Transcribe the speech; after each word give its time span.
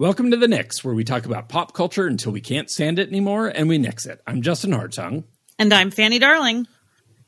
Welcome 0.00 0.30
to 0.30 0.38
the 0.38 0.48
Nix, 0.48 0.82
where 0.82 0.94
we 0.94 1.04
talk 1.04 1.26
about 1.26 1.50
pop 1.50 1.74
culture 1.74 2.06
until 2.06 2.32
we 2.32 2.40
can't 2.40 2.70
stand 2.70 2.98
it 2.98 3.10
anymore 3.10 3.48
and 3.48 3.68
we 3.68 3.76
nix 3.76 4.06
it. 4.06 4.22
I'm 4.26 4.40
Justin 4.40 4.70
Hartung. 4.70 5.24
And 5.58 5.74
I'm 5.74 5.90
Fanny 5.90 6.18
Darling. 6.18 6.66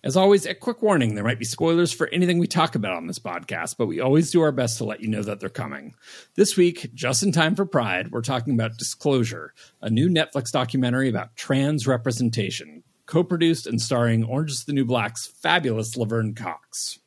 As 0.03 0.17
always, 0.17 0.47
a 0.47 0.55
quick 0.55 0.81
warning 0.81 1.15
there 1.15 1.23
might 1.23 1.39
be 1.39 1.45
spoilers 1.45 1.93
for 1.93 2.09
anything 2.09 2.39
we 2.39 2.47
talk 2.47 2.75
about 2.75 2.95
on 2.95 3.07
this 3.07 3.19
podcast, 3.19 3.77
but 3.77 3.89
we 3.89 4.01
always 4.01 4.31
do 4.31 4.41
our 4.41 4.53
best 4.53 4.79
to 4.79 4.85
let 4.85 5.03
you 5.03 5.09
know 5.09 5.23
that 5.23 5.39
they're 5.39 5.51
coming. 5.51 5.95
This 6.35 6.57
week, 6.57 6.95
just 6.95 7.23
in 7.23 7.31
time 7.31 7.57
for 7.57 7.67
Pride, 7.67 8.11
we're 8.11 8.23
talking 8.23 8.55
about 8.55 8.79
Disclosure, 8.79 9.53
a 9.83 9.91
new 9.91 10.09
Netflix 10.09 10.51
documentary 10.51 11.11
about 11.11 11.37
trans 11.37 11.87
representation, 11.87 12.85
co 13.05 13.23
produced 13.23 13.67
and 13.67 13.83
starring 13.83 14.25
Orange 14.25 14.51
is 14.51 14.65
the 14.65 14.73
New 14.73 14.87
Black's 14.87 15.27
fabulous 15.27 15.95
Laverne 15.95 16.35
Cox. 16.35 17.01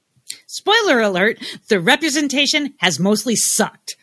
Spoiler 0.45 1.01
alert 1.01 1.39
the 1.69 1.79
representation 1.79 2.75
has 2.81 2.99
mostly 2.99 3.35
sucked. 3.35 3.95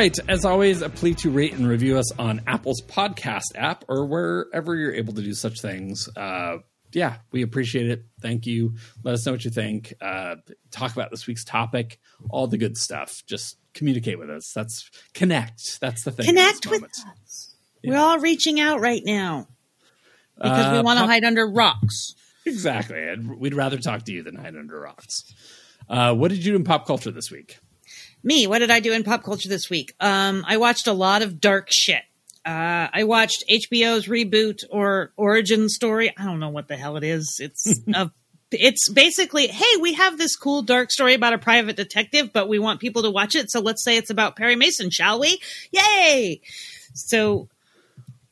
Right, 0.00 0.18
as 0.28 0.46
always, 0.46 0.80
a 0.80 0.88
plea 0.88 1.12
to 1.12 1.30
rate 1.30 1.52
and 1.52 1.68
review 1.68 1.98
us 1.98 2.10
on 2.18 2.40
Apple's 2.46 2.80
podcast 2.80 3.54
app 3.54 3.84
or 3.86 4.06
wherever 4.06 4.74
you're 4.74 4.94
able 4.94 5.12
to 5.12 5.20
do 5.20 5.34
such 5.34 5.60
things. 5.60 6.08
Uh, 6.16 6.56
yeah, 6.94 7.16
we 7.32 7.42
appreciate 7.42 7.90
it. 7.90 8.06
Thank 8.22 8.46
you. 8.46 8.76
Let 9.04 9.12
us 9.12 9.26
know 9.26 9.32
what 9.32 9.44
you 9.44 9.50
think. 9.50 9.92
Uh, 10.00 10.36
talk 10.70 10.94
about 10.94 11.10
this 11.10 11.26
week's 11.26 11.44
topic, 11.44 12.00
all 12.30 12.46
the 12.46 12.56
good 12.56 12.78
stuff. 12.78 13.22
Just 13.26 13.58
communicate 13.74 14.18
with 14.18 14.30
us. 14.30 14.50
That's 14.54 14.90
connect. 15.12 15.78
That's 15.82 16.02
the 16.02 16.12
thing. 16.12 16.24
Connect 16.24 16.66
with 16.66 16.82
us. 16.82 17.54
Yeah. 17.82 17.90
We're 17.90 17.98
all 17.98 18.18
reaching 18.20 18.58
out 18.58 18.80
right 18.80 19.02
now 19.04 19.48
because 20.36 20.66
uh, 20.66 20.76
we 20.78 20.82
want 20.82 20.98
to 20.98 21.04
hide 21.04 21.24
under 21.24 21.46
rocks. 21.46 22.14
Exactly. 22.46 23.06
And 23.06 23.38
we'd 23.38 23.54
rather 23.54 23.76
talk 23.76 24.04
to 24.04 24.12
you 24.12 24.22
than 24.22 24.36
hide 24.36 24.56
under 24.56 24.80
rocks. 24.80 25.24
Uh, 25.90 26.14
what 26.14 26.28
did 26.28 26.38
you 26.38 26.52
do 26.52 26.56
in 26.56 26.64
pop 26.64 26.86
culture 26.86 27.10
this 27.10 27.30
week? 27.30 27.58
Me, 28.22 28.46
what 28.46 28.58
did 28.58 28.70
I 28.70 28.80
do 28.80 28.92
in 28.92 29.04
pop 29.04 29.22
culture 29.22 29.48
this 29.48 29.70
week? 29.70 29.94
Um, 30.00 30.44
I 30.46 30.58
watched 30.58 30.86
a 30.86 30.92
lot 30.92 31.22
of 31.22 31.40
dark 31.40 31.68
shit. 31.70 32.02
Uh, 32.44 32.88
I 32.92 33.04
watched 33.04 33.44
HBO's 33.50 34.06
reboot 34.06 34.64
or 34.70 35.12
origin 35.16 35.68
story. 35.68 36.12
I 36.16 36.24
don't 36.24 36.40
know 36.40 36.48
what 36.48 36.68
the 36.68 36.76
hell 36.76 36.96
it 36.96 37.04
is. 37.04 37.38
It's 37.38 37.80
a, 37.94 38.10
it's 38.50 38.88
basically, 38.88 39.46
hey, 39.46 39.76
we 39.80 39.94
have 39.94 40.18
this 40.18 40.36
cool 40.36 40.62
dark 40.62 40.90
story 40.90 41.14
about 41.14 41.34
a 41.34 41.38
private 41.38 41.76
detective, 41.76 42.32
but 42.32 42.48
we 42.48 42.58
want 42.58 42.80
people 42.80 43.02
to 43.02 43.10
watch 43.10 43.34
it. 43.34 43.50
So 43.50 43.60
let's 43.60 43.84
say 43.84 43.96
it's 43.96 44.10
about 44.10 44.36
Perry 44.36 44.56
Mason, 44.56 44.90
shall 44.90 45.20
we? 45.20 45.40
Yay! 45.70 46.40
So 46.94 47.48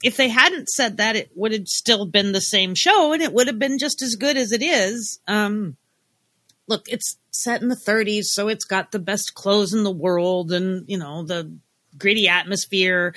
if 0.02 0.16
they 0.16 0.28
hadn't 0.28 0.68
said 0.68 0.98
that, 0.98 1.16
it 1.16 1.30
would 1.34 1.52
have 1.52 1.66
still 1.66 2.06
been 2.06 2.32
the 2.32 2.40
same 2.40 2.74
show, 2.74 3.12
and 3.12 3.22
it 3.22 3.32
would 3.32 3.46
have 3.46 3.58
been 3.58 3.78
just 3.78 4.02
as 4.02 4.16
good 4.16 4.36
as 4.36 4.52
it 4.52 4.62
is. 4.62 5.20
Um, 5.26 5.76
look, 6.68 6.88
it's 6.88 7.16
set 7.30 7.62
in 7.62 7.68
the 7.68 7.76
30s, 7.76 8.24
so 8.24 8.48
it's 8.48 8.64
got 8.64 8.92
the 8.92 8.98
best 8.98 9.34
clothes 9.34 9.72
in 9.74 9.82
the 9.82 9.90
world 9.90 10.52
and, 10.52 10.84
you 10.88 10.98
know, 10.98 11.24
the 11.24 11.52
gritty 11.96 12.28
atmosphere. 12.28 13.14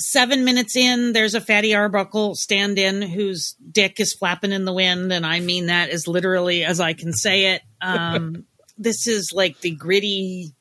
Seven 0.00 0.44
minutes 0.44 0.76
in, 0.76 1.12
there's 1.12 1.34
a 1.34 1.40
Fatty 1.40 1.74
Arbuckle 1.74 2.34
stand 2.34 2.78
in 2.78 3.02
whose 3.02 3.54
dick 3.70 3.98
is 4.00 4.14
flapping 4.14 4.52
in 4.52 4.64
the 4.64 4.72
wind, 4.72 5.12
and 5.12 5.24
I 5.26 5.40
mean 5.40 5.66
that 5.66 5.90
as 5.90 6.06
literally 6.06 6.64
as 6.64 6.80
I 6.80 6.92
can 6.92 7.12
say 7.12 7.54
it. 7.54 7.62
Um, 7.80 8.44
this 8.78 9.08
is 9.08 9.32
like 9.32 9.60
the 9.60 9.72
gritty 9.72 10.52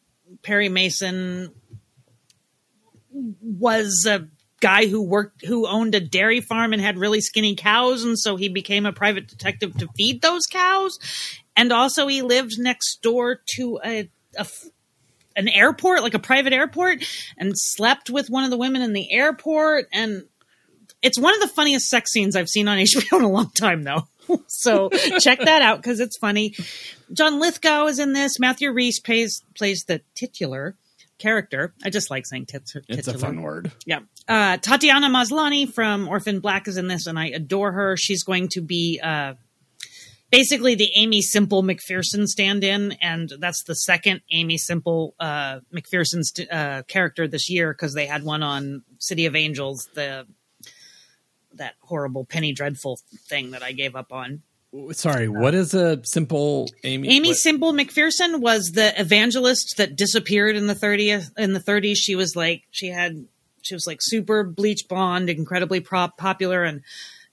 Perry 0.42 0.70
Mason 0.70 1.52
was 3.12 4.06
a 4.08 4.28
guy 4.60 4.88
who 4.88 5.04
worked 5.04 5.46
who 5.46 5.68
owned 5.68 5.94
a 5.94 6.00
dairy 6.00 6.42
farm 6.42 6.74
and 6.74 6.82
had 6.82 6.98
really 6.98 7.22
skinny 7.22 7.56
cows 7.56 8.04
and 8.04 8.18
so 8.18 8.36
he 8.36 8.50
became 8.50 8.88
a 8.88 8.94
private 8.94 9.28
detective 9.28 9.78
to 9.78 9.88
feed 9.96 10.22
those 10.22 10.48
cows 10.48 11.00
and 11.58 11.74
also 11.74 12.08
he 12.08 12.22
lived 12.22 12.54
next 12.58 13.02
door 13.02 13.42
to 13.56 13.80
a, 13.84 14.10
a 14.38 14.48
an 15.36 15.48
airport, 15.48 16.02
like 16.02 16.14
a 16.14 16.20
private 16.20 16.54
airport, 16.54 17.04
and 17.38 17.54
slept 17.56 18.10
with 18.10 18.30
one 18.30 18.44
of 18.44 18.50
the 18.50 18.58
women 18.58 18.82
in 18.82 18.94
the 18.94 19.12
airport. 19.12 19.86
And 19.92 20.24
it's 21.02 21.20
one 21.20 21.34
of 21.34 21.42
the 21.42 21.48
funniest 21.48 21.90
sex 21.90 22.12
scenes 22.12 22.36
I've 22.36 22.50
seen 22.50 22.68
on 22.68 22.78
HBO 22.80 23.20
in 23.20 23.26
a 23.26 23.30
long 23.30 23.52
time, 23.52 23.84
though. 23.84 24.08
so 24.48 24.90
check 25.20 25.40
that 25.40 25.62
out 25.62 25.78
because 25.78 26.00
it's 26.00 26.18
funny. 26.18 26.54
John 27.14 27.40
Lithgow 27.40 27.88
is 27.88 28.00
in 28.00 28.14
this. 28.14 28.40
Matthew 28.40 28.72
Rhys 28.72 29.00
plays 29.00 29.42
plays 29.56 29.86
the 29.88 30.02
titular 30.16 30.76
character. 31.18 31.74
I 31.84 31.90
just 31.90 32.12
like 32.12 32.26
saying 32.26 32.48
tit- 32.48 32.66
titular. 32.66 33.00
It's 33.00 33.08
a 33.08 33.18
fun 33.18 33.42
word. 33.42 33.72
Yeah. 33.86 34.00
Uh, 34.28 34.58
Tatiana 34.58 35.08
Maslany 35.08 35.72
from 35.72 36.10
Orphan 36.10 36.42
Black 36.42 36.68
is 36.68 36.78
in 36.78 36.88
this, 36.88 37.08
and 37.08 37.18
I 37.18 37.28
adore 37.28 37.72
her. 37.72 37.96
She's 37.96 38.24
going 38.24 38.50
to 38.50 38.62
be 38.62 39.00
uh, 39.02 39.36
basically 40.32 40.76
the 40.76 40.92
Aimee 40.96 41.22
Semple 41.22 41.64
McPherson 41.64 42.28
stand-in, 42.28 42.94
and 43.02 43.32
that's 43.40 43.64
the 43.64 43.76
second 43.76 44.22
Aimee 44.32 44.58
Semple 44.58 45.16
uh, 45.20 45.60
McPherson's 45.74 46.34
uh, 46.52 46.84
character 46.88 47.28
this 47.28 47.50
year 47.50 47.74
because 47.74 47.94
they 47.94 48.06
had 48.06 48.24
one 48.24 48.44
on 48.44 48.84
City 49.00 49.26
of 49.26 49.36
Angels, 49.36 49.90
the 49.94 50.26
that 51.54 51.74
horrible 51.82 52.24
Penny 52.24 52.52
Dreadful 52.54 53.00
thing 53.28 53.52
that 53.52 53.64
I 53.64 53.72
gave 53.72 53.96
up 53.96 54.14
on. 54.14 54.44
Sorry, 54.92 55.28
what 55.28 55.56
is 55.56 55.74
a 55.74 56.04
simple 56.04 56.70
Amy? 56.84 57.10
Aimee 57.10 57.30
what? 57.30 57.38
Semple 57.38 57.74
McPherson 57.74 58.42
was 58.42 58.74
the 58.74 59.00
evangelist 59.00 59.78
that 59.78 59.96
disappeared 59.96 60.56
in 60.56 60.68
the 60.68 60.76
30th 60.76 61.32
in 61.38 61.54
the 61.54 61.60
30s. 61.60 61.96
She 61.96 62.16
was 62.16 62.36
like 62.36 62.64
she 62.70 62.88
had 62.88 63.26
she 63.62 63.74
was 63.74 63.88
like 63.88 64.00
super 64.02 64.44
bleach 64.44 64.88
blonde, 64.88 65.30
incredibly 65.30 65.80
prop 65.80 66.18
popular 66.18 66.64
and 66.64 66.82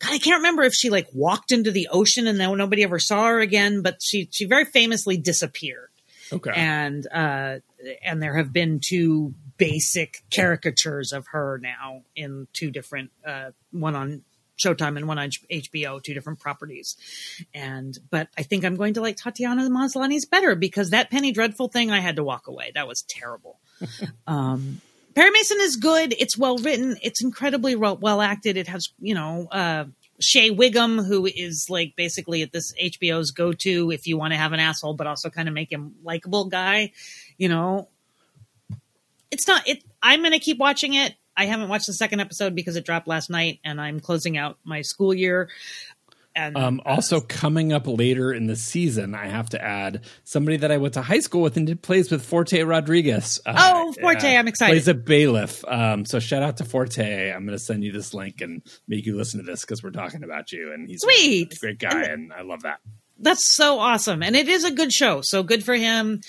God, 0.05 0.13
I 0.13 0.19
can't 0.19 0.39
remember 0.39 0.63
if 0.63 0.75
she 0.75 0.91
like 0.91 1.09
walked 1.13 1.53
into 1.53 1.71
the 1.71 1.89
ocean 1.91 2.27
and 2.27 2.39
then 2.39 2.57
nobody 2.57 2.83
ever 2.83 2.99
saw 2.99 3.27
her 3.27 3.41
again, 3.41 3.83
but 3.83 4.03
she 4.03 4.29
she 4.31 4.45
very 4.45 4.65
famously 4.65 5.17
disappeared. 5.17 5.91
Okay. 6.33 6.53
And 6.55 7.07
uh 7.13 7.59
and 8.05 8.23
there 8.23 8.37
have 8.37 8.53
been 8.53 8.81
two 8.85 9.35
basic 9.57 10.23
caricatures 10.35 11.13
of 11.13 11.27
her 11.29 11.59
now 11.63 12.03
in 12.15 12.49
two 12.53 12.71
different 12.71 13.11
uh 13.27 13.51
one 13.71 13.95
on 13.95 14.23
Showtime 14.57 14.97
and 14.97 15.09
one 15.09 15.19
on 15.19 15.31
HBO, 15.51 16.01
two 16.03 16.15
different 16.15 16.39
properties. 16.39 16.97
And 17.53 17.99
but 18.11 18.29
I 18.39 18.43
think 18.43 18.65
I'm 18.65 18.77
going 18.77 18.95
to 18.95 19.01
like 19.01 19.17
Tatiana 19.17 19.69
Maslany's 19.69 20.27
better 20.27 20.55
because 20.55 20.91
that 20.91 21.11
Penny 21.11 21.33
Dreadful 21.33 21.69
thing 21.69 21.91
I 21.91 22.01
had 22.01 22.17
to 22.17 22.25
walk 22.25 22.47
away. 22.47 22.73
That 22.75 22.87
was 22.87 23.03
terrible. 23.03 23.59
um 24.27 24.81
Perry 25.15 25.31
Mason 25.31 25.59
is 25.61 25.77
good. 25.77 26.15
It's 26.19 26.37
well 26.37 26.59
written. 26.59 26.97
It's 27.03 27.23
incredibly 27.23 27.77
well 27.77 28.21
acted. 28.21 28.57
It 28.57 28.69
has, 28.69 28.89
you 28.99 29.15
know, 29.15 29.47
uh, 29.51 29.85
Shea 30.21 30.51
Whigham, 30.51 30.99
who 30.99 31.27
is 31.27 31.69
like 31.69 31.95
basically 31.97 32.43
at 32.43 32.53
this 32.53 32.73
HBO's 32.81 33.31
go 33.31 33.53
to 33.53 33.91
if 33.91 34.07
you 34.07 34.17
want 34.17 34.33
to 34.33 34.39
have 34.39 34.53
an 34.53 34.61
asshole, 34.61 34.95
but 34.95 35.07
also 35.07 35.31
kind 35.31 35.49
of 35.49 35.55
make 35.55 35.73
him 35.73 35.95
likable 36.03 36.47
guy. 36.47 36.93
You 37.37 37.49
know, 37.49 37.89
it's 39.31 39.47
not. 39.47 39.67
It. 39.69 39.85
I'm 40.03 40.21
going 40.21 40.33
to 40.33 40.39
keep 40.39 40.59
watching 40.59 40.95
it. 40.95 41.15
I 41.37 41.47
haven't 41.47 41.69
watched 41.69 41.87
the 41.87 41.93
second 41.93 42.21
episode 42.21 42.55
because 42.55 42.77
it 42.77 42.85
dropped 42.85 43.09
last 43.09 43.29
night, 43.29 43.59
and 43.65 43.81
I'm 43.81 43.99
closing 43.99 44.37
out 44.37 44.59
my 44.65 44.83
school 44.83 45.13
year. 45.13 45.49
And 46.37 46.57
um, 46.57 46.81
also 46.85 47.21
coming 47.21 47.73
up 47.73 47.87
later 47.87 48.33
in 48.33 48.47
the 48.47 48.57
season, 48.57 49.15
I 49.15 49.29
have 49.29 49.51
to 49.51 49.63
add 49.63 50.05
somebody 50.25 50.57
that 50.59 50.73
I 50.73 50.79
went 50.79 50.95
to 50.95 51.03
high 51.03 51.21
school 51.21 51.43
with 51.43 51.57
and 51.57 51.67
did 51.67 51.81
plays 51.81 52.11
with 52.11 52.25
Forte 52.25 52.61
Rodriguez. 52.63 53.41
Uh, 53.47 53.55
oh, 53.57 53.95
Forte! 54.01 54.35
Uh, 54.35 54.39
I'm 54.39 54.49
excited. 54.49 54.73
Plays 54.73 54.89
a 54.89 54.95
bailiff. 54.95 55.65
Um, 55.67 56.05
so 56.05 56.19
shout 56.19 56.43
out 56.43 56.57
to 56.57 56.65
Forte. 56.65 57.31
I'm 57.31 57.47
going 57.47 57.57
to 57.57 57.65
send 57.65 57.85
you 57.85 57.93
this 57.93 58.15
link 58.15 58.41
and 58.41 58.63
make 58.89 59.07
you 59.07 59.17
listen 59.17 59.39
to 59.41 59.47
this 59.47 59.61
because 59.61 59.83
we're 59.83 59.91
talking 59.91 60.25
about 60.25 60.51
you, 60.51 60.73
and 60.73 60.89
he's 60.89 61.03
sweet, 61.03 61.53
a 61.53 61.61
great 61.61 61.79
guy, 61.79 62.03
and, 62.03 62.05
and 62.05 62.33
I 62.33 62.43
love 62.43 62.63
that. 62.63 62.81
That's 63.17 63.55
so 63.55 63.79
awesome, 63.79 64.25
and 64.25 64.35
it 64.35 64.49
is 64.49 64.65
a 64.65 64.73
good 64.73 64.93
show. 64.93 65.21
So 65.23 65.45
good 65.45 65.65
for 65.65 65.75
him. 65.75 66.21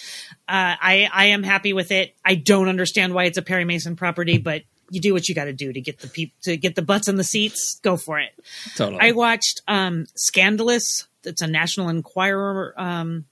Uh, 0.47 0.77
I 0.79 1.09
I 1.11 1.25
am 1.25 1.41
happy 1.41 1.73
with 1.73 1.91
it. 1.91 2.15
I 2.23 2.35
don't 2.35 2.69
understand 2.69 3.15
why 3.15 3.23
it's 3.23 3.39
a 3.39 3.41
Perry 3.41 3.65
Mason 3.65 3.95
property, 3.95 4.37
but 4.37 4.61
you 4.89 5.01
do 5.01 5.13
what 5.13 5.27
you 5.27 5.35
got 5.35 5.45
to 5.45 5.53
do 5.53 5.73
to 5.73 5.81
get 5.81 5.99
the 5.99 6.07
people 6.07 6.35
to 6.43 6.57
get 6.57 6.75
the 6.75 6.81
butts 6.81 7.07
in 7.07 7.15
the 7.15 7.23
seats. 7.23 7.79
Go 7.81 7.97
for 7.97 8.19
it. 8.19 8.31
Totally. 8.75 8.99
I 9.01 9.11
watched 9.11 9.61
um, 9.67 10.05
Scandalous. 10.15 11.07
It's 11.23 11.41
a 11.41 11.47
National 11.47 11.89
Enquirer 11.89 12.73
um, 12.77 13.25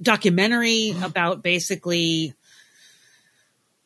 documentary 0.00 0.94
about 1.02 1.42
basically. 1.42 2.34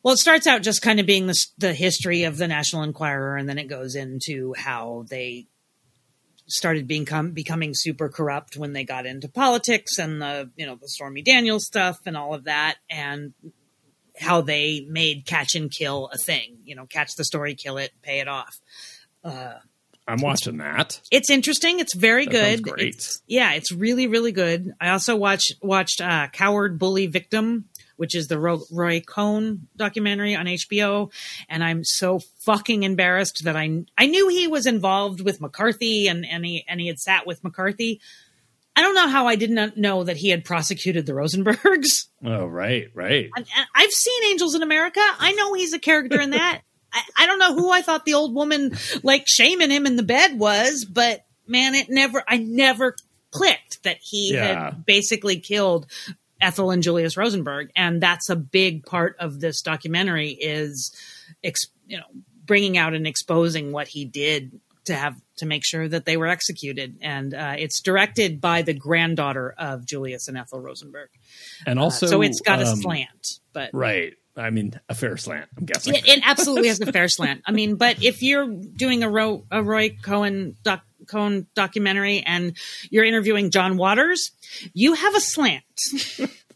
Well, 0.03 0.15
it 0.15 0.17
starts 0.17 0.47
out 0.47 0.63
just 0.63 0.81
kind 0.81 0.99
of 0.99 1.05
being 1.05 1.27
the, 1.27 1.45
the 1.59 1.73
history 1.75 2.23
of 2.23 2.37
the 2.37 2.47
National 2.47 2.81
Enquirer, 2.81 3.37
and 3.37 3.47
then 3.47 3.59
it 3.59 3.67
goes 3.67 3.95
into 3.95 4.55
how 4.57 5.05
they 5.07 5.45
started 6.47 6.87
being 6.87 7.07
becoming 7.33 7.73
super 7.73 8.09
corrupt 8.09 8.57
when 8.57 8.73
they 8.73 8.83
got 8.83 9.05
into 9.05 9.29
politics 9.29 9.99
and 9.99 10.21
the 10.21 10.49
you 10.55 10.65
know 10.65 10.75
the 10.75 10.87
Stormy 10.87 11.21
Daniels 11.21 11.65
stuff 11.65 11.99
and 12.05 12.17
all 12.17 12.33
of 12.33 12.45
that, 12.45 12.77
and 12.89 13.33
how 14.21 14.41
they 14.41 14.85
made 14.89 15.25
catch 15.25 15.55
and 15.55 15.71
kill 15.71 16.09
a 16.13 16.17
thing. 16.17 16.59
You 16.63 16.75
know, 16.75 16.85
catch 16.85 17.15
the 17.15 17.25
story, 17.25 17.55
kill 17.55 17.77
it, 17.77 17.91
pay 18.01 18.19
it 18.19 18.27
off. 18.27 18.59
Uh, 19.23 19.55
I'm 20.07 20.21
watching 20.21 20.57
that. 20.57 20.99
It's 21.11 21.29
interesting. 21.29 21.79
It's 21.79 21.95
very 21.95 22.25
that 22.25 22.31
good. 22.31 22.63
Great. 22.63 22.95
It's, 22.95 23.21
yeah, 23.27 23.53
it's 23.53 23.71
really 23.71 24.07
really 24.07 24.31
good. 24.31 24.73
I 24.79 24.89
also 24.89 25.15
watched 25.15 25.55
watched 25.61 26.01
uh, 26.01 26.27
Coward 26.31 26.79
Bully 26.79 27.07
Victim, 27.07 27.65
which 27.97 28.15
is 28.15 28.27
the 28.27 28.39
Ro- 28.39 28.63
Roy 28.71 29.01
Cohn 29.01 29.67
documentary 29.75 30.35
on 30.35 30.47
HBO. 30.47 31.11
And 31.47 31.63
I'm 31.63 31.83
so 31.83 32.19
fucking 32.45 32.83
embarrassed 32.83 33.43
that 33.45 33.55
I 33.55 33.83
I 33.97 34.07
knew 34.07 34.27
he 34.27 34.47
was 34.47 34.65
involved 34.65 35.21
with 35.21 35.39
McCarthy 35.39 36.07
and 36.07 36.25
and 36.25 36.45
he 36.45 36.65
and 36.67 36.81
he 36.81 36.87
had 36.87 36.99
sat 36.99 37.27
with 37.27 37.43
McCarthy. 37.43 38.01
I 38.75 38.81
don't 38.81 38.95
know 38.95 39.07
how 39.09 39.27
I 39.27 39.35
did 39.35 39.51
not 39.51 39.77
know 39.77 40.03
that 40.05 40.17
he 40.17 40.29
had 40.29 40.45
prosecuted 40.45 41.05
the 41.05 41.13
Rosenbergs. 41.13 42.07
Oh, 42.23 42.45
right, 42.45 42.87
right. 42.93 43.31
I, 43.35 43.43
I've 43.73 43.89
seen 43.89 44.23
Angels 44.29 44.53
in 44.53 44.61
America. 44.61 44.99
I 44.99 45.31
know 45.31 45.53
he's 45.55 45.73
a 45.73 45.79
character 45.79 46.21
in 46.21 46.29
that. 46.31 46.61
I, 46.93 47.01
I 47.17 47.25
don't 47.25 47.39
know 47.39 47.55
who 47.55 47.71
I 47.71 47.81
thought 47.81 48.05
the 48.05 48.13
old 48.13 48.35
woman 48.35 48.77
like 49.01 49.23
shaming 49.27 49.71
him 49.71 49.87
in 49.87 49.95
the 49.95 50.03
bed 50.03 50.37
was, 50.37 50.85
but 50.85 51.25
man, 51.47 51.73
it 51.73 51.89
never, 51.89 52.23
I 52.27 52.37
never 52.37 52.95
clicked 53.31 53.81
that 53.83 53.97
he 54.01 54.35
Yeah. 54.35 54.65
had 54.65 54.85
basically 54.85 55.39
killed 55.39 55.87
Ethel 56.39 56.69
and 56.69 56.83
Julius 56.83 57.17
Rosenberg. 57.17 57.71
And 57.75 58.01
that's 58.03 58.29
a 58.29 58.35
big 58.35 58.85
part 58.85 59.15
of 59.19 59.39
this 59.39 59.63
documentary 59.63 60.29
is, 60.29 60.95
ex, 61.43 61.61
you 61.87 61.97
know, 61.97 62.05
bringing 62.45 62.77
out 62.77 62.93
and 62.93 63.07
exposing 63.07 63.71
what 63.71 63.87
he 63.87 64.05
did 64.05 64.59
to 64.85 64.93
have 64.93 65.15
to 65.41 65.45
make 65.45 65.65
sure 65.65 65.87
that 65.87 66.05
they 66.05 66.15
were 66.17 66.27
executed. 66.27 66.97
And 67.01 67.33
uh, 67.33 67.55
it's 67.59 67.81
directed 67.81 68.39
by 68.39 68.61
the 68.61 68.73
granddaughter 68.73 69.53
of 69.57 69.85
Julius 69.85 70.27
and 70.29 70.37
Ethel 70.37 70.59
Rosenberg. 70.61 71.09
And 71.67 71.77
Uh, 71.77 71.83
also, 71.83 72.07
so 72.07 72.21
it's 72.21 72.39
got 72.41 72.61
a 72.61 72.67
um, 72.67 72.77
slant, 72.77 73.39
but 73.53 73.71
Right. 73.73 74.13
I 74.37 74.49
mean, 74.49 74.79
a 74.87 74.95
fair 74.95 75.17
slant, 75.17 75.49
I'm 75.57 75.65
guessing. 75.65 75.93
it, 75.93 76.07
it 76.07 76.23
absolutely 76.25 76.69
has 76.69 76.79
a 76.79 76.89
fair 76.91 77.09
slant. 77.09 77.41
I 77.45 77.51
mean, 77.51 77.75
but 77.75 78.01
if 78.01 78.23
you're 78.23 78.47
doing 78.47 79.03
a, 79.03 79.09
Ro, 79.09 79.43
a 79.51 79.61
Roy 79.61 79.97
Cohn 80.01 80.55
doc, 80.63 80.83
Cohn 81.07 81.47
documentary 81.53 82.23
and 82.25 82.55
you're 82.89 83.03
interviewing 83.03 83.51
John 83.51 83.75
Waters, 83.75 84.31
you 84.73 84.93
have 84.93 85.15
a 85.15 85.19
slant, 85.19 85.63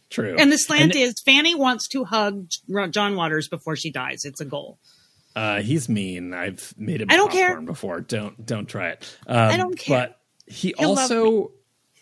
True. 0.10 0.38
and 0.40 0.50
the 0.52 0.58
slant 0.58 0.94
And, 0.94 0.96
is 0.96 1.16
Fanny 1.26 1.54
wants 1.54 1.90
to 1.90 2.06
hug 2.06 2.48
John 2.92 3.16
Waters 3.18 3.50
before 3.50 3.76
she 3.76 3.92
dies. 3.92 4.24
It's 4.24 4.40
a 4.40 4.46
goal. 4.46 4.80
Uh, 5.36 5.62
he's 5.62 5.90
mean. 5.90 6.34
I've 6.34 6.74
made 6.78 7.02
him 7.02 7.10
I 7.12 7.18
don't 7.18 7.32
care. 7.32 7.60
before. 7.62 8.02
Don't 8.02 8.46
don't 8.46 8.68
try 8.68 8.90
it. 8.92 9.18
Um, 9.28 9.38
I 9.38 9.58
don't 9.58 9.78
care. 9.78 10.08
But 10.08 10.20
he 10.48 10.74
He'll 10.78 10.90
also 10.92 11.52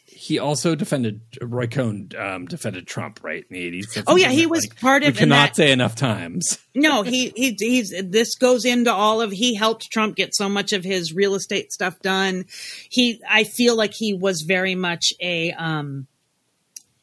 he 0.06 0.38
also 0.40 0.76
defended 0.76 1.22
Roy 1.42 1.68
Cohn 1.68 2.10
um, 2.18 2.46
defended 2.46 2.86
Trump 2.88 3.22
right 3.24 3.44
in 3.50 3.54
the 3.54 3.60
eighties. 3.60 3.98
Oh, 4.08 4.16
yeah, 4.16 4.30
he 4.30 4.46
was 4.46 4.68
part 4.68 5.02
of- 5.04 5.10
in 5.10 5.16
cannot 5.16 5.50
that- 5.50 5.56
say 5.56 5.72
enough 5.72 5.96
times. 5.96 6.60
No, 6.76 7.04
he, 7.04 7.32
he 7.36 7.56
he's 7.60 7.94
this 8.04 8.34
goes 8.36 8.66
into 8.66 8.92
all 8.92 9.22
of 9.22 9.32
he 9.32 9.54
helped 9.56 9.92
Trump 9.92 10.16
get 10.16 10.34
so 10.36 10.50
much 10.50 10.74
of 10.74 10.84
his 10.84 11.14
real 11.14 11.36
estate 11.36 11.72
stuff 11.72 12.00
done. 12.00 12.46
He 12.90 13.22
I 13.30 13.44
feel 13.44 13.76
like 13.76 13.94
he 13.94 14.16
was 14.16 14.42
very 14.42 14.74
much 14.74 15.14
a 15.22 15.52
um 15.52 16.08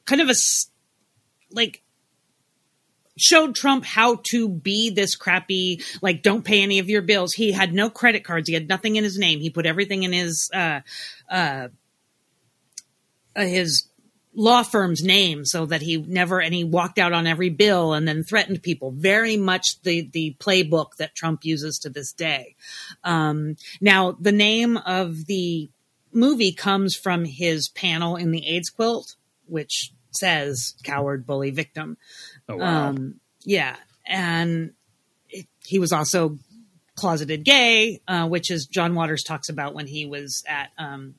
kind 0.07 0.21
of 0.21 0.29
a 0.29 0.35
like 1.53 1.83
showed 3.21 3.55
Trump 3.55 3.85
how 3.85 4.21
to 4.31 4.49
be 4.49 4.91
this 4.91 5.15
crappy 5.15 5.83
like 6.03 6.23
don't 6.23 6.45
pay 6.45 6.63
any 6.63 6.79
of 6.79 6.89
your 6.89 7.03
bills. 7.03 7.33
He 7.33 7.53
had 7.53 7.73
no 7.73 7.91
credit 7.91 8.25
cards. 8.25 8.49
He 8.49 8.55
had 8.55 8.69
nothing 8.69 8.97
in 8.97 9.05
his 9.05 9.19
name. 9.19 9.41
He 9.41 9.51
put 9.51 9.67
everything 9.67 10.03
in 10.03 10.13
his 10.13 10.51
uh 10.53 10.81
uh, 11.31 11.69
uh 13.37 13.41
his 13.43 13.91
law 14.35 14.63
firm's 14.63 15.03
name 15.03 15.45
so 15.45 15.67
that 15.67 15.83
he 15.83 15.97
never 15.97 16.41
and 16.41 16.55
he 16.55 16.63
walked 16.63 16.99
out 16.99 17.13
on 17.13 17.27
every 17.27 17.51
bill 17.51 17.93
and 17.93 18.07
then 18.07 18.23
threatened 18.23 18.63
people 18.63 18.93
very 18.93 19.37
much 19.37 19.81
the 19.83 20.09
the 20.13 20.37
playbook 20.39 20.97
that 20.99 21.15
trump 21.15 21.45
uses 21.45 21.79
to 21.79 21.91
this 21.91 22.13
day 22.13 22.55
um, 23.03 23.57
now 23.81 24.13
the 24.21 24.33
name 24.33 24.77
of 24.79 25.27
the 25.27 25.69
movie 26.13 26.53
comes 26.53 26.95
from 26.95 27.25
his 27.25 27.69
panel 27.69 28.15
in 28.15 28.31
the 28.31 28.47
aids 28.47 28.71
quilt 28.71 29.17
which 29.47 29.93
says 30.13 30.75
coward 30.85 31.27
bully 31.27 31.51
victim 31.51 31.97
Oh 32.51 32.57
wow. 32.57 32.89
um, 32.89 33.21
yeah, 33.45 33.77
and 34.07 34.73
it, 35.29 35.47
he 35.65 35.79
was 35.79 35.93
also 35.93 36.39
closeted 36.97 37.45
gay, 37.45 38.01
uh, 38.07 38.29
which 38.29 38.51
is 38.51 38.67
John 38.67 38.95
Waters 38.95 39.23
talks 39.23 39.49
about 39.49 39.75
when 39.75 39.87
he 39.87 40.07
was 40.07 40.45
at 40.47 40.71
um, 40.77 41.15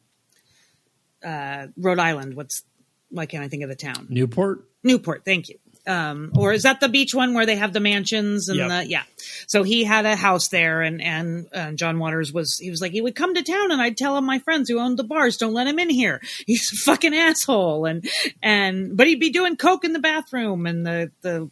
uh, 1.24 1.68
Rhode 1.78 2.00
Island. 2.00 2.36
What's 2.36 2.64
why 3.10 3.26
can't 3.26 3.44
I 3.44 3.48
think 3.48 3.64
of 3.64 3.70
the 3.70 3.76
town? 3.76 4.08
Newport. 4.10 4.66
Newport. 4.84 5.24
Thank 5.26 5.50
you. 5.50 5.58
Um, 5.88 6.32
or 6.36 6.54
is 6.54 6.64
that 6.64 6.80
the 6.80 6.90
beach 6.90 7.14
one 7.16 7.34
where 7.34 7.46
they 7.46 7.56
have 7.56 7.74
the 7.74 7.80
mansions 7.80 8.50
and 8.50 8.60
Yep. 8.60 8.70
the 8.70 8.88
yeah? 8.88 9.04
So 9.48 9.64
he 9.64 9.84
had 9.84 10.06
a 10.06 10.16
house 10.16 10.50
there, 10.50 10.82
and 10.82 11.02
and 11.02 11.48
uh, 11.54 11.72
John 11.72 11.98
Waters 12.00 12.32
was 12.32 12.58
he 12.58 12.70
was 12.70 12.82
like 12.82 12.92
he 12.92 13.02
would 13.02 13.16
come 13.16 13.34
to 13.34 13.44
town, 13.44 13.72
and 13.72 13.82
I'd 13.82 13.98
tell 13.98 14.16
him 14.18 14.26
my 14.26 14.40
friends 14.40 14.70
who 14.70 14.80
owned 14.80 14.98
the 14.98 15.04
bars 15.04 15.38
don't 15.38 15.54
let 15.54 15.68
him 15.68 15.80
in 15.80 15.90
here. 15.90 16.22
He's 16.46 16.72
a 16.72 16.76
fucking 16.76 17.16
asshole, 17.16 17.86
and 17.86 18.08
and 18.44 18.96
but 18.96 19.08
he'd 19.08 19.20
be 19.20 19.32
doing 19.32 19.58
coke 19.58 19.84
in 19.84 19.94
the 19.94 20.00
bathroom, 20.00 20.66
and 20.68 20.86
the 20.86 21.12
the 21.22 21.50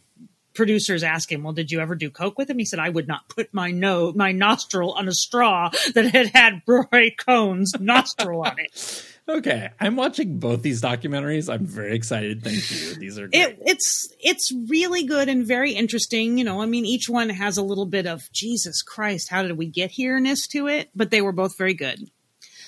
producers 0.54 1.02
ask 1.02 1.30
him, 1.30 1.42
"Well, 1.42 1.52
did 1.52 1.70
you 1.70 1.80
ever 1.80 1.94
do 1.94 2.10
coke 2.10 2.38
with 2.38 2.50
him?" 2.50 2.58
He 2.58 2.64
said, 2.64 2.78
"I 2.78 2.88
would 2.88 3.08
not 3.08 3.28
put 3.28 3.52
my 3.52 3.70
no 3.70 4.12
my 4.12 4.32
nostril 4.32 4.92
on 4.92 5.08
a 5.08 5.12
straw 5.12 5.70
that 5.94 6.06
had 6.06 6.28
had 6.28 6.62
Roy 6.66 7.14
Cohn's 7.18 7.72
nostril 7.80 8.42
on 8.44 8.58
it." 8.58 9.06
Okay, 9.36 9.70
I'm 9.78 9.94
watching 9.94 10.38
both 10.38 10.62
these 10.62 10.82
documentaries. 10.82 11.52
I'm 11.52 11.64
very 11.64 11.94
excited. 11.94 12.42
Thank 12.42 12.70
you. 12.70 12.94
These 12.96 13.18
are 13.18 13.28
it, 13.32 13.58
it's 13.64 14.08
it's 14.18 14.52
really 14.68 15.04
good 15.04 15.28
and 15.28 15.46
very 15.46 15.72
interesting. 15.72 16.36
You 16.36 16.44
know, 16.44 16.60
I 16.60 16.66
mean, 16.66 16.84
each 16.84 17.08
one 17.08 17.28
has 17.28 17.56
a 17.56 17.62
little 17.62 17.86
bit 17.86 18.06
of 18.06 18.30
Jesus 18.32 18.82
Christ, 18.82 19.28
how 19.28 19.42
did 19.42 19.56
we 19.56 19.66
get 19.66 19.92
here-ness 19.92 20.48
to 20.48 20.66
it? 20.66 20.90
But 20.96 21.10
they 21.10 21.22
were 21.22 21.32
both 21.32 21.56
very 21.56 21.74
good. 21.74 22.10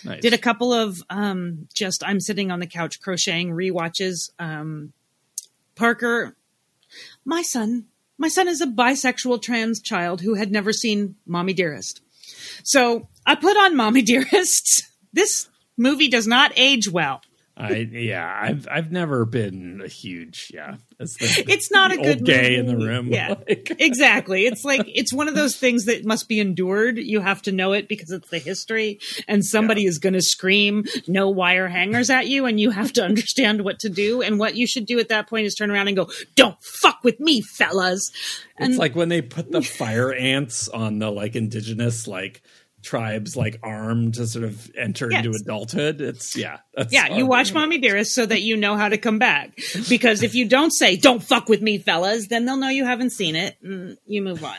nice. 0.04 0.22
Did 0.22 0.34
a 0.34 0.38
couple 0.38 0.72
of 0.72 1.02
um, 1.10 1.66
just 1.74 2.04
I'm 2.06 2.20
sitting 2.20 2.52
on 2.52 2.60
the 2.60 2.66
couch 2.66 3.00
crocheting 3.00 3.50
rewatches. 3.50 4.30
Um, 4.38 4.92
Parker, 5.74 6.36
my 7.24 7.42
son, 7.42 7.86
my 8.18 8.28
son 8.28 8.46
is 8.46 8.60
a 8.60 8.66
bisexual 8.66 9.42
trans 9.42 9.80
child 9.80 10.20
who 10.20 10.34
had 10.34 10.52
never 10.52 10.72
seen 10.72 11.16
Mommie 11.26 11.54
Dearest. 11.54 12.02
So 12.62 13.08
I 13.26 13.34
put 13.34 13.56
on 13.56 13.74
Mommie 13.74 14.02
Dearest. 14.06 14.84
This 15.12 15.48
movie 15.82 16.08
does 16.08 16.26
not 16.26 16.52
age 16.56 16.88
well. 16.88 17.20
I 17.54 17.86
yeah, 17.92 18.40
I've 18.42 18.66
I've 18.70 18.90
never 18.90 19.26
been 19.26 19.82
a 19.84 19.88
huge 19.88 20.50
yeah. 20.54 20.76
It's, 20.98 21.16
the, 21.18 21.52
It's 21.52 21.70
not 21.70 21.92
a 21.92 21.98
good 21.98 22.24
gay 22.24 22.56
in 22.56 22.66
the 22.66 22.76
room. 22.76 23.08
Yeah. 23.08 23.28
like- 23.48 23.76
exactly. 23.78 24.46
It's 24.46 24.64
like 24.64 24.80
it's 24.86 25.12
one 25.12 25.28
of 25.28 25.34
those 25.34 25.56
things 25.56 25.84
that 25.84 26.06
must 26.06 26.28
be 26.28 26.40
endured. 26.40 26.96
You 26.96 27.20
have 27.20 27.42
to 27.42 27.52
know 27.52 27.72
it 27.72 27.88
because 27.88 28.10
it's 28.10 28.30
the 28.30 28.38
history, 28.38 29.00
and 29.28 29.44
somebody 29.44 29.84
is 29.84 29.98
going 29.98 30.14
to 30.14 30.22
scream 30.22 30.84
"no 31.06 31.28
wire 31.28 31.68
hangers" 31.68 32.08
at 32.08 32.26
you, 32.26 32.46
and 32.46 32.58
you 32.58 32.70
have 32.70 32.92
to 32.94 33.04
understand 33.04 33.62
what 33.64 33.80
to 33.80 33.90
do. 33.90 34.22
And 34.22 34.38
what 34.38 34.56
you 34.56 34.66
should 34.66 34.86
do 34.86 34.98
at 34.98 35.10
that 35.10 35.28
point 35.28 35.44
is 35.44 35.54
turn 35.54 35.70
around 35.70 35.88
and 35.88 35.96
go, 35.96 36.08
"Don't 36.36 36.56
fuck 36.62 37.04
with 37.04 37.20
me, 37.20 37.42
fellas." 37.42 38.10
And, 38.56 38.70
It's 38.70 38.78
like 38.78 38.96
when 38.96 39.10
they 39.10 39.20
put 39.20 39.50
the 39.52 39.62
fire 39.62 40.12
ants 40.12 40.68
on 40.68 41.00
the 41.00 41.10
like 41.10 41.36
indigenous 41.36 42.08
like 42.08 42.40
tribes 42.82 43.36
like 43.36 43.58
arm 43.62 44.12
to 44.12 44.26
sort 44.26 44.44
of 44.44 44.70
enter 44.76 45.10
Yes. 45.10 45.24
into 45.24 45.38
adulthood. 45.38 46.00
It's 46.00 46.36
yeah. 46.36 46.58
That's 46.74 46.92
yeah, 46.92 47.16
you 47.16 47.26
watch 47.26 47.52
"Mommie 47.54 47.78
Dearest" 47.78 48.14
so 48.14 48.26
that 48.26 48.42
you 48.42 48.56
know 48.56 48.76
how 48.76 48.88
to 48.88 48.98
come 48.98 49.18
back. 49.18 49.56
Because 49.88 50.22
if 50.22 50.34
you 50.34 50.48
don't 50.48 50.70
say 50.70 50.96
"Don't 50.96 51.22
fuck 51.22 51.48
with 51.48 51.62
me, 51.62 51.78
fellas," 51.78 52.26
then 52.28 52.44
they'll 52.44 52.56
know 52.56 52.68
you 52.68 52.84
haven't 52.84 53.10
seen 53.10 53.36
it, 53.36 53.56
and 53.62 53.96
you 54.06 54.22
move 54.22 54.44
on. 54.44 54.56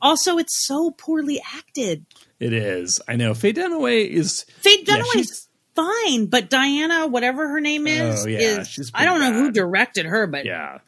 Also, 0.00 0.38
it's 0.38 0.66
so 0.66 0.90
poorly 0.92 1.40
acted. 1.56 2.06
It 2.38 2.52
is. 2.52 3.00
I 3.08 3.16
know. 3.16 3.34
Faye 3.34 3.52
Dunaway 3.52 4.06
is 4.08 4.44
Faye 4.60 4.84
Yeah, 4.86 4.98
Dunaway's 4.98 5.48
fine, 5.74 6.26
but 6.26 6.50
Diana, 6.50 7.06
whatever 7.06 7.48
her 7.48 7.60
name 7.60 7.86
oh, 7.86 7.90
is, 7.90 8.24
Oh, 8.24 8.28
yeah, 8.28 8.60
is 8.60 8.90
I 8.94 9.04
don't 9.04 9.20
know 9.20 9.32
who 9.32 9.50
directed 9.50 10.06
her, 10.06 10.26
but 10.26 10.44
yeah. 10.44 10.78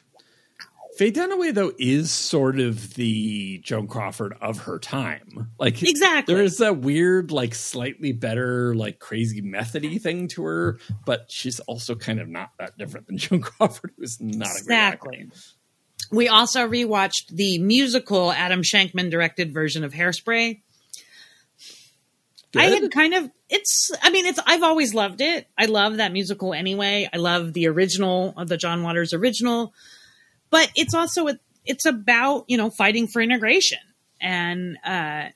Faye 1.00 1.10
Dunaway 1.10 1.54
though 1.54 1.72
is 1.78 2.10
sort 2.10 2.60
of 2.60 2.92
the 2.92 3.56
Joan 3.60 3.86
Crawford 3.86 4.34
of 4.42 4.58
her 4.58 4.78
time. 4.78 5.50
Like 5.58 5.82
Exactly. 5.82 6.34
there 6.34 6.44
is 6.44 6.58
that 6.58 6.76
weird, 6.76 7.32
like 7.32 7.54
slightly 7.54 8.12
better, 8.12 8.74
like 8.74 8.98
crazy 8.98 9.40
methody 9.40 9.98
thing 9.98 10.28
to 10.28 10.44
her, 10.44 10.78
but 11.06 11.32
she's 11.32 11.58
also 11.60 11.94
kind 11.94 12.20
of 12.20 12.28
not 12.28 12.50
that 12.58 12.76
different 12.76 13.06
than 13.06 13.16
Joan 13.16 13.40
Crawford, 13.40 13.92
who's 13.96 14.20
not 14.20 14.48
a 14.48 14.50
great 14.50 14.60
exactly. 14.60 15.30
We 16.12 16.28
also 16.28 16.68
rewatched 16.68 17.28
the 17.30 17.58
musical 17.60 18.30
Adam 18.30 18.60
Shankman 18.60 19.10
directed 19.10 19.54
version 19.54 19.84
of 19.84 19.94
Hairspray. 19.94 20.60
I 22.54 22.64
had 22.64 22.92
kind 22.92 23.14
of 23.14 23.30
it's 23.48 23.90
I 24.02 24.10
mean 24.10 24.26
it's 24.26 24.40
I've 24.44 24.62
always 24.62 24.92
loved 24.92 25.22
it. 25.22 25.48
I 25.56 25.64
love 25.64 25.96
that 25.96 26.12
musical 26.12 26.52
anyway. 26.52 27.08
I 27.10 27.16
love 27.16 27.54
the 27.54 27.68
original, 27.68 28.34
the 28.44 28.58
John 28.58 28.82
Waters 28.82 29.14
original. 29.14 29.72
But 30.50 30.70
it's 30.74 30.94
also 30.94 31.28
a, 31.28 31.38
it's 31.64 31.86
about, 31.86 32.44
you 32.48 32.56
know, 32.56 32.70
fighting 32.70 33.06
for 33.06 33.22
integration. 33.22 33.78
And 34.20 34.76
uh 34.84 35.28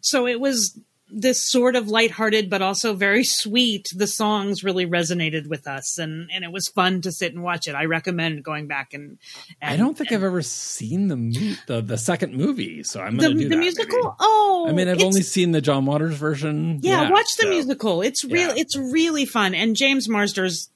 so 0.00 0.26
it 0.26 0.40
was 0.40 0.78
this 1.16 1.48
sort 1.48 1.76
of 1.76 1.86
lighthearted 1.86 2.50
but 2.50 2.60
also 2.62 2.94
very 2.94 3.22
sweet. 3.22 3.86
The 3.94 4.06
songs 4.06 4.64
really 4.64 4.84
resonated 4.86 5.46
with 5.48 5.68
us 5.68 5.98
and 5.98 6.28
and 6.32 6.42
it 6.44 6.50
was 6.50 6.66
fun 6.68 7.02
to 7.02 7.12
sit 7.12 7.32
and 7.34 7.42
watch 7.42 7.68
it. 7.68 7.74
I 7.74 7.84
recommend 7.84 8.42
going 8.42 8.66
back 8.66 8.94
and, 8.94 9.18
and 9.60 9.72
I 9.74 9.76
don't 9.76 9.96
think 9.96 10.10
I've 10.12 10.24
ever 10.24 10.42
seen 10.42 11.08
the 11.08 11.16
mo- 11.16 11.54
the, 11.66 11.80
the 11.82 11.98
second 11.98 12.34
movie, 12.34 12.82
so 12.82 13.00
I'm 13.00 13.16
the, 13.16 13.24
gonna 13.28 13.34
do 13.34 13.44
the 13.44 13.48
that, 13.50 13.56
musical. 13.58 14.02
maybe. 14.02 14.14
Oh, 14.18 14.66
I 14.68 14.72
mean, 14.72 14.88
I've 14.88 15.02
only 15.02 15.22
seen 15.22 15.52
the 15.52 15.60
John 15.60 15.86
Waters 15.86 16.16
version. 16.16 16.80
yeah, 16.82 17.10
watch 17.10 17.36
the 17.36 17.44
so- 17.44 17.50
musical. 17.50 18.02
It's 18.02 18.24
real. 18.24 18.48
yeah. 18.48 18.54
It's 18.56 18.76
really 18.76 19.26
fun. 19.26 19.54
And 19.54 19.76
James 19.76 20.08
Marsters 20.08 20.70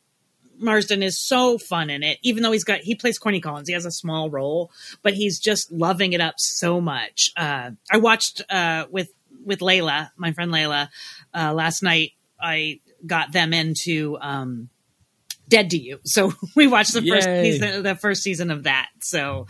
Marsden 0.59 1.03
is 1.03 1.19
so 1.19 1.59
fun 1.59 1.91
in 1.91 2.03
it. 2.03 2.19
Even 2.23 2.43
though 2.43 2.53
he's 2.53 2.65
got 2.65 2.81
he 2.81 2.95
plays 2.95 3.19
Corny 3.19 3.41
Collins, 3.41 3.69
he 3.69 3.75
has 3.75 3.85
a 3.85 3.91
small 3.91 4.31
role, 4.31 4.71
but 5.03 5.15
he's 5.15 5.39
just 5.39 5.71
loving 5.73 6.13
it 6.13 6.21
up 6.21 6.35
so 6.39 6.81
much. 6.81 7.33
Uh, 7.37 7.71
I 7.91 7.99
watched 7.99 8.43
uh, 8.51 8.87
with 8.91 9.11
with 9.45 9.61
Layla, 9.61 10.11
my 10.17 10.33
friend 10.33 10.53
Layla, 10.53 10.89
uh, 11.35 11.53
last 11.53 11.83
night. 11.83 12.13
I 12.41 12.81
got 13.07 13.33
them 13.33 13.53
into 13.53 14.19
um, 14.21 14.69
Dead 15.49 15.71
to 15.71 15.79
You, 15.79 16.01
so 16.05 16.33
we 16.55 16.67
watched 16.67 16.95
the 16.95 17.07
first 17.07 17.27
season, 17.27 17.83
the 17.83 17.95
first 17.95 18.23
season 18.23 18.51
of 18.51 18.65
that. 18.65 18.89
So 19.01 19.47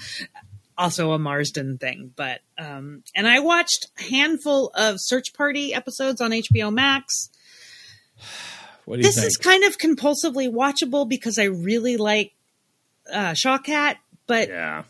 also 0.77 1.11
a 1.11 1.19
Marsden 1.19 1.79
thing, 1.79 2.13
but 2.15 2.41
um, 2.57 3.03
and 3.15 3.27
I 3.27 3.41
watched 3.41 3.87
a 3.99 4.03
handful 4.05 4.71
of 4.75 5.01
Search 5.01 5.35
Party 5.35 5.75
episodes 5.75 6.21
on 6.21 6.31
HBO 6.31 6.73
Max 6.73 7.31
What 8.19 8.23
do 8.23 8.27
you 8.27 8.58
this 8.97 9.17
think? 9.17 9.27
is 9.27 9.37
kind 9.37 9.65
of 9.65 9.79
compulsively 9.79 10.51
watchable 10.51 11.09
because 11.09 11.39
I 11.39 11.45
really 11.45 11.97
like 11.97 12.33
uh, 13.13 13.33
Shawkat, 13.33 13.97
but 14.27 14.49
yeah. 14.49 14.85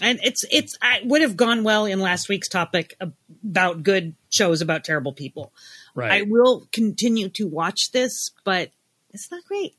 and 0.00 0.20
it's 0.22 0.44
it's 0.50 0.76
I 0.82 1.00
would 1.04 1.22
have 1.22 1.36
gone 1.36 1.64
well 1.64 1.86
in 1.86 2.00
last 2.00 2.28
week's 2.28 2.48
topic 2.48 2.96
about 3.00 3.82
good 3.82 4.14
shows 4.30 4.60
about 4.60 4.84
terrible 4.84 5.12
people. 5.12 5.52
Right. 5.94 6.12
I 6.12 6.22
will 6.22 6.66
continue 6.72 7.28
to 7.30 7.46
watch 7.46 7.92
this, 7.92 8.30
but 8.44 8.70
it's 9.10 9.30
not 9.30 9.44
great. 9.44 9.74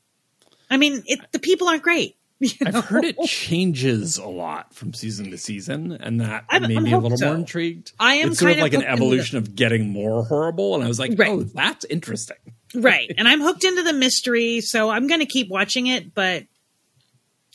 I 0.70 0.76
mean, 0.76 1.02
it, 1.06 1.20
the 1.32 1.38
people 1.38 1.68
aren't 1.68 1.82
great. 1.82 2.16
you 2.40 2.50
know? 2.62 2.78
I've 2.78 2.84
heard 2.86 3.04
it 3.04 3.16
changes 3.26 4.18
a 4.18 4.26
lot 4.26 4.74
from 4.74 4.92
season 4.92 5.30
to 5.30 5.38
season, 5.38 5.92
and 5.92 6.20
that 6.20 6.44
I'm- 6.50 6.62
made 6.62 6.76
I'm 6.76 6.82
me 6.84 6.92
a 6.92 6.98
little 6.98 7.16
so. 7.18 7.26
more 7.26 7.34
intrigued. 7.36 7.92
I 8.00 8.14
am 8.16 8.30
It's 8.30 8.40
sort 8.40 8.50
of 8.52 8.58
kind 8.58 8.66
of 8.74 8.80
like 8.80 8.82
an 8.86 8.92
evolution 8.92 9.38
of 9.38 9.54
getting 9.54 9.90
more 9.90 10.24
horrible, 10.24 10.74
and 10.74 10.82
I 10.84 10.88
was 10.88 10.98
like, 10.98 11.12
Right. 11.16 11.30
oh, 11.30 11.42
that's 11.42 11.84
interesting. 11.86 12.36
right 12.74 13.08
and 13.18 13.28
i'm 13.28 13.40
hooked 13.40 13.62
into 13.62 13.84
the 13.84 13.92
mystery 13.92 14.60
so 14.60 14.90
i'm 14.90 15.06
going 15.06 15.20
to 15.20 15.26
keep 15.26 15.48
watching 15.48 15.86
it 15.86 16.12
but 16.12 16.42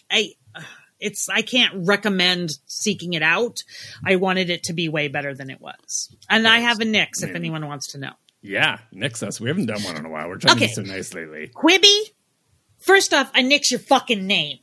i 0.10 0.30
it's 1.02 1.28
i 1.28 1.42
can't 1.42 1.86
recommend 1.86 2.52
seeking 2.68 3.12
it 3.14 3.22
out 3.22 3.58
i 4.06 4.16
wanted 4.16 4.50
it 4.50 4.64
to 4.64 4.72
be 4.72 4.88
way 4.88 5.10
better 5.10 5.36
than 5.36 5.50
it 5.50 5.60
was 5.60 6.16
and 6.30 6.48
i 6.48 6.60
have 6.60 6.80
a 6.80 6.86
nix 6.86 7.22
if 7.22 7.36
anyone 7.36 7.68
wants 7.68 7.88
to 7.92 7.98
know 7.98 8.14
Yeah, 8.42 8.80
nix 8.94 9.22
us. 9.22 9.42
We 9.42 9.50
haven't 9.50 9.66
done 9.66 9.84
one 9.84 9.98
in 9.98 10.06
a 10.06 10.10
while. 10.10 10.30
We're 10.30 10.38
trying 10.38 10.56
Okay. 10.56 10.74
to 10.74 10.82
be 10.82 10.88
so 10.88 10.94
nice 10.96 11.14
lately. 11.14 11.52
Quibi, 11.54 12.00
first 12.78 13.14
off, 13.14 13.30
I 13.36 13.42
nix 13.42 13.70
your 13.72 13.82
fucking 13.82 14.26
name. 14.26 14.60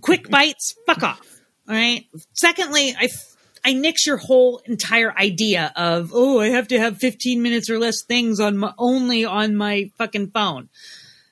Quick 0.00 0.28
bites, 0.30 0.74
fuck 0.86 1.02
off. 1.02 1.40
All 1.68 1.74
right. 1.74 2.06
Secondly, 2.32 2.94
I, 2.98 3.04
f- 3.04 3.36
I 3.64 3.72
nix 3.74 4.06
your 4.06 4.16
whole 4.16 4.60
entire 4.66 5.16
idea 5.16 5.72
of, 5.76 6.10
oh, 6.14 6.40
I 6.40 6.48
have 6.48 6.68
to 6.68 6.78
have 6.78 6.98
15 6.98 7.42
minutes 7.42 7.70
or 7.70 7.78
less 7.78 8.02
things 8.02 8.40
on 8.40 8.56
my, 8.58 8.72
only 8.78 9.24
on 9.24 9.54
my 9.54 9.90
fucking 9.98 10.30
phone. 10.30 10.68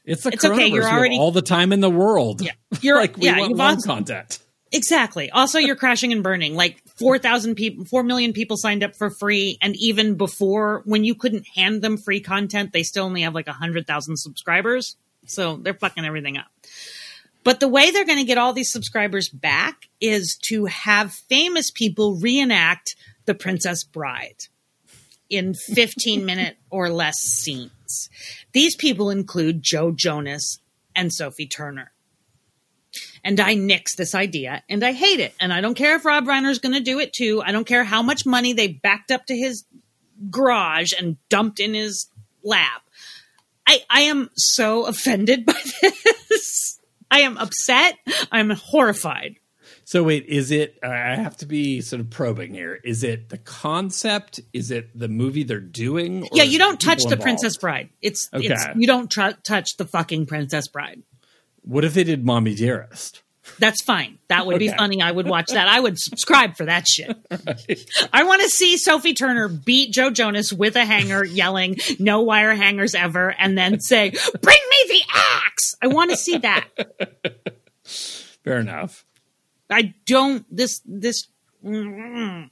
It's 0.05 0.23
the 0.25 0.31
It's 0.31 0.45
okay, 0.45 0.67
you're 0.69 0.88
already- 0.88 1.19
all 1.19 1.33
the 1.33 1.43
time 1.43 1.73
in 1.73 1.81
the 1.81 1.90
world. 1.90 2.40
Yeah. 2.43 2.52
You're, 2.81 2.97
like 3.00 3.17
we 3.17 3.25
yeah, 3.26 3.38
want 3.38 3.50
you've 3.50 3.59
long 3.59 3.75
also, 3.75 3.88
content. 3.88 4.38
exactly. 4.73 5.31
Also, 5.31 5.59
you're 5.59 5.76
crashing 5.85 6.12
and 6.12 6.23
burning. 6.23 6.55
Like 6.55 6.81
4,000 6.99 7.55
people, 7.57 7.85
4 7.85 8.02
million 8.02 8.33
people 8.33 8.57
signed 8.57 8.85
up 8.85 8.95
for 8.97 9.11
free. 9.11 9.59
And 9.61 9.75
even 9.76 10.14
before, 10.17 10.83
when 10.85 11.05
you 11.05 11.14
couldn't 11.14 11.47
hand 11.57 11.83
them 11.83 11.97
free 11.97 12.21
content, 12.21 12.73
they 12.73 12.83
still 12.83 13.05
only 13.05 13.23
have 13.23 13.35
like 13.35 13.47
100,000 13.49 14.17
subscribers. 14.17 14.97
So 15.26 15.57
they're 15.57 15.75
fucking 15.75 16.05
everything 16.05 16.38
up. 16.38 16.47
But 17.50 17.59
the 17.59 17.66
way 17.66 17.90
they're 17.90 18.04
going 18.04 18.21
to 18.21 18.25
get 18.25 18.38
all 18.38 18.52
these 18.52 18.71
subscribers 18.71 19.28
back 19.28 19.88
is 20.00 20.38
to 20.42 20.66
have 20.66 21.12
famous 21.12 21.73
people 21.73 22.14
reenact 22.14 22.95
The 23.25 23.35
Princess 23.35 23.83
Bride 23.83 24.45
in 25.28 25.54
15 25.54 26.25
minute 26.26 26.59
or 26.71 26.90
less 26.90 27.16
scenes. 27.16 28.09
These 28.52 28.76
people 28.76 29.11
include 29.11 29.64
Joe 29.64 29.90
Jonas 29.90 30.61
and 30.95 31.12
Sophie 31.12 31.49
Turner. 31.49 31.90
And 33.25 33.40
I 33.40 33.54
nix 33.54 33.97
this 33.97 34.14
idea 34.14 34.62
and 34.69 34.85
I 34.85 34.92
hate 34.92 35.19
it. 35.19 35.35
And 35.40 35.52
I 35.52 35.61
don't 35.61 35.75
care 35.75 35.97
if 35.97 36.04
Rob 36.04 36.26
Reiner's 36.26 36.61
going 36.61 36.75
to 36.75 36.80
do 36.80 37.00
it 37.00 37.12
too. 37.12 37.42
I 37.45 37.50
don't 37.50 37.66
care 37.66 37.83
how 37.83 38.00
much 38.00 38.25
money 38.25 38.52
they 38.52 38.69
backed 38.69 39.11
up 39.11 39.26
to 39.26 39.37
his 39.37 39.64
garage 40.30 40.92
and 40.97 41.16
dumped 41.28 41.59
in 41.59 41.75
his 41.75 42.07
lab. 42.45 42.80
I, 43.66 43.80
I 43.90 44.00
am 44.02 44.30
so 44.37 44.87
offended 44.87 45.45
by 45.45 45.61
this. 45.83 46.79
I 47.11 47.21
am 47.21 47.37
upset. 47.38 47.97
I'm 48.31 48.50
horrified. 48.50 49.37
So 49.85 50.02
wait, 50.05 50.26
is 50.26 50.50
it? 50.50 50.79
I 50.83 51.17
have 51.17 51.37
to 51.38 51.47
be 51.47 51.81
sort 51.81 52.00
of 52.00 52.11
probing 52.11 52.55
here. 52.55 52.79
Is 52.85 53.02
it 53.02 53.29
the 53.29 53.38
concept? 53.38 54.40
Is 54.52 54.71
it 54.71 54.97
the 54.97 55.09
movie 55.09 55.43
they're 55.43 55.59
doing? 55.61 56.25
or 56.25 56.29
yeah, 56.33 56.45
you 56.45 56.59
don't 56.59 56.81
touch 56.81 56.99
the 56.99 57.05
involved? 57.05 57.23
Princess 57.23 57.57
Bride. 57.57 57.88
It's, 58.00 58.29
it's 58.33 58.50
Okay. 58.64 58.73
you 58.76 58.87
don't 58.87 59.11
tr- 59.11 59.37
touch 59.45 59.76
the 59.79 59.85
fucking 59.87 60.26
Princess 60.26 60.69
Bride. 60.69 61.02
What 61.62 61.85
if 61.85 61.95
they 61.95 62.05
did 62.05 62.25
"Mommie 62.25 62.55
Dearest"? 62.55 63.23
That's 63.59 63.83
fine. 63.83 64.19
That 64.28 64.47
would 64.47 64.59
be 64.59 64.69
funny. 64.69 65.02
I 65.02 65.11
would 65.11 65.26
watch 65.28 65.50
that. 65.52 65.69
I 65.69 65.80
would 65.80 65.99
subscribe 65.99 66.57
for 66.57 66.66
that 66.66 66.87
shit. 66.87 67.16
I 68.12 68.25
want 68.25 68.42
to 68.42 68.49
see 68.49 68.76
Sophie 68.76 69.14
Turner 69.14 69.49
beat 69.49 69.92
Joe 69.92 70.11
Jonas 70.11 70.52
with 70.52 70.76
a 70.76 70.85
hanger, 70.85 71.25
yelling 71.25 71.76
"No 71.99 72.23
wire 72.23 72.54
hangers 72.54 72.95
ever," 72.95 73.35
and 73.38 73.57
then 73.59 73.80
say, 73.80 74.11
"Bring 74.11 74.59
me 74.71 74.85
the 74.88 75.02
axe." 75.14 75.75
I 75.83 75.88
want 75.88 76.11
to 76.11 76.16
see 76.16 76.38
that. 76.38 76.69
Fair 78.45 78.59
enough. 78.61 79.04
I 79.71 79.95
don't. 80.07 80.45
This 80.54 80.80
this. 80.85 81.26
mm, 81.64 82.49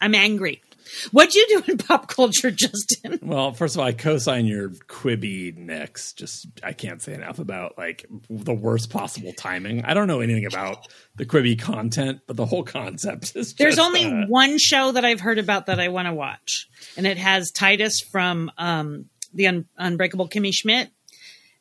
I'm 0.00 0.14
angry. 0.14 0.62
What'd 1.10 1.34
you 1.34 1.46
do 1.48 1.72
in 1.72 1.78
pop 1.78 2.08
culture, 2.08 2.50
Justin? 2.50 3.20
Well, 3.26 3.52
first 3.52 3.74
of 3.74 3.80
all, 3.80 3.86
I 3.86 3.92
co-sign 3.92 4.46
your 4.46 4.70
Quibi 4.70 5.56
Nix. 5.56 6.12
Just 6.12 6.46
I 6.62 6.72
can't 6.72 7.02
say 7.02 7.12
enough 7.12 7.38
about 7.38 7.76
like 7.76 8.06
the 8.30 8.54
worst 8.54 8.90
possible 8.90 9.32
timing. 9.32 9.84
I 9.84 9.94
don't 9.94 10.06
know 10.06 10.20
anything 10.20 10.46
about 10.46 10.86
the 11.16 11.26
Quibi 11.26 11.58
content, 11.58 12.20
but 12.26 12.36
the 12.36 12.46
whole 12.46 12.62
concept 12.62 13.34
is. 13.34 13.54
There's 13.54 13.76
just, 13.76 13.86
only 13.86 14.04
uh, 14.04 14.26
one 14.28 14.58
show 14.58 14.92
that 14.92 15.04
I've 15.04 15.20
heard 15.20 15.38
about 15.38 15.66
that 15.66 15.80
I 15.80 15.88
want 15.88 16.06
to 16.06 16.14
watch, 16.14 16.68
and 16.96 17.06
it 17.06 17.18
has 17.18 17.50
Titus 17.50 18.00
from 18.00 18.50
um, 18.58 19.06
the 19.34 19.48
Un- 19.48 19.66
Unbreakable 19.76 20.28
Kimmy 20.28 20.52
Schmidt, 20.52 20.90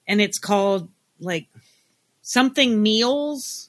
and 0.07 0.21
it's 0.21 0.37
called 0.37 0.89
like 1.19 1.47
something 2.21 2.81
meals. 2.81 3.64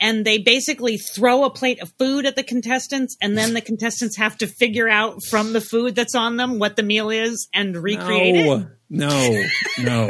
And 0.00 0.24
they 0.24 0.38
basically 0.38 0.96
throw 0.96 1.44
a 1.44 1.50
plate 1.50 1.80
of 1.82 1.92
food 1.98 2.24
at 2.24 2.34
the 2.34 2.42
contestants, 2.42 3.16
and 3.20 3.36
then 3.36 3.52
the 3.52 3.60
contestants 3.60 4.16
have 4.16 4.38
to 4.38 4.46
figure 4.46 4.88
out 4.88 5.22
from 5.22 5.52
the 5.52 5.60
food 5.60 5.94
that's 5.94 6.14
on 6.14 6.36
them 6.36 6.58
what 6.58 6.76
the 6.76 6.82
meal 6.82 7.10
is 7.10 7.48
and 7.52 7.76
recreate 7.76 8.36
it. 8.36 8.46
no, 8.46 8.66
no, 8.88 9.44
no. 10.06 10.08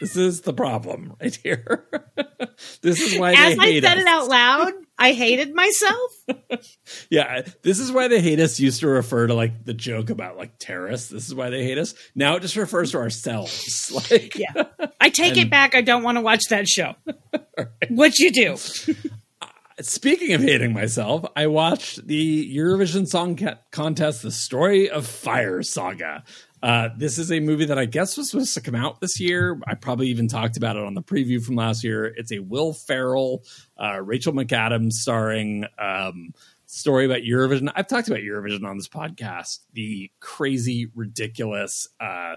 this 0.00 0.16
is 0.16 0.40
the 0.40 0.54
problem 0.54 1.14
right 1.20 1.34
here. 1.36 1.86
this 2.82 3.00
is 3.00 3.18
why 3.18 3.32
As 3.32 3.58
I 3.58 3.80
said 3.80 3.98
us. 3.98 4.02
it 4.02 4.06
out 4.06 4.28
loud, 4.28 4.72
I 4.98 5.12
hated 5.12 5.54
myself. 5.54 6.10
Yeah, 7.10 7.42
this 7.62 7.78
is 7.80 7.90
why 7.92 8.08
they 8.08 8.20
hate 8.20 8.40
us. 8.40 8.60
Used 8.60 8.80
to 8.80 8.88
refer 8.88 9.26
to 9.26 9.34
like 9.34 9.64
the 9.64 9.74
joke 9.74 10.10
about 10.10 10.36
like 10.36 10.58
terrorists. 10.58 11.08
This 11.08 11.26
is 11.26 11.34
why 11.34 11.50
they 11.50 11.62
hate 11.64 11.78
us. 11.78 11.94
Now 12.14 12.36
it 12.36 12.40
just 12.40 12.56
refers 12.56 12.92
to 12.92 12.98
ourselves. 12.98 13.90
Like, 14.10 14.36
Yeah. 14.36 14.64
I 15.00 15.10
take 15.10 15.36
it 15.36 15.50
back. 15.50 15.74
I 15.74 15.80
don't 15.80 16.02
want 16.02 16.16
to 16.16 16.22
watch 16.22 16.42
that 16.50 16.66
show. 16.68 16.94
What'd 17.88 18.18
you 18.18 18.32
do? 18.32 18.52
Uh, 19.42 19.46
speaking 19.80 20.32
of 20.32 20.42
hating 20.42 20.72
myself, 20.72 21.24
I 21.36 21.46
watched 21.48 22.06
the 22.06 22.56
Eurovision 22.56 23.06
Song 23.06 23.38
Contest, 23.70 24.22
The 24.22 24.30
Story 24.30 24.88
of 24.90 25.06
Fire 25.06 25.62
Saga. 25.62 26.24
Uh, 26.64 26.88
this 26.96 27.18
is 27.18 27.30
a 27.30 27.40
movie 27.40 27.66
that 27.66 27.78
I 27.78 27.84
guess 27.84 28.16
was 28.16 28.30
supposed 28.30 28.54
to 28.54 28.62
come 28.62 28.74
out 28.74 28.98
this 28.98 29.20
year. 29.20 29.60
I 29.66 29.74
probably 29.74 30.08
even 30.08 30.28
talked 30.28 30.56
about 30.56 30.76
it 30.76 30.82
on 30.82 30.94
the 30.94 31.02
preview 31.02 31.44
from 31.44 31.56
last 31.56 31.84
year. 31.84 32.06
It's 32.06 32.32
a 32.32 32.38
Will 32.38 32.72
Ferrell, 32.72 33.44
uh, 33.76 34.00
Rachel 34.00 34.32
McAdams 34.32 34.94
starring 34.94 35.66
um, 35.78 36.32
story 36.64 37.04
about 37.04 37.18
Eurovision. 37.18 37.70
I've 37.76 37.86
talked 37.86 38.08
about 38.08 38.20
Eurovision 38.20 38.64
on 38.64 38.78
this 38.78 38.88
podcast. 38.88 39.58
The 39.74 40.10
crazy, 40.20 40.90
ridiculous, 40.94 41.86
uh, 42.00 42.36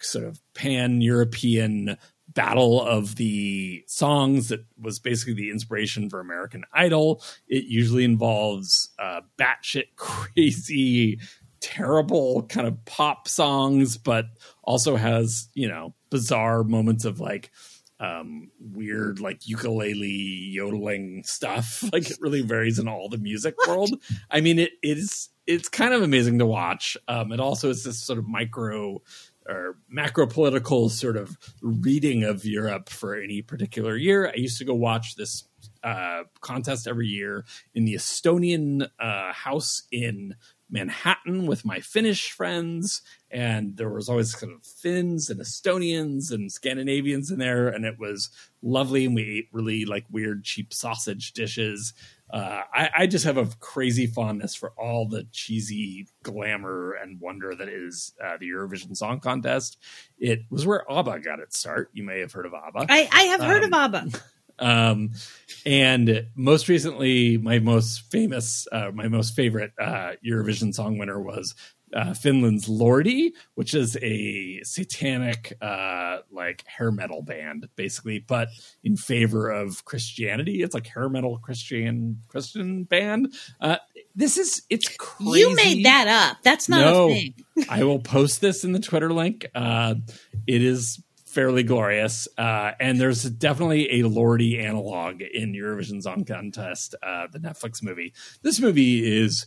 sort 0.00 0.24
of 0.24 0.40
pan 0.54 1.02
European 1.02 1.98
battle 2.28 2.80
of 2.80 3.16
the 3.16 3.84
songs 3.86 4.48
that 4.48 4.64
was 4.80 4.98
basically 4.98 5.34
the 5.34 5.50
inspiration 5.50 6.08
for 6.08 6.20
American 6.20 6.64
Idol. 6.72 7.22
It 7.46 7.64
usually 7.64 8.04
involves 8.04 8.88
uh, 8.98 9.20
batshit 9.38 9.88
crazy, 9.96 11.18
terrible 11.66 12.44
kind 12.44 12.68
of 12.68 12.84
pop 12.84 13.26
songs, 13.26 13.98
but 13.98 14.26
also 14.62 14.94
has, 14.94 15.48
you 15.52 15.66
know, 15.66 15.94
bizarre 16.10 16.62
moments 16.62 17.04
of 17.04 17.18
like 17.18 17.50
um 17.98 18.50
weird 18.60 19.20
like 19.20 19.48
ukulele 19.48 20.06
yodeling 20.06 21.24
stuff. 21.24 21.82
Like 21.92 22.08
it 22.10 22.18
really 22.20 22.42
varies 22.42 22.78
in 22.78 22.88
all 22.88 23.08
the 23.08 23.18
music 23.18 23.54
world. 23.66 23.90
I 24.30 24.40
mean 24.40 24.58
it 24.58 24.72
is 24.82 25.30
it's 25.46 25.68
kind 25.68 25.92
of 25.92 26.02
amazing 26.02 26.38
to 26.38 26.46
watch. 26.46 26.96
Um 27.08 27.32
it 27.32 27.40
also 27.40 27.70
is 27.70 27.82
this 27.84 27.98
sort 27.98 28.18
of 28.18 28.28
micro 28.28 29.02
or 29.48 29.78
macro 29.88 30.26
political 30.26 30.88
sort 30.88 31.16
of 31.16 31.36
reading 31.62 32.22
of 32.22 32.44
Europe 32.44 32.90
for 32.90 33.14
any 33.16 33.42
particular 33.42 33.96
year. 33.96 34.28
I 34.28 34.36
used 34.36 34.58
to 34.58 34.64
go 34.64 34.74
watch 34.74 35.16
this 35.16 35.44
uh, 35.82 36.24
contest 36.40 36.88
every 36.88 37.06
year 37.06 37.44
in 37.74 37.84
the 37.84 37.94
Estonian 37.94 38.88
uh, 38.98 39.32
house 39.32 39.84
in 39.92 40.34
Manhattan 40.70 41.46
with 41.46 41.64
my 41.64 41.80
Finnish 41.80 42.30
friends, 42.30 43.02
and 43.30 43.76
there 43.76 43.90
was 43.90 44.08
always 44.08 44.34
kind 44.34 44.52
of 44.52 44.64
Finns 44.64 45.30
and 45.30 45.40
Estonians 45.40 46.32
and 46.32 46.50
Scandinavians 46.50 47.30
in 47.30 47.38
there, 47.38 47.68
and 47.68 47.84
it 47.84 47.98
was 47.98 48.30
lovely. 48.62 49.06
And 49.06 49.14
we 49.14 49.38
ate 49.38 49.48
really 49.52 49.84
like 49.84 50.04
weird, 50.10 50.44
cheap 50.44 50.74
sausage 50.74 51.32
dishes. 51.32 51.92
Uh, 52.28 52.62
I, 52.74 52.90
I, 52.98 53.06
just 53.06 53.24
have 53.24 53.36
a 53.36 53.46
crazy 53.60 54.08
fondness 54.08 54.56
for 54.56 54.72
all 54.76 55.06
the 55.06 55.28
cheesy 55.30 56.08
glamour 56.24 56.94
and 57.00 57.20
wonder 57.20 57.54
that 57.54 57.68
is 57.68 58.14
uh, 58.22 58.36
the 58.40 58.50
Eurovision 58.50 58.96
Song 58.96 59.20
Contest. 59.20 59.78
It 60.18 60.40
was 60.50 60.66
where 60.66 60.90
ABBA 60.90 61.20
got 61.20 61.38
its 61.38 61.56
start. 61.56 61.90
You 61.92 62.02
may 62.02 62.18
have 62.18 62.32
heard 62.32 62.46
of 62.46 62.52
ABBA. 62.52 62.86
I, 62.88 63.08
I 63.12 63.22
have 63.24 63.42
heard 63.42 63.62
um, 63.62 63.72
of 63.72 63.78
ABBA. 63.94 64.20
Um, 64.58 65.12
and 65.64 66.26
most 66.34 66.68
recently, 66.68 67.38
my 67.38 67.58
most 67.58 68.10
famous, 68.10 68.66
uh, 68.70 68.90
my 68.94 69.08
most 69.08 69.34
favorite 69.34 69.72
uh, 69.80 70.12
Eurovision 70.24 70.74
song 70.74 70.98
winner 70.98 71.20
was 71.20 71.54
uh, 71.94 72.14
Finland's 72.14 72.68
Lordi, 72.68 73.32
which 73.54 73.74
is 73.74 73.96
a 74.02 74.60
satanic 74.62 75.56
uh, 75.60 76.18
like 76.30 76.64
hair 76.66 76.90
metal 76.90 77.22
band, 77.22 77.68
basically, 77.76 78.18
but 78.18 78.48
in 78.82 78.96
favor 78.96 79.50
of 79.50 79.84
Christianity. 79.84 80.62
It's 80.62 80.74
like 80.74 80.86
hair 80.86 81.08
metal 81.08 81.38
Christian 81.38 82.22
Christian 82.28 82.84
band. 82.84 83.34
Uh, 83.60 83.76
this 84.14 84.36
is 84.36 84.62
it's 84.68 84.88
crazy. 84.96 85.40
You 85.40 85.54
made 85.54 85.84
that 85.84 86.08
up. 86.08 86.38
That's 86.42 86.68
not 86.68 86.80
no, 86.80 87.10
a 87.10 87.14
thing. 87.14 87.34
I 87.68 87.84
will 87.84 88.00
post 88.00 88.40
this 88.40 88.64
in 88.64 88.72
the 88.72 88.80
Twitter 88.80 89.12
link. 89.12 89.46
Uh, 89.54 89.94
it 90.46 90.62
is 90.62 91.00
fairly 91.36 91.62
glorious, 91.62 92.26
uh, 92.38 92.72
and 92.80 92.98
there's 92.98 93.22
definitely 93.22 94.00
a 94.00 94.04
Lordi 94.04 94.58
analog 94.58 95.20
in 95.20 95.52
Eurovision 95.52 96.02
Song 96.02 96.24
Contest, 96.24 96.94
uh, 97.02 97.26
the 97.30 97.38
Netflix 97.38 97.82
movie. 97.82 98.14
This 98.40 98.58
movie 98.58 99.22
is. 99.22 99.44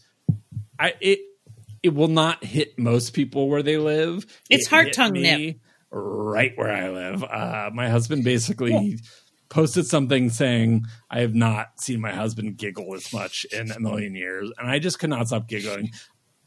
I, 0.77 0.93
it 1.01 1.19
it 1.81 1.96
will 1.96 2.08
not 2.08 2.43
hit 2.43 2.77
most 2.77 3.13
people 3.13 3.50
where 3.50 3.63
they 3.63 3.77
live. 3.77 4.25
It's 4.51 4.67
it 4.67 4.69
heart 4.69 4.93
tongue 4.93 5.13
nip. 5.13 5.58
Right 5.89 6.53
where 6.55 6.72
I 6.72 6.89
live. 6.89 7.24
Uh, 7.24 7.72
my 7.74 7.89
husband 7.89 8.24
basically 8.24 8.74
yeah. 8.74 8.98
posted 9.50 9.88
something 9.88 10.29
saying, 10.29 10.86
I 11.10 11.22
have 11.22 11.34
not 11.34 11.81
seen 11.81 12.00
my 12.01 12.12
husband 12.13 12.58
giggle 12.58 12.93
as 12.93 13.12
much 13.12 13.46
in 13.51 13.72
a 13.72 13.79
million 13.79 14.13
years. 14.13 14.51
And 14.60 14.69
I 14.69 14.77
just 14.77 15.00
could 15.00 15.10
not 15.10 15.25
stop 15.27 15.48
giggling. 15.48 15.89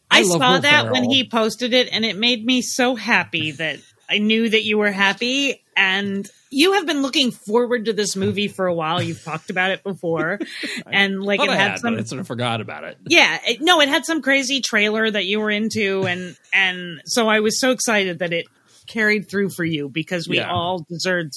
I, 0.08 0.20
I 0.20 0.22
saw 0.22 0.52
Will 0.52 0.60
that 0.60 0.82
Ferrell. 0.82 0.92
when 0.92 1.10
he 1.10 1.28
posted 1.28 1.72
it, 1.74 1.88
and 1.90 2.04
it 2.04 2.16
made 2.16 2.44
me 2.44 2.62
so 2.62 2.94
happy 2.94 3.50
that 3.52 3.80
I 4.08 4.18
knew 4.18 4.48
that 4.48 4.64
you 4.64 4.78
were 4.78 4.92
happy. 4.92 5.62
And 5.76 6.30
you 6.50 6.74
have 6.74 6.86
been 6.86 7.00
looking 7.00 7.30
forward 7.30 7.86
to 7.86 7.92
this 7.92 8.14
movie 8.14 8.46
for 8.46 8.66
a 8.66 8.74
while. 8.74 9.02
You've 9.02 9.24
talked 9.24 9.48
about 9.48 9.70
it 9.70 9.82
before, 9.82 10.38
and 10.86 11.22
like 11.22 11.40
it 11.40 11.48
had, 11.48 11.58
had 11.58 11.80
some. 11.80 11.96
I 11.96 12.02
sort 12.02 12.20
of 12.20 12.26
forgot 12.26 12.60
about 12.60 12.84
it. 12.84 12.98
Yeah, 13.08 13.38
it, 13.46 13.62
no, 13.62 13.80
it 13.80 13.88
had 13.88 14.04
some 14.04 14.20
crazy 14.20 14.60
trailer 14.60 15.10
that 15.10 15.24
you 15.24 15.40
were 15.40 15.50
into, 15.50 16.04
and 16.06 16.36
and 16.52 17.00
so 17.06 17.28
I 17.28 17.40
was 17.40 17.58
so 17.58 17.70
excited 17.70 18.18
that 18.18 18.34
it 18.34 18.46
carried 18.86 19.30
through 19.30 19.50
for 19.50 19.64
you 19.64 19.88
because 19.88 20.28
we 20.28 20.36
yeah. 20.36 20.50
all 20.50 20.84
deserved 20.90 21.32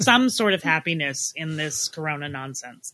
some 0.00 0.28
sort 0.28 0.54
of 0.54 0.62
happiness 0.62 1.32
in 1.36 1.56
this 1.56 1.88
Corona 1.88 2.28
nonsense. 2.28 2.92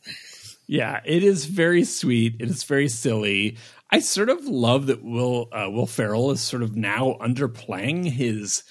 Yeah, 0.67 1.01
it 1.05 1.23
is 1.23 1.47
very 1.47 1.85
sweet. 1.85 2.37
It 2.41 2.51
is 2.51 2.65
very 2.65 2.89
silly. 2.89 3.59
I 3.91 4.01
sort 4.01 4.29
of 4.29 4.45
love 4.47 4.87
that 4.87 5.03
Will 5.03 5.49
uh, 5.53 5.71
Will 5.71 5.87
Ferrell 5.87 6.31
is 6.31 6.41
sort 6.41 6.63
of 6.63 6.77
now 6.77 7.17
underplaying 7.21 8.11
his 8.11 8.63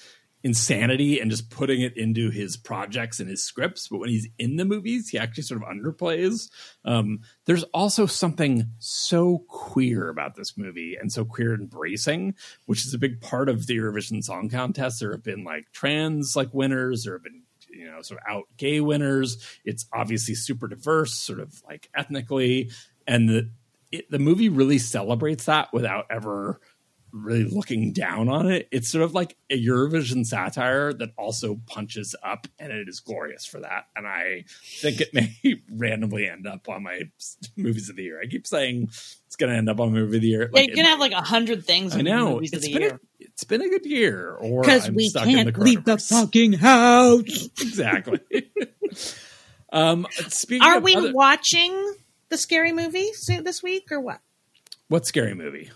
insanity 0.44 1.18
and 1.18 1.30
just 1.30 1.48
putting 1.48 1.80
it 1.80 1.96
into 1.96 2.30
his 2.30 2.56
projects 2.56 3.18
and 3.18 3.30
his 3.30 3.42
scripts. 3.42 3.88
But 3.88 3.98
when 3.98 4.10
he's 4.10 4.28
in 4.38 4.56
the 4.56 4.66
movies, 4.66 5.08
he 5.08 5.18
actually 5.18 5.44
sort 5.44 5.62
of 5.62 5.68
underplays. 5.68 6.50
Um, 6.84 7.20
there's 7.46 7.64
also 7.74 8.04
something 8.04 8.70
so 8.78 9.44
queer 9.48 10.10
about 10.10 10.36
this 10.36 10.56
movie 10.56 10.96
and 11.00 11.10
so 11.10 11.24
queer 11.24 11.54
embracing, 11.54 12.34
which 12.66 12.84
is 12.84 12.92
a 12.92 12.98
big 12.98 13.22
part 13.22 13.48
of 13.48 13.66
the 13.66 13.78
Eurovision 13.78 14.22
Song 14.22 14.50
Contest. 14.50 15.00
There 15.00 15.12
have 15.12 15.24
been 15.24 15.44
like 15.44 15.72
trans 15.72 16.36
like 16.36 16.52
winners, 16.52 17.04
there 17.04 17.14
have 17.14 17.24
been 17.24 17.42
you 17.70 17.90
know 17.90 18.02
sort 18.02 18.20
of 18.20 18.26
out 18.30 18.44
gay 18.58 18.80
winners. 18.80 19.44
It's 19.64 19.86
obviously 19.92 20.34
super 20.34 20.68
diverse, 20.68 21.14
sort 21.14 21.40
of 21.40 21.62
like 21.66 21.88
ethnically, 21.96 22.70
and 23.06 23.28
the 23.28 23.50
it, 23.90 24.10
the 24.10 24.18
movie 24.18 24.48
really 24.48 24.78
celebrates 24.78 25.44
that 25.44 25.72
without 25.72 26.06
ever 26.10 26.60
really 27.14 27.44
looking 27.44 27.92
down 27.92 28.28
on 28.28 28.50
it. 28.50 28.68
It's 28.72 28.90
sort 28.90 29.04
of 29.04 29.14
like 29.14 29.36
a 29.48 29.64
Eurovision 29.64 30.26
satire 30.26 30.92
that 30.94 31.12
also 31.16 31.60
punches 31.66 32.14
up, 32.22 32.48
and 32.58 32.72
it 32.72 32.88
is 32.88 33.00
glorious 33.00 33.46
for 33.46 33.60
that. 33.60 33.86
And 33.94 34.06
I 34.06 34.44
think 34.80 35.00
it 35.00 35.14
may 35.14 35.36
randomly 35.70 36.28
end 36.28 36.46
up 36.46 36.68
on 36.68 36.82
my 36.82 37.02
movies 37.56 37.88
of 37.88 37.96
the 37.96 38.02
year. 38.02 38.20
I 38.20 38.26
keep 38.26 38.46
saying 38.46 38.88
it's 39.26 39.36
going 39.36 39.50
to 39.50 39.56
end 39.56 39.70
up 39.70 39.80
on 39.80 39.92
movie 39.92 40.16
of 40.16 40.22
the 40.22 40.28
year. 40.28 40.50
Like, 40.52 40.54
yeah, 40.54 40.66
you're 40.66 40.74
going 40.74 40.86
to 40.86 40.90
have 40.90 41.00
like 41.00 41.12
a 41.12 41.22
hundred 41.22 41.64
things. 41.64 41.94
I 41.94 42.02
know. 42.02 42.34
Movies 42.34 42.52
it's 42.52 42.66
of 42.66 42.72
the 42.72 42.80
year. 42.80 42.94
A, 42.94 43.00
it's 43.20 43.44
been 43.44 43.62
a 43.62 43.68
good 43.68 43.86
year, 43.86 44.34
or 44.34 44.62
because 44.62 44.90
we 44.90 45.10
can't 45.10 45.54
the 45.54 45.60
leave 45.60 45.84
the 45.84 45.98
fucking 45.98 46.54
house. 46.54 47.48
exactly. 47.60 48.20
um, 49.72 50.06
speaking, 50.28 50.66
are 50.66 50.80
we 50.80 50.96
other- 50.96 51.12
watching 51.12 51.94
the 52.28 52.36
scary 52.36 52.72
movie 52.72 53.10
this 53.28 53.62
week 53.62 53.92
or 53.92 54.00
what? 54.00 54.20
What 54.88 55.06
scary 55.06 55.34
movie? 55.34 55.70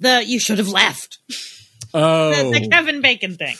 The 0.00 0.24
you 0.24 0.40
should 0.40 0.58
have 0.58 0.68
left. 0.68 1.18
Oh, 1.92 2.52
the, 2.52 2.60
the 2.60 2.68
Kevin 2.68 3.00
Bacon 3.00 3.36
thing. 3.36 3.56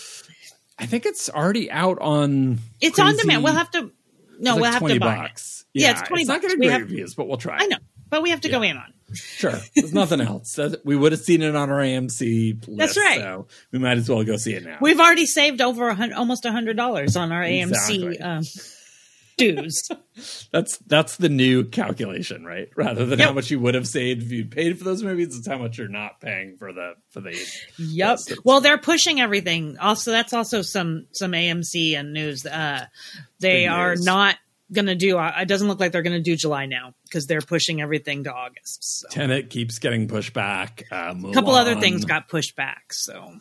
I 0.78 0.86
think 0.86 1.06
it's 1.06 1.30
already 1.30 1.70
out 1.70 1.98
on. 2.00 2.58
It's 2.80 2.96
crazy, 2.96 3.08
on 3.08 3.16
demand. 3.16 3.44
We'll 3.44 3.52
have 3.54 3.70
to. 3.72 3.92
No, 4.40 4.56
we'll 4.56 4.64
have 4.64 4.84
to 4.84 4.98
buy 4.98 5.16
bucks. 5.16 5.64
it. 5.74 5.80
Yeah, 5.80 5.86
yeah 5.86 5.92
it's 5.92 6.08
twenty. 6.08 6.22
It's 6.22 6.28
bucks. 6.28 6.42
not 6.42 6.48
going 6.48 6.60
to 6.60 6.66
great 6.66 6.80
reviews, 6.80 7.14
but 7.14 7.28
we'll 7.28 7.36
try. 7.36 7.58
I 7.60 7.66
know, 7.66 7.76
but 8.08 8.22
we 8.22 8.30
have 8.30 8.40
to 8.42 8.48
yeah. 8.48 8.54
go 8.54 8.62
in 8.62 8.76
on. 8.76 8.92
Sure, 9.12 9.54
there's 9.76 9.92
nothing 9.92 10.20
else. 10.22 10.58
We 10.84 10.96
would 10.96 11.12
have 11.12 11.20
seen 11.20 11.42
it 11.42 11.54
on 11.54 11.70
our 11.70 11.78
AMC. 11.78 12.66
List, 12.66 12.78
That's 12.78 12.96
right. 12.96 13.20
So 13.20 13.46
we 13.70 13.78
might 13.78 13.98
as 13.98 14.08
well 14.08 14.24
go 14.24 14.36
see 14.36 14.54
it 14.54 14.64
now. 14.64 14.78
We've 14.80 14.98
already 14.98 15.26
saved 15.26 15.60
over 15.60 15.88
a 15.88 15.94
hundred, 15.94 16.16
almost 16.16 16.44
a 16.44 16.50
hundred 16.50 16.76
dollars 16.76 17.16
on 17.16 17.30
our 17.30 17.42
AMC. 17.42 18.24
Um, 18.24 18.42
dues. 19.36 19.88
that's 20.52 20.78
that's 20.78 21.16
the 21.16 21.28
new 21.28 21.64
calculation, 21.64 22.44
right? 22.44 22.68
Rather 22.76 23.06
than 23.06 23.18
yep. 23.18 23.28
how 23.28 23.34
much 23.34 23.50
you 23.50 23.60
would 23.60 23.74
have 23.74 23.86
saved 23.86 24.22
if 24.22 24.32
you'd 24.32 24.50
paid 24.50 24.78
for 24.78 24.84
those 24.84 25.02
movies, 25.02 25.36
it's 25.36 25.46
how 25.46 25.58
much 25.58 25.78
you're 25.78 25.88
not 25.88 26.20
paying 26.20 26.56
for 26.56 26.72
the 26.72 26.94
for 27.10 27.20
the. 27.20 27.38
Yep. 27.78 28.18
Well, 28.44 28.60
they're 28.60 28.78
pushing 28.78 29.20
everything. 29.20 29.78
Also, 29.78 30.10
that's 30.10 30.32
also 30.32 30.62
some 30.62 31.06
some 31.12 31.32
AMC 31.32 31.98
and 31.98 32.12
news. 32.12 32.46
Uh, 32.46 32.86
they 33.40 33.66
are 33.66 33.96
not 33.96 34.36
going 34.72 34.86
to 34.86 34.94
do. 34.94 35.18
Uh, 35.18 35.32
it 35.40 35.48
doesn't 35.48 35.68
look 35.68 35.80
like 35.80 35.92
they're 35.92 36.02
going 36.02 36.16
to 36.16 36.22
do 36.22 36.36
July 36.36 36.66
now 36.66 36.94
because 37.04 37.26
they're 37.26 37.40
pushing 37.40 37.80
everything 37.80 38.24
to 38.24 38.32
August. 38.32 39.00
So. 39.00 39.08
Tenet 39.10 39.50
keeps 39.50 39.78
getting 39.78 40.08
pushed 40.08 40.32
back. 40.32 40.84
Uh, 40.90 41.14
a 41.24 41.32
couple 41.32 41.54
other 41.54 41.80
things 41.80 42.04
got 42.04 42.28
pushed 42.28 42.56
back. 42.56 42.92
So 42.92 43.34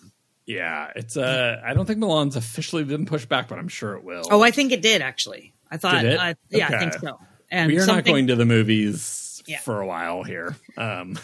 yeah, 0.45 0.91
it's 0.95 1.15
uh 1.15 1.62
I 1.65 1.73
don't 1.73 1.86
think 1.86 1.99
Mulan's 1.99 2.36
officially 2.36 2.84
been 2.84 3.06
pushed 3.06 3.29
back, 3.29 3.47
but 3.47 3.60
I'm 3.60 3.67
sure 3.67 3.95
it 3.95 4.03
will. 4.03 4.23
Oh, 4.29 4.41
I 4.41 4.51
think 4.51 4.71
it 4.71 4.82
did 4.82 5.01
actually. 5.01 5.52
I 5.73 5.77
thought, 5.77 6.05
uh, 6.05 6.33
yeah, 6.51 6.67
okay. 6.67 6.75
I 6.75 6.79
think 6.79 6.93
so. 6.93 7.19
And 7.49 7.71
we 7.71 7.79
are 7.79 7.86
not 7.88 8.05
going 8.05 8.27
to 8.27 8.36
the 8.36 8.45
movies 8.45 9.41
yeah. 9.47 9.59
for 9.59 9.81
a 9.81 9.88
while 9.88 10.23
here. 10.23 10.55
Um. 10.77 11.17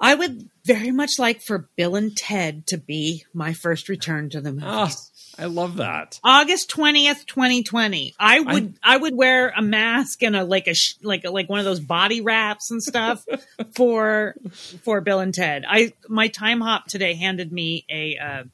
I 0.00 0.14
would 0.14 0.48
very 0.64 0.92
much 0.92 1.18
like 1.18 1.42
for 1.42 1.68
Bill 1.76 1.96
and 1.96 2.16
Ted 2.16 2.66
to 2.68 2.78
be 2.78 3.24
my 3.34 3.52
first 3.52 3.90
return 3.90 4.30
to 4.30 4.40
the 4.40 4.52
movies. 4.52 4.64
Oh, 4.66 5.42
I 5.42 5.46
love 5.46 5.76
that. 5.76 6.20
August 6.24 6.70
twentieth, 6.70 7.26
twenty 7.26 7.62
twenty. 7.62 8.14
I 8.18 8.40
would 8.40 8.78
I, 8.82 8.94
I, 8.94 8.96
would 8.96 9.14
wear 9.14 9.52
a 9.54 9.60
mask 9.60 10.22
and 10.22 10.36
a 10.36 10.44
like 10.44 10.68
a 10.68 10.74
like 11.02 11.24
a, 11.24 11.30
like 11.30 11.50
one 11.50 11.58
of 11.58 11.66
those 11.66 11.80
body 11.80 12.22
wraps 12.22 12.70
and 12.70 12.82
stuff 12.82 13.26
for 13.74 14.36
for 14.84 15.00
Bill 15.00 15.20
and 15.20 15.34
Ted. 15.34 15.64
I 15.68 15.92
my 16.08 16.28
time 16.28 16.60
hop 16.60 16.86
today 16.86 17.14
handed 17.14 17.52
me 17.52 17.84
a 17.90 18.16
uh, 18.16 18.44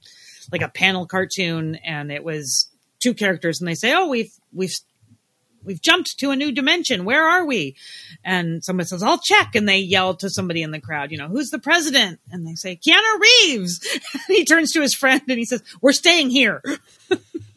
like 0.50 0.62
a 0.62 0.68
panel 0.68 1.06
cartoon 1.06 1.76
and 1.76 2.10
it 2.10 2.24
was 2.24 2.68
two 2.98 3.14
characters 3.14 3.60
and 3.60 3.68
they 3.68 3.74
say, 3.74 3.94
"Oh, 3.94 4.08
we've 4.08 4.32
we've 4.52 4.74
we've 5.64 5.80
jumped 5.80 6.18
to 6.18 6.30
a 6.30 6.36
new 6.36 6.52
dimension. 6.52 7.04
Where 7.04 7.24
are 7.24 7.44
we? 7.44 7.76
And 8.24 8.64
someone 8.64 8.86
says, 8.86 9.02
I'll 9.02 9.18
check. 9.18 9.54
And 9.54 9.68
they 9.68 9.78
yell 9.78 10.14
to 10.16 10.30
somebody 10.30 10.62
in 10.62 10.70
the 10.70 10.80
crowd, 10.80 11.10
you 11.10 11.18
know, 11.18 11.28
who's 11.28 11.50
the 11.50 11.58
president? 11.58 12.20
And 12.30 12.46
they 12.46 12.54
say, 12.54 12.76
Keanu 12.76 13.20
Reeves. 13.20 13.80
he 14.26 14.44
turns 14.44 14.72
to 14.72 14.80
his 14.80 14.94
friend 14.94 15.22
and 15.28 15.38
he 15.38 15.44
says, 15.44 15.62
we're 15.80 15.92
staying 15.92 16.30
here. 16.30 16.62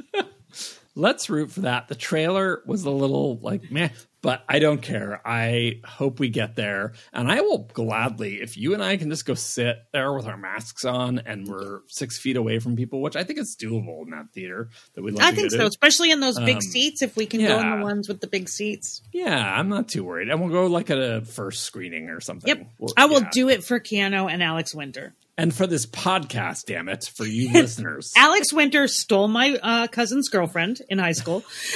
Let's 0.95 1.29
root 1.29 1.51
for 1.51 1.61
that. 1.61 1.87
The 1.87 1.95
trailer 1.95 2.61
was 2.65 2.83
a 2.83 2.91
little 2.91 3.39
like 3.39 3.71
meh, 3.71 3.89
but 4.21 4.43
I 4.47 4.59
don't 4.59 4.81
care. 4.81 5.21
I 5.25 5.81
hope 5.83 6.19
we 6.19 6.29
get 6.29 6.55
there. 6.55 6.93
And 7.11 7.31
I 7.31 7.41
will 7.41 7.69
gladly, 7.73 8.41
if 8.41 8.57
you 8.57 8.73
and 8.75 8.83
I 8.83 8.97
can 8.97 9.09
just 9.09 9.25
go 9.25 9.33
sit 9.33 9.77
there 9.91 10.13
with 10.13 10.27
our 10.27 10.37
masks 10.37 10.85
on 10.85 11.19
and 11.19 11.47
we're 11.47 11.81
six 11.87 12.19
feet 12.19 12.37
away 12.37 12.59
from 12.59 12.75
people, 12.75 13.01
which 13.01 13.15
I 13.15 13.23
think 13.23 13.39
is 13.39 13.57
doable 13.59 14.03
in 14.03 14.11
that 14.11 14.31
theater 14.33 14.69
that 14.93 15.03
we 15.03 15.11
like 15.11 15.25
I 15.25 15.35
think 15.35 15.51
so, 15.51 15.65
especially 15.65 16.11
in 16.11 16.19
those 16.19 16.39
big 16.39 16.57
um, 16.57 16.61
seats, 16.61 17.01
if 17.01 17.15
we 17.15 17.25
can 17.25 17.39
yeah. 17.39 17.47
go 17.49 17.59
in 17.59 17.79
the 17.79 17.85
ones 17.85 18.07
with 18.07 18.21
the 18.21 18.27
big 18.27 18.47
seats. 18.47 19.01
Yeah, 19.11 19.59
I'm 19.59 19.69
not 19.69 19.89
too 19.89 20.03
worried. 20.03 20.29
And 20.29 20.39
we'll 20.39 20.51
go 20.51 20.67
like 20.67 20.91
at 20.91 20.99
a 20.99 21.21
first 21.25 21.63
screening 21.63 22.09
or 22.09 22.21
something. 22.21 22.47
Yep. 22.47 22.67
We'll, 22.77 22.93
I 22.95 23.05
will 23.05 23.23
yeah. 23.23 23.29
do 23.31 23.49
it 23.49 23.63
for 23.63 23.79
Keanu 23.79 24.31
and 24.31 24.43
Alex 24.43 24.75
Winter 24.75 25.15
and 25.37 25.53
for 25.53 25.65
this 25.65 25.85
podcast, 25.85 26.65
damn 26.65 26.89
it, 26.89 27.09
for 27.15 27.25
you 27.25 27.51
listeners. 27.53 28.13
Alex 28.15 28.53
Winter 28.53 28.87
stole 28.87 29.27
my 29.27 29.57
uh, 29.61 29.87
cousin's 29.87 30.29
girlfriend 30.29 30.81
in 30.89 30.99
high 30.99 31.13
school, 31.13 31.43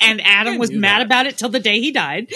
and 0.00 0.20
Adam 0.22 0.58
was 0.58 0.70
mad 0.70 1.00
that. 1.00 1.06
about 1.06 1.26
it 1.26 1.36
till 1.36 1.48
the 1.48 1.60
day 1.60 1.80
he 1.80 1.92
died. 1.92 2.28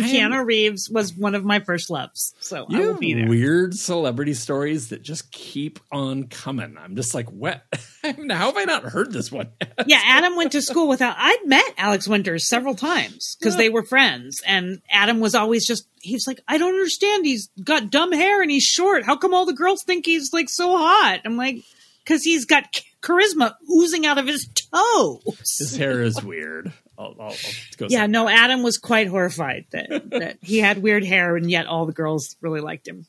And 0.00 0.04
I 0.04 0.08
am- 0.08 0.30
Keanu 0.32 0.44
Reeves 0.46 0.88
was 0.90 1.14
one 1.14 1.34
of 1.34 1.44
my 1.44 1.60
first 1.60 1.90
loves. 1.90 2.34
So 2.40 2.66
I 2.70 2.78
will 2.78 2.94
be 2.98 3.14
there. 3.14 3.26
weird 3.28 3.74
celebrity 3.74 4.34
stories 4.34 4.88
that 4.88 5.02
just 5.02 5.30
keep 5.32 5.80
on 5.92 6.28
coming. 6.28 6.76
I'm 6.78 6.96
just 6.96 7.14
like, 7.14 7.30
what? 7.30 7.62
How 8.02 8.12
have 8.12 8.56
I 8.56 8.64
not 8.64 8.84
heard 8.84 9.12
this 9.12 9.30
one? 9.32 9.48
yeah, 9.86 10.00
Adam 10.04 10.36
went 10.36 10.52
to 10.52 10.62
school 10.62 10.88
without. 10.88 11.16
I'd 11.18 11.42
met 11.46 11.64
Alex 11.78 12.06
Winters 12.08 12.48
several 12.48 12.74
times 12.74 13.36
because 13.38 13.54
Yeah. 13.54 13.58
they 13.58 13.68
were 13.70 13.84
friends, 13.84 14.40
and 14.46 14.80
Adam 14.90 15.20
was 15.20 15.34
always 15.34 15.66
just. 15.66 15.86
He's 16.00 16.26
like, 16.26 16.40
I 16.46 16.58
don't 16.58 16.74
understand. 16.74 17.24
He's 17.24 17.48
got 17.62 17.90
dumb 17.90 18.12
hair 18.12 18.42
and 18.42 18.50
he's 18.50 18.64
short. 18.64 19.04
How 19.04 19.16
come 19.16 19.32
all 19.32 19.46
the 19.46 19.54
girls 19.54 19.82
think 19.84 20.04
he's 20.04 20.34
like 20.34 20.50
so 20.50 20.76
hot? 20.76 21.20
I'm 21.24 21.38
like, 21.38 21.62
because 22.04 22.22
he's 22.22 22.44
got 22.44 22.64
charisma 23.02 23.54
oozing 23.74 24.04
out 24.04 24.18
of 24.18 24.26
his 24.26 24.46
toes. 24.72 25.56
His 25.58 25.76
hair 25.76 26.02
is 26.02 26.22
weird. 26.22 26.72
I'll, 26.98 27.14
I'll, 27.18 27.26
I'll 27.28 27.34
go 27.76 27.86
Yeah, 27.90 28.06
no, 28.06 28.28
Adam 28.28 28.62
was 28.62 28.78
quite 28.78 29.08
horrified 29.08 29.66
that, 29.72 29.88
that 30.10 30.38
he 30.42 30.58
had 30.58 30.82
weird 30.82 31.04
hair 31.04 31.36
and 31.36 31.50
yet 31.50 31.66
all 31.66 31.86
the 31.86 31.92
girls 31.92 32.36
really 32.40 32.60
liked 32.60 32.86
him. 32.86 33.06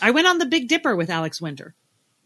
I 0.00 0.10
went 0.12 0.26
on 0.26 0.38
the 0.38 0.46
Big 0.46 0.68
Dipper 0.68 0.94
with 0.94 1.10
Alex 1.10 1.40
Winter. 1.40 1.74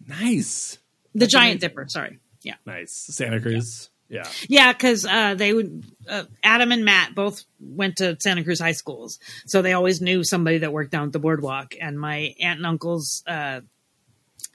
Nice. 0.06 0.78
The 1.14 1.20
That's 1.20 1.32
Giant 1.32 1.52
amazing. 1.54 1.68
Dipper, 1.68 1.86
sorry. 1.88 2.18
Yeah. 2.42 2.54
Nice. 2.66 2.92
Santa 2.92 3.40
Cruz. 3.40 3.90
Yeah. 4.08 4.26
Yeah, 4.48 4.72
because 4.72 5.04
uh, 5.04 5.34
they 5.34 5.52
would. 5.52 5.84
Uh, 6.08 6.24
Adam 6.42 6.72
and 6.72 6.84
Matt 6.84 7.14
both 7.14 7.44
went 7.60 7.96
to 7.96 8.16
Santa 8.20 8.42
Cruz 8.42 8.58
high 8.58 8.72
schools, 8.72 9.18
so 9.46 9.60
they 9.60 9.74
always 9.74 10.00
knew 10.00 10.24
somebody 10.24 10.58
that 10.58 10.72
worked 10.72 10.90
down 10.92 11.08
at 11.08 11.12
the 11.12 11.18
boardwalk. 11.18 11.74
And 11.78 12.00
my 12.00 12.34
aunt 12.40 12.58
and 12.58 12.66
uncle's 12.66 13.22
uh, 13.26 13.60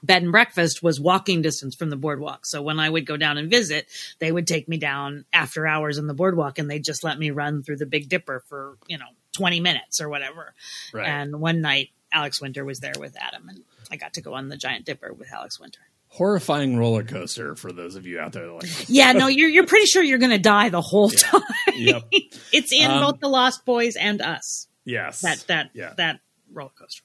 bed 0.03 0.21
and 0.23 0.31
breakfast 0.31 0.83
was 0.83 0.99
walking 0.99 1.41
distance 1.41 1.75
from 1.75 1.89
the 1.89 1.95
boardwalk. 1.95 2.45
So 2.45 2.61
when 2.61 2.79
I 2.79 2.89
would 2.89 3.05
go 3.05 3.17
down 3.17 3.37
and 3.37 3.49
visit, 3.49 3.87
they 4.19 4.31
would 4.31 4.45
take 4.45 4.67
me 4.67 4.77
down 4.77 5.25
after 5.33 5.65
hours 5.65 5.97
on 5.97 6.07
the 6.07 6.13
boardwalk, 6.13 6.59
and 6.59 6.69
they'd 6.69 6.83
just 6.83 7.03
let 7.03 7.17
me 7.17 7.31
run 7.31 7.63
through 7.63 7.77
the 7.77 7.85
Big 7.85 8.09
Dipper 8.09 8.43
for 8.49 8.77
you 8.87 8.97
know 8.97 9.05
twenty 9.31 9.59
minutes 9.59 9.99
or 10.01 10.09
whatever. 10.09 10.53
Right. 10.93 11.07
And 11.07 11.39
one 11.39 11.61
night, 11.61 11.89
Alex 12.11 12.41
Winter 12.41 12.63
was 12.65 12.79
there 12.79 12.93
with 12.99 13.15
Adam, 13.19 13.49
and 13.49 13.63
I 13.89 13.95
got 13.95 14.13
to 14.15 14.21
go 14.21 14.33
on 14.33 14.49
the 14.49 14.57
Giant 14.57 14.85
Dipper 14.85 15.13
with 15.13 15.31
Alex 15.33 15.59
Winter. 15.59 15.79
Horrifying 16.09 16.77
roller 16.77 17.03
coaster 17.03 17.55
for 17.55 17.71
those 17.71 17.95
of 17.95 18.05
you 18.05 18.19
out 18.19 18.33
there. 18.33 18.47
Like, 18.51 18.69
Yeah, 18.89 19.13
no, 19.13 19.25
you're 19.25 19.49
you're 19.49 19.65
pretty 19.65 19.87
sure 19.87 20.03
you're 20.03 20.19
going 20.19 20.29
to 20.29 20.37
die 20.37 20.69
the 20.69 20.79
whole 20.81 21.09
time. 21.09 21.41
yep. 21.73 22.03
It's 22.51 22.71
in 22.71 22.91
Um, 22.91 23.01
both 23.01 23.19
the 23.19 23.27
Lost 23.29 23.65
Boys 23.65 23.95
and 23.95 24.21
us. 24.21 24.67
Yes. 24.85 25.21
That 25.21 25.43
that 25.47 25.69
Yeah. 25.73 25.93
that 25.97 26.19
roller 26.51 26.69
coaster. 26.77 27.01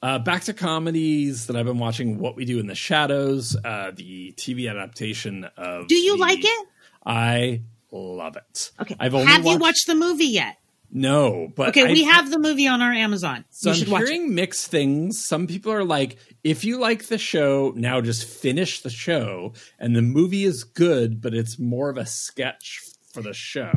Uh, 0.00 0.18
back 0.18 0.44
to 0.44 0.52
comedies 0.52 1.46
that 1.46 1.56
I've 1.56 1.66
been 1.66 1.78
watching. 1.78 2.18
What 2.18 2.36
We 2.36 2.44
Do 2.44 2.60
in 2.60 2.66
the 2.68 2.74
Shadows, 2.76 3.56
uh, 3.64 3.90
the 3.94 4.32
TV 4.36 4.70
adaptation 4.70 5.44
of. 5.56 5.88
Do 5.88 5.96
you 5.96 6.12
the- 6.16 6.20
like 6.20 6.44
it? 6.44 6.68
I 7.04 7.62
love 7.90 8.36
it. 8.36 8.70
Okay. 8.80 8.94
I've 9.00 9.14
only 9.14 9.26
have 9.26 9.40
you 9.44 9.52
watched, 9.52 9.60
watched 9.60 9.86
the 9.88 9.94
movie 9.96 10.26
yet? 10.26 10.56
No, 10.90 11.52
but 11.54 11.70
Okay, 11.70 11.86
I- 11.86 11.92
we 11.92 12.04
have 12.04 12.30
the 12.30 12.38
movie 12.38 12.66
on 12.68 12.80
our 12.80 12.92
Amazon. 12.92 13.44
So 13.50 13.70
you 13.70 13.72
I'm 13.74 13.78
should 13.78 13.88
watch 13.88 14.02
it. 14.02 14.08
hearing 14.08 14.34
mixed 14.34 14.70
things. 14.70 15.22
Some 15.22 15.46
people 15.46 15.72
are 15.72 15.84
like, 15.84 16.16
if 16.44 16.64
you 16.64 16.78
like 16.78 17.06
the 17.08 17.18
show, 17.18 17.72
now 17.76 18.00
just 18.00 18.24
finish 18.26 18.80
the 18.80 18.90
show. 18.90 19.52
And 19.78 19.94
the 19.96 20.00
movie 20.02 20.44
is 20.44 20.64
good, 20.64 21.20
but 21.20 21.34
it's 21.34 21.58
more 21.58 21.90
of 21.90 21.98
a 21.98 22.06
sketch 22.06 22.80
for 23.12 23.20
the 23.20 23.34
show. 23.34 23.72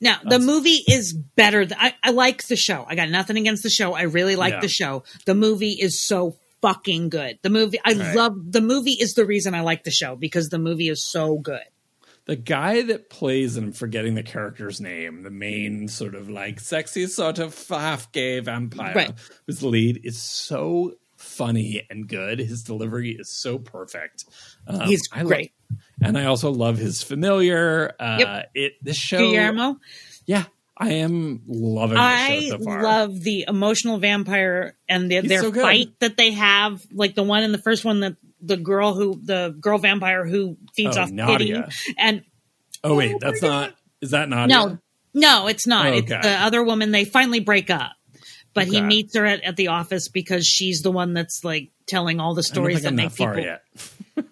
Now, 0.00 0.18
the 0.24 0.38
movie 0.38 0.82
is 0.88 1.12
better. 1.12 1.64
Th- 1.64 1.78
I, 1.80 1.94
I 2.02 2.10
like 2.10 2.46
the 2.46 2.56
show. 2.56 2.84
I 2.88 2.94
got 2.94 3.08
nothing 3.08 3.36
against 3.38 3.62
the 3.62 3.70
show. 3.70 3.94
I 3.94 4.02
really 4.02 4.36
like 4.36 4.54
Yeah. 4.54 4.60
the 4.60 4.68
show. 4.68 5.04
The 5.24 5.34
movie 5.34 5.72
is 5.72 6.00
so 6.00 6.36
fucking 6.62 7.08
good. 7.08 7.38
The 7.42 7.50
movie, 7.50 7.78
I 7.84 7.92
Right. 7.94 8.14
love 8.16 8.34
the 8.52 8.60
movie. 8.60 8.92
Is 8.92 9.14
the 9.14 9.24
reason 9.26 9.54
I 9.54 9.60
like 9.60 9.84
the 9.84 9.90
show 9.90 10.16
because 10.16 10.48
the 10.50 10.58
movie 10.58 10.88
is 10.88 11.02
so 11.02 11.38
good. 11.38 11.62
The 12.26 12.36
guy 12.36 12.82
that 12.82 13.08
plays, 13.08 13.56
and 13.56 13.66
I'm 13.66 13.72
forgetting 13.72 14.14
the 14.16 14.22
character's 14.24 14.80
name, 14.80 15.22
the 15.22 15.30
main 15.30 15.86
sort 15.86 16.14
of 16.16 16.28
like 16.28 16.58
sexy 16.60 17.06
sort 17.06 17.38
of 17.38 17.68
half 17.68 18.10
gay 18.10 18.40
vampire 18.40 18.94
Right. 18.94 19.12
who's 19.46 19.60
the 19.60 19.68
lead, 19.68 20.00
is 20.02 20.20
so 20.20 20.94
funny 21.16 21.86
and 21.88 22.08
good. 22.08 22.40
His 22.40 22.62
delivery 22.64 23.12
is 23.18 23.28
so 23.30 23.58
perfect. 23.58 24.24
Um, 24.66 24.80
He's 24.88 25.06
great. 25.08 25.52
And 26.02 26.16
I 26.18 26.26
also 26.26 26.50
love 26.50 26.78
his 26.78 27.02
familiar. 27.02 27.94
Uh, 27.98 28.16
Yep. 28.20 28.50
It 28.54 28.72
this 28.82 28.96
show, 28.96 29.18
Guillermo, 29.18 29.78
yeah, 30.26 30.44
I 30.76 30.94
am 30.94 31.42
loving 31.46 31.96
I 31.98 32.40
show 32.48 32.58
so 32.58 32.64
far. 32.64 32.82
love 32.82 33.20
the 33.20 33.44
emotional 33.48 33.98
vampire 33.98 34.76
and 34.88 35.10
the, 35.10 35.20
their 35.20 35.42
so 35.42 35.52
fight 35.52 35.98
that 36.00 36.16
they 36.16 36.32
have. 36.32 36.84
Like 36.92 37.14
the 37.14 37.22
one 37.22 37.42
in 37.44 37.52
the 37.52 37.58
first 37.58 37.84
one 37.84 38.00
that 38.00 38.16
the 38.42 38.56
girl 38.56 38.94
who 38.94 39.18
the 39.22 39.56
girl 39.60 39.78
vampire 39.78 40.26
who 40.26 40.56
feeds 40.74 40.96
Oh, 40.96 41.02
off 41.02 41.10
Nadia. 41.10 41.62
pity 41.68 41.94
and 41.98 42.22
Oh 42.84 42.94
wait, 42.94 43.14
Oh 43.14 43.18
that's 43.20 43.42
my 43.42 43.48
not. 43.48 43.74
Is 44.02 44.10
that 44.10 44.28
Nadia? 44.28 44.54
no, 44.56 44.78
no, 45.14 45.46
it's 45.48 45.66
not. 45.66 45.86
It's 45.94 46.08
the 46.10 46.28
other 46.40 46.62
woman. 46.62 46.90
They 46.92 47.04
finally 47.06 47.40
break 47.40 47.70
up, 47.70 47.92
but 48.52 48.66
he 48.66 48.80
meets 48.82 49.16
her 49.16 49.24
at, 49.24 49.42
at 49.42 49.56
the 49.56 49.68
office 49.68 50.08
because 50.08 50.46
she's 50.46 50.82
the 50.82 50.90
one 50.92 51.14
that's 51.14 51.42
like 51.42 51.70
telling 51.86 52.20
all 52.20 52.34
the 52.34 52.42
stories 52.42 52.82
that 52.82 52.92
make 52.92 53.14
people. 53.14 53.38
yet. 53.38 53.62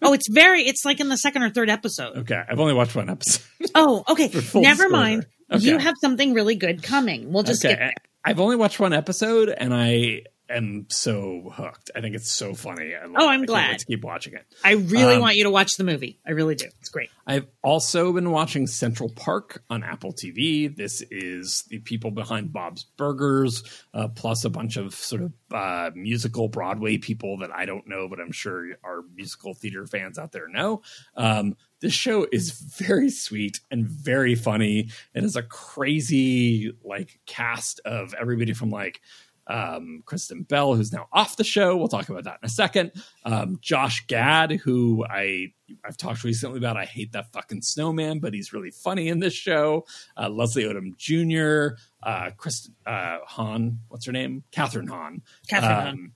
Oh, 0.02 0.12
it's 0.12 0.28
very. 0.28 0.62
It's 0.62 0.84
like 0.84 1.00
in 1.00 1.08
the 1.08 1.16
second 1.16 1.42
or 1.42 1.50
third 1.50 1.70
episode. 1.70 2.16
Okay, 2.18 2.42
I've 2.48 2.60
only 2.60 2.74
watched 2.74 2.94
one 2.94 3.10
episode. 3.10 3.44
Oh, 3.74 4.04
okay. 4.08 4.30
Never 4.54 4.88
mind. 4.88 5.26
Okay. 5.50 5.64
You 5.64 5.78
have 5.78 5.94
something 6.00 6.32
really 6.32 6.54
good 6.54 6.82
coming. 6.82 7.32
We'll 7.32 7.42
just 7.42 7.64
okay, 7.64 7.74
skip 7.74 7.88
it. 7.88 7.94
I've 8.24 8.40
only 8.40 8.56
watched 8.56 8.80
one 8.80 8.92
episode, 8.92 9.50
and 9.50 9.74
I 9.74 10.22
am 10.48 10.86
so 10.90 11.50
hooked. 11.54 11.90
I 11.96 12.00
think 12.00 12.14
it's 12.14 12.30
so 12.30 12.54
funny. 12.54 12.94
I 12.94 13.06
love 13.06 13.16
Oh. 13.18 13.28
I'm 13.28 13.42
I 13.42 13.46
glad. 13.46 13.78
to 13.78 13.86
keep 13.86 14.04
watching 14.04 14.34
it. 14.34 14.44
I 14.62 14.72
really 14.72 15.14
Um, 15.14 15.20
want 15.22 15.36
you 15.36 15.44
to 15.44 15.50
watch 15.50 15.76
the 15.76 15.84
movie. 15.84 16.18
I 16.26 16.32
really 16.32 16.54
do. 16.54 16.66
It's 16.80 16.90
great. 16.90 17.08
I've 17.26 17.46
also 17.62 18.12
been 18.12 18.30
watching 18.30 18.66
Central 18.66 19.08
Park 19.08 19.62
on 19.70 19.82
Apple 19.82 20.12
TV. 20.12 20.74
This 20.74 21.02
is 21.10 21.64
the 21.70 21.78
people 21.78 22.10
behind 22.10 22.52
Bob's 22.52 22.84
Burgers, 22.98 23.62
uh, 23.94 24.08
plus 24.08 24.44
a 24.44 24.50
bunch 24.50 24.76
of 24.76 24.94
sort 24.94 25.22
of 25.22 25.32
uh, 25.50 25.90
musical 25.94 26.48
Broadway 26.48 26.98
people 26.98 27.38
that 27.38 27.50
I 27.54 27.64
don't 27.64 27.86
know, 27.88 28.08
but 28.08 28.20
I'm 28.20 28.32
sure 28.32 28.76
our 28.84 29.02
musical 29.16 29.54
theater 29.54 29.86
fans 29.86 30.18
out 30.18 30.32
there 30.32 30.48
know. 30.48 30.82
Um, 31.16 31.56
this 31.80 31.92
show 31.94 32.26
is 32.30 32.50
very 32.50 33.10
sweet 33.10 33.60
and 33.70 33.86
very 33.86 34.34
funny. 34.34 34.88
It 35.14 35.24
is 35.24 35.36
a 35.36 35.42
crazy 35.42 36.72
like 36.84 37.20
cast 37.26 37.80
of 37.84 38.14
everybody 38.14 38.52
from 38.52 38.70
like 38.70 39.00
um, 39.46 40.02
Kristen 40.06 40.42
Bell, 40.42 40.74
who's 40.74 40.92
now 40.92 41.06
off 41.12 41.36
the 41.36 41.44
show. 41.44 41.76
We'll 41.76 41.88
talk 41.88 42.08
about 42.08 42.24
that 42.24 42.38
in 42.42 42.46
a 42.46 42.48
second. 42.48 42.92
Um, 43.24 43.58
Josh 43.60 44.06
Gad, 44.06 44.52
who 44.52 45.04
I 45.08 45.52
I've 45.84 45.96
talked 45.96 46.24
recently 46.24 46.58
about. 46.58 46.76
I 46.76 46.84
hate 46.84 47.12
that 47.12 47.32
fucking 47.32 47.62
snowman, 47.62 48.18
but 48.18 48.34
he's 48.34 48.52
really 48.52 48.70
funny 48.70 49.08
in 49.08 49.20
this 49.20 49.34
show. 49.34 49.86
Uh, 50.16 50.28
Leslie 50.28 50.64
Odom 50.64 50.96
Jr., 50.96 51.76
uh, 52.02 52.30
Chris 52.36 52.70
uh, 52.86 53.18
Hahn, 53.26 53.80
what's 53.88 54.06
her 54.06 54.12
name? 54.12 54.44
Kathryn 54.52 54.88
Hahn. 54.88 55.22
Kathryn 55.50 55.62
Hahn. 55.62 55.88
Um, 55.88 56.12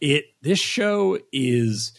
It 0.00 0.26
this 0.42 0.58
show 0.58 1.18
is. 1.32 1.92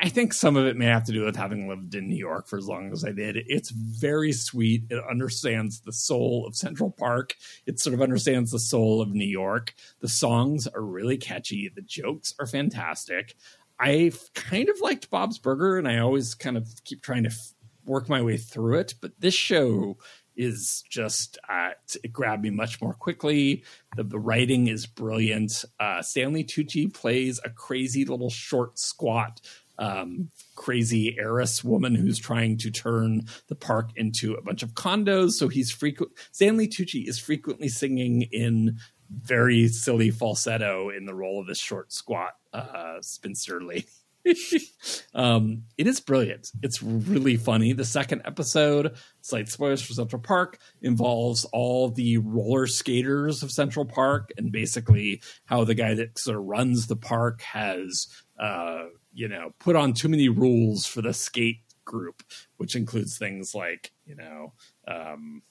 I 0.00 0.08
think 0.08 0.32
some 0.32 0.56
of 0.56 0.66
it 0.66 0.76
may 0.76 0.86
have 0.86 1.04
to 1.04 1.12
do 1.12 1.24
with 1.24 1.34
having 1.34 1.68
lived 1.68 1.94
in 1.94 2.08
New 2.08 2.16
York 2.16 2.46
for 2.46 2.56
as 2.56 2.68
long 2.68 2.92
as 2.92 3.04
I 3.04 3.10
did. 3.10 3.36
It's 3.46 3.70
very 3.70 4.32
sweet. 4.32 4.84
It 4.90 5.02
understands 5.10 5.80
the 5.80 5.92
soul 5.92 6.46
of 6.46 6.54
Central 6.54 6.90
Park. 6.90 7.34
It 7.66 7.80
sort 7.80 7.94
of 7.94 8.02
understands 8.02 8.52
the 8.52 8.60
soul 8.60 9.00
of 9.00 9.12
New 9.12 9.26
York. 9.26 9.74
The 10.00 10.08
songs 10.08 10.68
are 10.68 10.82
really 10.82 11.16
catchy. 11.16 11.68
The 11.74 11.82
jokes 11.82 12.34
are 12.38 12.46
fantastic. 12.46 13.34
I 13.80 14.12
kind 14.34 14.68
of 14.68 14.80
liked 14.80 15.10
Bob's 15.10 15.38
Burger, 15.38 15.78
and 15.78 15.88
I 15.88 15.98
always 15.98 16.34
kind 16.34 16.56
of 16.56 16.68
keep 16.84 17.02
trying 17.02 17.24
to 17.24 17.30
f- 17.30 17.54
work 17.84 18.08
my 18.08 18.22
way 18.22 18.36
through 18.36 18.78
it. 18.78 18.94
But 19.00 19.12
this 19.18 19.34
show 19.34 19.98
is 20.38 20.84
just 20.88 21.36
uh, 21.48 21.70
it 22.02 22.12
grabbed 22.12 22.44
me 22.44 22.50
much 22.50 22.80
more 22.80 22.94
quickly. 22.94 23.64
The, 23.96 24.04
the 24.04 24.18
writing 24.18 24.68
is 24.68 24.86
brilliant. 24.86 25.64
Uh, 25.78 26.00
Stanley 26.00 26.44
Tucci 26.44 26.92
plays 26.92 27.40
a 27.44 27.50
crazy 27.50 28.04
little 28.04 28.30
short, 28.30 28.78
squat, 28.78 29.40
um, 29.78 30.30
crazy 30.54 31.18
heiress 31.18 31.62
woman 31.62 31.94
who's 31.94 32.18
trying 32.18 32.56
to 32.58 32.70
turn 32.70 33.26
the 33.48 33.54
park 33.56 33.90
into 33.96 34.34
a 34.34 34.42
bunch 34.42 34.62
of 34.62 34.74
condos. 34.74 35.32
So 35.32 35.48
he's 35.48 35.70
frequent. 35.70 36.12
Stanley 36.30 36.68
Tucci 36.68 37.06
is 37.06 37.18
frequently 37.18 37.68
singing 37.68 38.22
in 38.22 38.78
very 39.10 39.68
silly 39.68 40.10
falsetto 40.10 40.90
in 40.90 41.06
the 41.06 41.14
role 41.14 41.40
of 41.40 41.46
this 41.46 41.58
short, 41.58 41.92
squat 41.92 42.36
uh, 42.52 42.98
spinster 43.00 43.60
lady. 43.60 43.86
um, 45.14 45.64
it 45.76 45.86
is 45.86 46.00
brilliant. 46.00 46.50
It's 46.62 46.82
really 46.82 47.36
funny. 47.36 47.72
The 47.72 47.84
second 47.84 48.22
episode, 48.24 48.96
slight 49.20 49.48
spoilers 49.48 49.82
for 49.82 49.92
Central 49.92 50.20
Park, 50.20 50.58
involves 50.82 51.44
all 51.46 51.90
the 51.90 52.18
roller 52.18 52.66
skaters 52.66 53.42
of 53.42 53.50
Central 53.50 53.84
Park 53.84 54.30
and 54.36 54.52
basically 54.52 55.22
how 55.46 55.64
the 55.64 55.74
guy 55.74 55.94
that 55.94 56.18
sort 56.18 56.36
of 56.38 56.44
runs 56.44 56.86
the 56.86 56.96
park 56.96 57.42
has, 57.42 58.06
uh, 58.38 58.84
you 59.12 59.28
know, 59.28 59.52
put 59.58 59.76
on 59.76 59.92
too 59.92 60.08
many 60.08 60.28
rules 60.28 60.86
for 60.86 61.02
the 61.02 61.12
skate 61.12 61.60
group, 61.84 62.22
which 62.58 62.76
includes 62.76 63.18
things 63.18 63.54
like, 63.54 63.92
you 64.04 64.14
know, 64.14 64.52
um, 64.86 65.42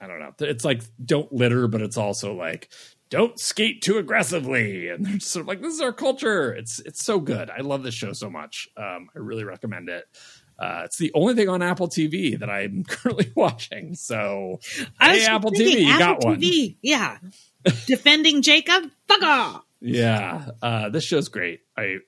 I 0.00 0.06
don't 0.06 0.20
know. 0.20 0.32
It's 0.40 0.64
like 0.64 0.82
don't 1.02 1.32
litter, 1.32 1.68
but 1.68 1.80
it's 1.80 1.96
also 1.96 2.34
like 2.34 2.70
don't 3.10 3.38
skate 3.38 3.82
too 3.82 3.98
aggressively. 3.98 4.88
And 4.88 5.04
they're 5.04 5.20
sort 5.20 5.42
of 5.42 5.48
like, 5.48 5.60
this 5.60 5.74
is 5.74 5.80
our 5.80 5.92
culture. 5.92 6.52
It's 6.52 6.80
it's 6.80 7.04
so 7.04 7.20
good. 7.20 7.50
I 7.50 7.60
love 7.60 7.82
this 7.82 7.94
show 7.94 8.12
so 8.12 8.30
much. 8.30 8.68
Um, 8.76 9.08
I 9.14 9.18
really 9.18 9.44
recommend 9.44 9.88
it. 9.88 10.04
Uh, 10.58 10.82
it's 10.84 10.96
the 10.96 11.12
only 11.14 11.34
thing 11.34 11.48
on 11.48 11.62
Apple 11.62 11.88
TV 11.88 12.38
that 12.38 12.48
I'm 12.48 12.84
currently 12.88 13.30
watching. 13.34 13.94
So, 13.94 14.60
I 14.98 15.18
hey, 15.18 15.26
Apple 15.26 15.50
thinking, 15.50 15.76
TV, 15.76 15.80
you 15.82 15.92
Apple 15.92 16.06
got 16.06 16.24
one. 16.24 16.40
TV, 16.40 16.76
yeah. 16.82 17.18
Defending 17.86 18.42
Jacob, 18.42 18.90
fuck 19.08 19.22
off. 19.22 19.62
Yeah, 19.80 20.50
uh, 20.62 20.88
this 20.88 21.04
show's 21.04 21.28
great. 21.28 21.60
I 21.76 21.98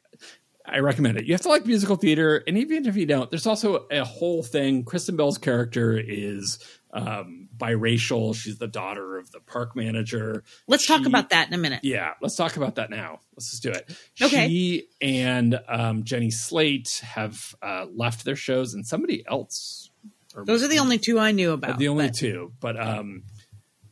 I 0.64 0.78
recommend 0.78 1.18
it. 1.18 1.26
You 1.26 1.34
have 1.34 1.42
to 1.42 1.48
like 1.48 1.66
musical 1.66 1.96
theater, 1.96 2.42
and 2.46 2.56
even 2.58 2.86
if 2.86 2.96
you 2.96 3.06
don't, 3.06 3.30
there's 3.30 3.46
also 3.46 3.86
a 3.90 4.04
whole 4.04 4.42
thing. 4.42 4.84
Kristen 4.84 5.16
Bell's 5.16 5.38
character 5.38 5.98
is 5.98 6.58
um, 6.92 7.47
biracial. 7.58 8.34
She's 8.34 8.58
the 8.58 8.66
daughter 8.68 9.18
of 9.18 9.30
the 9.32 9.40
park 9.40 9.74
manager. 9.76 10.44
Let's 10.66 10.86
talk 10.86 11.06
about 11.06 11.30
that 11.30 11.48
in 11.48 11.54
a 11.54 11.58
minute. 11.58 11.80
Yeah, 11.82 12.14
let's 12.22 12.36
talk 12.36 12.56
about 12.56 12.76
that 12.76 12.90
now. 12.90 13.20
Let's 13.36 13.50
just 13.50 13.62
do 13.62 13.70
it. 13.70 13.90
Okay. 14.22 14.48
She 14.48 14.88
and 15.00 15.58
um, 15.68 16.04
Jenny 16.04 16.30
Slate 16.30 17.02
have 17.04 17.54
uh, 17.62 17.86
left 17.94 18.24
their 18.24 18.36
shows, 18.36 18.74
and 18.74 18.86
somebody 18.86 19.24
else. 19.28 19.90
or- 20.34 20.44
Those 20.44 20.62
are 20.62 20.68
the 20.68 20.78
only 20.78 20.98
two 20.98 21.18
I 21.18 21.32
knew 21.32 21.52
about. 21.52 21.78
the 21.78 21.88
only 21.88 22.06
but- 22.06 22.14
two, 22.14 22.52
but 22.60 22.80
um, 22.80 23.24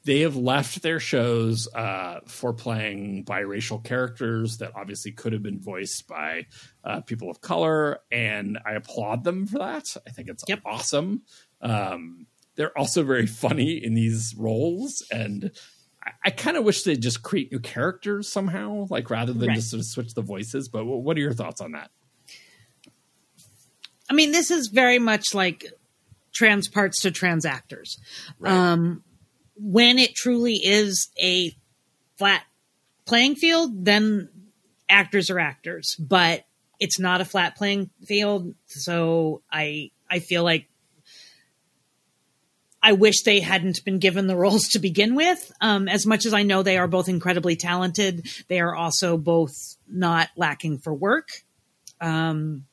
they 0.04 0.20
have 0.20 0.36
left 0.36 0.82
their 0.82 1.00
shows 1.00 1.66
uh, 1.74 2.20
for 2.26 2.52
playing 2.52 3.24
biracial 3.24 3.82
characters 3.82 4.58
that 4.58 4.70
obviously 4.76 5.10
could 5.10 5.32
have 5.32 5.42
been 5.42 5.60
voiced 5.60 6.06
by 6.06 6.46
uh, 6.84 7.00
people 7.00 7.28
of 7.28 7.40
color, 7.40 7.98
and 8.12 8.56
I 8.64 8.74
applaud 8.74 9.24
them 9.24 9.48
for 9.48 9.58
that. 9.58 9.84
I 10.06 10.10
think 10.10 10.28
it's 10.28 10.44
Yep. 10.46 10.60
awesome. 10.64 11.22
Um, 11.60 12.26
they're 12.56 12.76
also 12.76 13.02
very 13.02 13.26
funny 13.26 13.72
in 13.82 13.94
these 13.94 14.34
roles, 14.36 15.04
and 15.10 15.50
I, 16.04 16.10
I 16.26 16.30
kind 16.30 16.56
of 16.56 16.64
wish 16.64 16.82
they'd 16.82 17.00
just 17.00 17.22
create 17.22 17.52
new 17.52 17.58
characters 17.60 18.28
somehow, 18.28 18.86
like 18.90 19.10
rather 19.10 19.32
than 19.32 19.48
Right. 19.48 19.56
just 19.56 19.70
sort 19.70 19.80
of 19.80 19.86
switch 19.86 20.14
the 20.14 20.22
voices. 20.22 20.68
But 20.68 20.84
what 20.84 21.16
are 21.16 21.20
your 21.20 21.32
thoughts 21.34 21.60
on 21.60 21.72
that? 21.72 21.90
I 24.08 24.14
mean, 24.14 24.32
this 24.32 24.50
is 24.50 24.68
very 24.68 24.98
much 24.98 25.34
like 25.34 25.66
trans 26.34 26.68
parts 26.68 27.02
to 27.02 27.10
trans 27.10 27.44
actors. 27.44 27.98
Right. 28.38 28.52
Um, 28.52 29.02
when 29.56 29.98
it 29.98 30.14
truly 30.14 30.54
is 30.54 31.08
a 31.20 31.56
flat 32.18 32.42
playing 33.04 33.36
field, 33.36 33.84
then 33.84 34.28
actors 34.88 35.30
are 35.30 35.38
actors, 35.40 35.96
but 35.98 36.44
it's 36.78 37.00
not 37.00 37.20
a 37.20 37.24
flat 37.24 37.56
playing 37.56 37.90
field. 38.04 38.54
So 38.66 39.42
I, 39.50 39.90
I 40.10 40.18
feel 40.20 40.44
like 40.44 40.68
I 42.86 42.92
wish 42.92 43.22
they 43.22 43.40
hadn't 43.40 43.84
been 43.84 43.98
given 43.98 44.28
the 44.28 44.36
roles 44.36 44.68
to 44.68 44.78
begin 44.78 45.16
with. 45.16 45.50
Um, 45.60 45.88
as 45.88 46.06
much 46.06 46.24
as 46.24 46.32
I 46.32 46.44
know 46.44 46.62
they 46.62 46.78
are 46.78 46.86
both 46.86 47.08
incredibly 47.08 47.56
talented, 47.56 48.28
they 48.46 48.60
are 48.60 48.76
also 48.76 49.18
both 49.18 49.50
not 49.88 50.28
lacking 50.36 50.78
for 50.78 50.94
work. 50.94 51.28
Um, 52.00 52.66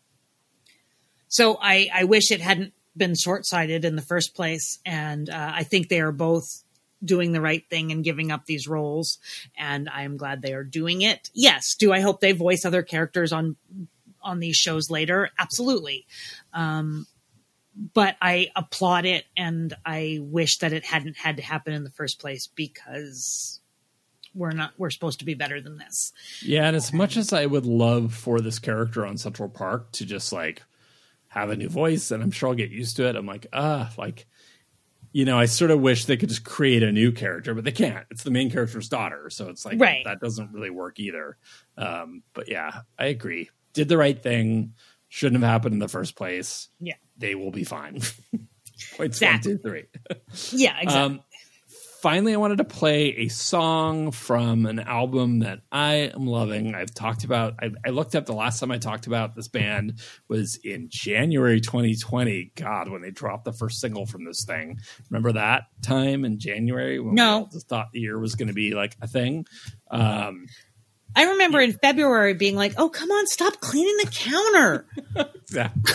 so 1.30 1.58
I, 1.60 1.90
I 1.92 2.04
wish 2.04 2.30
it 2.30 2.42
hadn't 2.42 2.74
been 2.96 3.16
short 3.16 3.48
sighted 3.48 3.86
in 3.86 3.96
the 3.96 4.04
first 4.04 4.36
place. 4.36 4.78
And 4.86 5.32
uh, 5.32 5.52
I 5.56 5.64
think 5.64 5.90
they 5.90 6.00
are 6.00 6.12
both 6.12 6.46
doing 7.04 7.32
the 7.32 7.42
right 7.42 7.68
thing 7.72 7.92
and 7.92 8.04
giving 8.04 8.32
up 8.32 8.46
these 8.46 8.68
roles. 8.68 9.18
And 9.58 9.90
I 9.90 10.04
am 10.04 10.18
glad 10.18 10.44
they 10.44 10.54
are 10.54 10.64
doing 10.64 11.02
it. 11.02 11.32
Yes. 11.34 11.74
Do 11.74 11.92
I 11.92 12.02
hope 12.02 12.20
they 12.20 12.34
voice 12.34 12.66
other 12.66 12.84
characters 12.84 13.34
on 13.34 13.56
on 14.22 14.40
these 14.40 14.58
shows 14.58 14.92
later? 14.92 15.32
Absolutely. 15.40 16.06
Um, 16.54 17.08
but 17.76 18.16
I 18.22 18.50
applaud 18.56 19.06
it, 19.06 19.26
and 19.36 19.74
I 19.86 20.20
wish 20.22 20.60
that 20.60 20.74
it 20.74 20.86
hadn't 20.86 21.18
had 21.18 21.38
to 21.38 21.44
happen 21.44 21.74
in 21.74 21.84
the 21.84 21.90
first 21.90 22.20
place 22.20 22.48
because 22.48 23.60
we're 24.36 24.52
not 24.52 24.74
we're 24.78 24.90
supposed 24.90 25.20
to 25.20 25.26
be 25.26 25.34
better 25.36 25.62
than 25.62 25.78
this. 25.78 26.12
Yeah, 26.42 26.68
and 26.68 26.76
as 26.76 26.92
much 26.94 27.18
as 27.18 27.34
I 27.34 27.46
would 27.46 27.66
love 27.66 28.14
for 28.14 28.42
this 28.42 28.60
character 28.60 29.06
on 29.06 29.18
Central 29.18 29.50
Park 29.50 29.92
to 29.94 30.06
just 30.06 30.34
like 30.34 30.64
have 31.30 31.50
a 31.50 31.56
new 31.56 31.70
voice, 31.70 32.12
and 32.12 32.22
I'm 32.24 32.32
sure 32.32 32.50
I'll 32.50 32.56
get 32.56 32.70
used 32.72 32.96
to 32.98 33.08
it, 33.08 33.16
I'm 33.16 33.26
like, 33.26 33.48
ah, 33.54 33.92
like, 33.98 34.28
you 35.12 35.26
know, 35.26 35.38
I 35.40 35.46
sort 35.46 35.72
of 35.72 35.82
wish 35.82 36.06
they 36.06 36.18
could 36.18 36.30
just 36.30 36.44
create 36.44 36.84
a 36.84 36.92
new 36.92 37.12
character, 37.12 37.54
but 37.56 37.64
they 37.64 37.72
can't. 37.72 38.06
It's 38.12 38.24
the 38.24 38.32
main 38.32 38.52
character's 38.52 38.90
daughter, 38.90 39.30
so 39.32 39.50
it's 39.50 39.66
like 39.66 39.80
Right. 39.80 40.04
that 40.06 40.20
doesn't 40.20 40.52
really 40.52 40.70
work 40.70 41.00
either. 41.00 41.38
Um, 41.78 42.22
but 42.34 42.50
yeah, 42.50 42.82
I 43.00 43.06
agree. 43.08 43.50
Did 43.74 43.90
the 43.90 43.98
right 43.98 44.22
thing. 44.22 44.74
Shouldn't 45.16 45.44
have 45.44 45.48
happened 45.52 45.74
in 45.74 45.80
the 45.80 45.88
first 45.88 46.16
place. 46.16 46.70
Yeah. 46.80 46.96
They 47.20 47.36
will 47.36 47.52
be 47.52 47.64
fine. 47.64 48.00
Points 48.98 49.22
Exactly. 49.22 49.54
one, 49.54 49.62
two, 49.62 49.70
three. 49.70 49.84
Yeah, 50.60 50.76
exactly. 50.82 51.18
Um, 51.18 51.24
finally, 52.02 52.34
I 52.34 52.38
wanted 52.38 52.58
to 52.58 52.64
play 52.64 53.10
a 53.18 53.28
song 53.28 54.10
from 54.10 54.66
an 54.66 54.80
album 54.80 55.40
that 55.42 55.60
I 55.72 56.12
am 56.16 56.26
loving. 56.26 56.74
I've 56.74 56.96
talked 56.96 57.26
about. 57.26 57.54
I, 57.62 57.70
I 57.86 57.92
looked 57.92 58.16
up 58.16 58.26
the 58.26 58.34
last 58.34 58.60
time 58.60 58.72
I 58.72 58.80
talked 58.80 59.06
about 59.06 59.36
this 59.36 59.48
band 59.48 60.00
was 60.28 60.56
in 60.64 60.88
January 60.90 61.62
2020. 61.62 62.52
God, 62.56 62.90
when 62.90 63.04
they 63.04 63.12
dropped 63.12 63.46
the 63.46 63.54
first 63.54 63.80
single 63.82 64.08
from 64.08 64.26
this 64.26 64.46
thing. 64.46 64.80
Remember 65.12 65.34
that 65.34 65.66
time 65.84 66.26
in 66.26 66.40
January 66.40 67.00
when 67.00 67.14
No. 67.14 67.42
we 67.42 67.56
just 67.56 67.70
thought 67.70 67.90
the 67.94 68.00
year 68.00 68.18
was 68.18 68.34
going 68.34 68.48
to 68.48 68.54
be 68.56 68.74
like 68.74 68.98
a 69.00 69.08
thing. 69.08 69.46
Um, 69.92 70.48
I 71.16 71.30
remember 71.32 71.60
in 71.60 71.74
February 71.74 72.34
being 72.34 72.56
like, 72.56 72.74
"Oh, 72.78 72.90
come 72.90 73.12
on, 73.12 73.28
stop 73.28 73.60
cleaning 73.60 73.98
the 74.04 74.10
counter." 74.12 74.86
Exactly. 75.54 75.94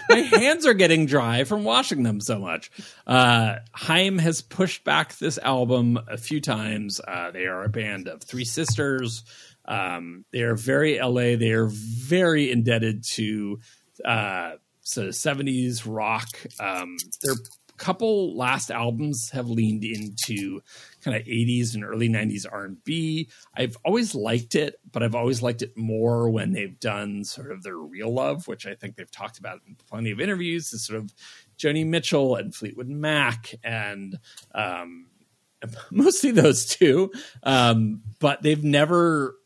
My 0.10 0.16
hands 0.16 0.66
are 0.66 0.74
getting 0.74 1.06
dry 1.06 1.44
from 1.44 1.62
washing 1.62 2.02
them 2.02 2.20
so 2.20 2.40
much. 2.40 2.72
Uh, 3.06 3.56
Haim 3.72 4.18
has 4.18 4.42
pushed 4.42 4.82
back 4.82 5.16
this 5.18 5.38
album 5.38 5.96
a 6.08 6.16
few 6.16 6.40
times. 6.40 7.00
Uh, 7.06 7.30
they 7.30 7.46
are 7.46 7.62
a 7.62 7.68
band 7.68 8.08
of 8.08 8.24
three 8.24 8.44
sisters. 8.44 9.22
Um, 9.64 10.24
they 10.32 10.42
are 10.42 10.56
very 10.56 10.98
LA. 10.98 11.36
They 11.36 11.52
are 11.52 11.68
very 11.68 12.50
indebted 12.50 13.04
to 13.12 13.60
uh, 14.04 14.52
of 14.96 15.04
70s 15.14 15.82
rock. 15.86 16.28
Um, 16.58 16.96
their 17.22 17.36
couple 17.76 18.36
last 18.36 18.70
albums 18.70 19.30
have 19.32 19.48
leaned 19.48 19.84
into 19.84 20.60
kind 21.02 21.16
of 21.16 21.24
80s 21.24 21.74
and 21.74 21.84
early 21.84 22.08
90s 22.08 22.46
R&B. 22.50 23.28
I've 23.56 23.76
always 23.84 24.14
liked 24.14 24.54
it, 24.54 24.76
but 24.90 25.02
I've 25.02 25.14
always 25.14 25.42
liked 25.42 25.62
it 25.62 25.76
more 25.76 26.30
when 26.30 26.52
they've 26.52 26.78
done 26.78 27.24
sort 27.24 27.50
of 27.50 27.62
their 27.62 27.76
real 27.76 28.12
love, 28.12 28.46
which 28.48 28.66
I 28.66 28.74
think 28.74 28.96
they've 28.96 29.10
talked 29.10 29.38
about 29.38 29.60
in 29.66 29.76
plenty 29.88 30.10
of 30.10 30.20
interviews, 30.20 30.72
is 30.72 30.84
sort 30.84 30.98
of 30.98 31.12
Joni 31.58 31.86
Mitchell 31.86 32.36
and 32.36 32.54
Fleetwood 32.54 32.88
Mac 32.88 33.54
and 33.62 34.18
um, 34.54 35.06
mostly 35.90 36.30
those 36.30 36.66
two. 36.66 37.10
Um, 37.42 38.02
but 38.18 38.42
they've 38.42 38.64
never 38.64 39.36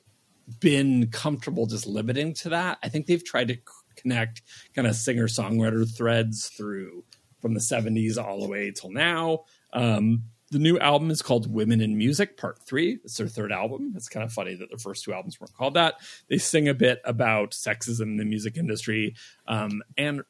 been 0.61 1.09
comfortable 1.09 1.67
just 1.67 1.87
limiting 1.87 2.35
to 2.35 2.51
that. 2.51 2.79
I 2.83 2.89
think 2.89 3.07
they've 3.07 3.25
tried 3.25 3.49
to 3.49 3.59
connect 3.97 4.43
kind 4.75 4.87
of 4.87 4.95
singer 4.97 5.27
songwriter 5.27 5.89
threads 5.91 6.49
through 6.49 7.05
from 7.41 7.55
the 7.55 7.61
70s 7.61 8.23
all 8.23 8.41
the 8.41 8.49
way 8.49 8.71
till 8.71 8.91
now. 8.91 9.41
Um, 9.73 10.25
the 10.55 10.61
new 10.61 10.79
album 10.79 11.11
is 11.11 11.21
called 11.21 11.53
Women 11.53 11.81
in 11.81 11.99
Music 11.99 12.37
Part 12.37 12.61
3. 12.61 13.01
It's 13.03 13.17
their 13.17 13.27
third 13.27 13.51
album. 13.51 13.93
It's 13.97 14.09
kind 14.09 14.23
of 14.23 14.33
funny 14.33 14.55
that 14.55 14.71
the 14.71 14.79
first 14.79 15.03
two 15.03 15.13
albums 15.13 15.41
weren't 15.41 15.53
called 15.53 15.75
that. 15.75 15.95
They 16.29 16.39
sing 16.39 16.69
a 16.69 16.75
bit 16.75 17.01
about 17.05 17.51
sexism 17.51 18.03
in 18.03 18.17
the 18.19 18.25
music 18.25 18.57
industry. 18.57 19.17
Um, 19.49 19.83
and 19.99 20.23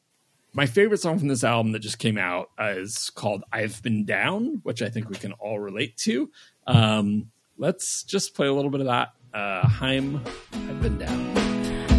my 0.51 0.65
favorite 0.65 0.99
song 0.99 1.19
from 1.19 1.27
this 1.27 1.43
album 1.43 1.73
that 1.73 1.79
just 1.79 1.99
came 1.99 2.17
out 2.17 2.49
is 2.59 3.11
called 3.13 3.43
I've 3.53 3.83
Been 3.83 4.03
Down, 4.03 4.61
which 4.63 4.81
I 4.81 4.89
think 4.89 5.09
we 5.09 5.15
can 5.15 5.33
all 5.33 5.59
relate 5.59 5.95
to. 5.97 6.31
Um, 6.65 7.29
let's 7.59 8.03
just 8.03 8.33
play 8.33 8.47
a 8.47 8.53
little 8.53 8.71
bit 8.71 8.81
of 8.81 8.87
that. 8.87 9.09
Uh, 9.31 9.67
Haim, 9.67 10.23
I've 10.53 10.81
Been 10.81 10.97
Down. 10.97 11.37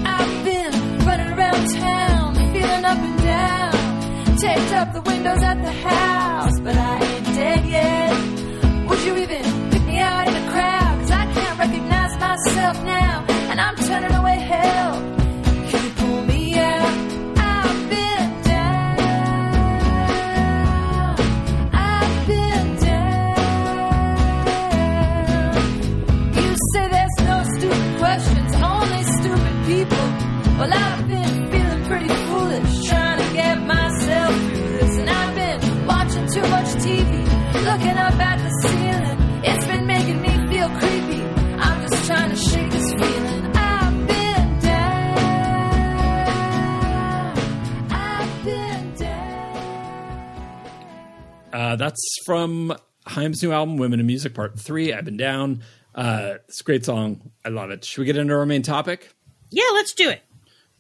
I've 0.05 0.45
been 0.45 1.07
running 1.07 1.33
around 1.33 1.75
town, 1.75 2.35
feeling 2.53 2.85
up 2.85 2.99
and 2.99 3.19
down. 3.23 4.37
Taped 4.37 4.73
up 4.73 4.93
the 4.95 5.03
windows 5.03 5.43
at 5.45 5.63
the 5.63 5.71
house, 5.71 6.61
but 6.61 6.77
I 6.77 7.05
ain't 7.05 7.27
dead 7.27 7.67
yet. 7.67 8.06
Would 8.89 9.03
you 9.03 9.17
even 9.17 9.43
pick 9.71 9.85
me 9.85 9.99
out 9.99 10.29
in 10.29 10.35
the 10.35 10.51
crowd? 10.53 11.01
Cause 11.01 11.11
I 11.11 11.25
can't 11.35 11.59
recognize 11.59 12.13
myself 12.19 12.77
now, 12.85 13.25
and 13.51 13.61
I'm 13.61 13.77
turning 13.77 14.13
away 14.13 14.26
Uh, 51.77 51.79
that's 51.79 52.19
from 52.25 52.75
Haim's 53.07 53.43
new 53.43 53.53
album, 53.53 53.77
Women 53.77 54.01
in 54.01 54.07
Music 54.07 54.33
Part 54.33 54.59
3. 54.59 54.95
I've 54.95 55.05
Been 55.05 55.19
Down. 55.19 55.63
Uh, 55.95 56.37
it's 56.49 56.63
a 56.63 56.65
great 56.65 56.87
song. 56.87 57.31
I 57.45 57.51
love 57.51 57.71
it. 57.71 57.85
Should 57.85 58.01
we 58.01 58.07
get 58.07 58.17
into 58.17 58.33
our 58.33 58.47
main 58.47 58.63
topic? 58.63 59.13
yeah, 59.51 59.69
let's 59.75 59.93
do 59.93 60.09
it. 60.09 60.23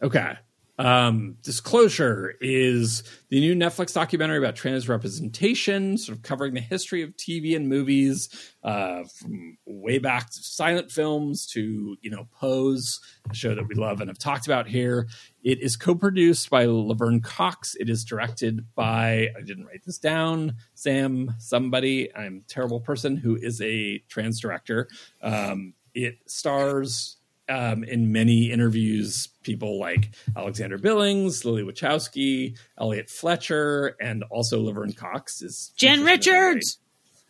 Okay. 0.02 0.36
Um, 0.78 1.36
Disclosure 1.42 2.34
is 2.40 3.02
the 3.30 3.40
new 3.40 3.54
Netflix 3.54 3.94
documentary 3.94 4.38
about 4.38 4.56
trans 4.56 4.88
representation, 4.88 5.96
sort 5.96 6.18
of 6.18 6.22
covering 6.22 6.54
the 6.54 6.60
history 6.60 7.02
of 7.02 7.16
TV 7.16 7.56
and 7.56 7.68
movies, 7.68 8.28
uh, 8.62 9.04
from 9.04 9.56
way 9.64 9.98
back 9.98 10.30
to 10.30 10.42
silent 10.42 10.90
films 10.90 11.46
to 11.46 11.96
you 12.00 12.10
know 12.10 12.28
Pose, 12.32 13.00
a 13.30 13.34
show 13.34 13.54
that 13.54 13.66
we 13.68 13.74
love 13.74 14.00
and 14.00 14.10
have 14.10 14.18
talked 14.18 14.46
about 14.46 14.66
here. 14.66 15.08
It 15.42 15.60
is 15.62 15.76
co-produced 15.76 16.50
by 16.50 16.66
Laverne 16.66 17.20
Cox. 17.20 17.74
It 17.76 17.88
is 17.88 18.04
directed 18.04 18.66
by 18.74 19.28
I 19.36 19.42
didn't 19.44 19.66
write 19.66 19.84
this 19.84 19.98
down. 19.98 20.56
Sam, 20.74 21.34
somebody. 21.38 22.14
I'm 22.14 22.42
a 22.44 22.52
terrible 22.52 22.80
person 22.80 23.16
who 23.16 23.36
is 23.36 23.60
a 23.62 23.98
trans 24.08 24.40
director. 24.40 24.88
Um, 25.22 25.74
it 25.94 26.18
stars 26.26 27.15
um, 27.48 27.84
in 27.84 28.12
many 28.12 28.50
interviews 28.50 29.28
people 29.42 29.78
like 29.78 30.10
Alexandra 30.36 30.78
Billings, 30.78 31.44
Lily 31.44 31.62
Wachowski, 31.62 32.58
Elliot 32.78 33.08
Fletcher, 33.08 33.96
and 34.00 34.24
also 34.30 34.60
Laverne 34.60 34.92
Cox 34.92 35.42
is 35.42 35.72
Jen 35.76 36.04
Richards. 36.04 36.78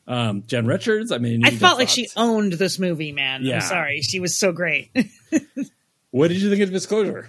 Um, 0.09 0.45
Jen 0.47 0.67
Richards. 0.67 1.11
I 1.11 1.19
mean, 1.19 1.45
I 1.45 1.51
felt 1.51 1.79
like 1.79 1.89
she 1.89 2.09
owned 2.17 2.53
this 2.55 2.79
movie, 2.79 3.13
man. 3.13 3.45
Yeah. 3.45 3.57
I'm 3.57 3.61
sorry. 3.61 4.01
She 4.03 4.21
was 4.21 4.39
so 4.39 4.53
great. 4.53 4.91
What 6.17 6.29
did 6.29 6.41
you 6.41 6.49
think 6.49 6.63
of 6.63 6.73
Disclosure? 6.73 7.29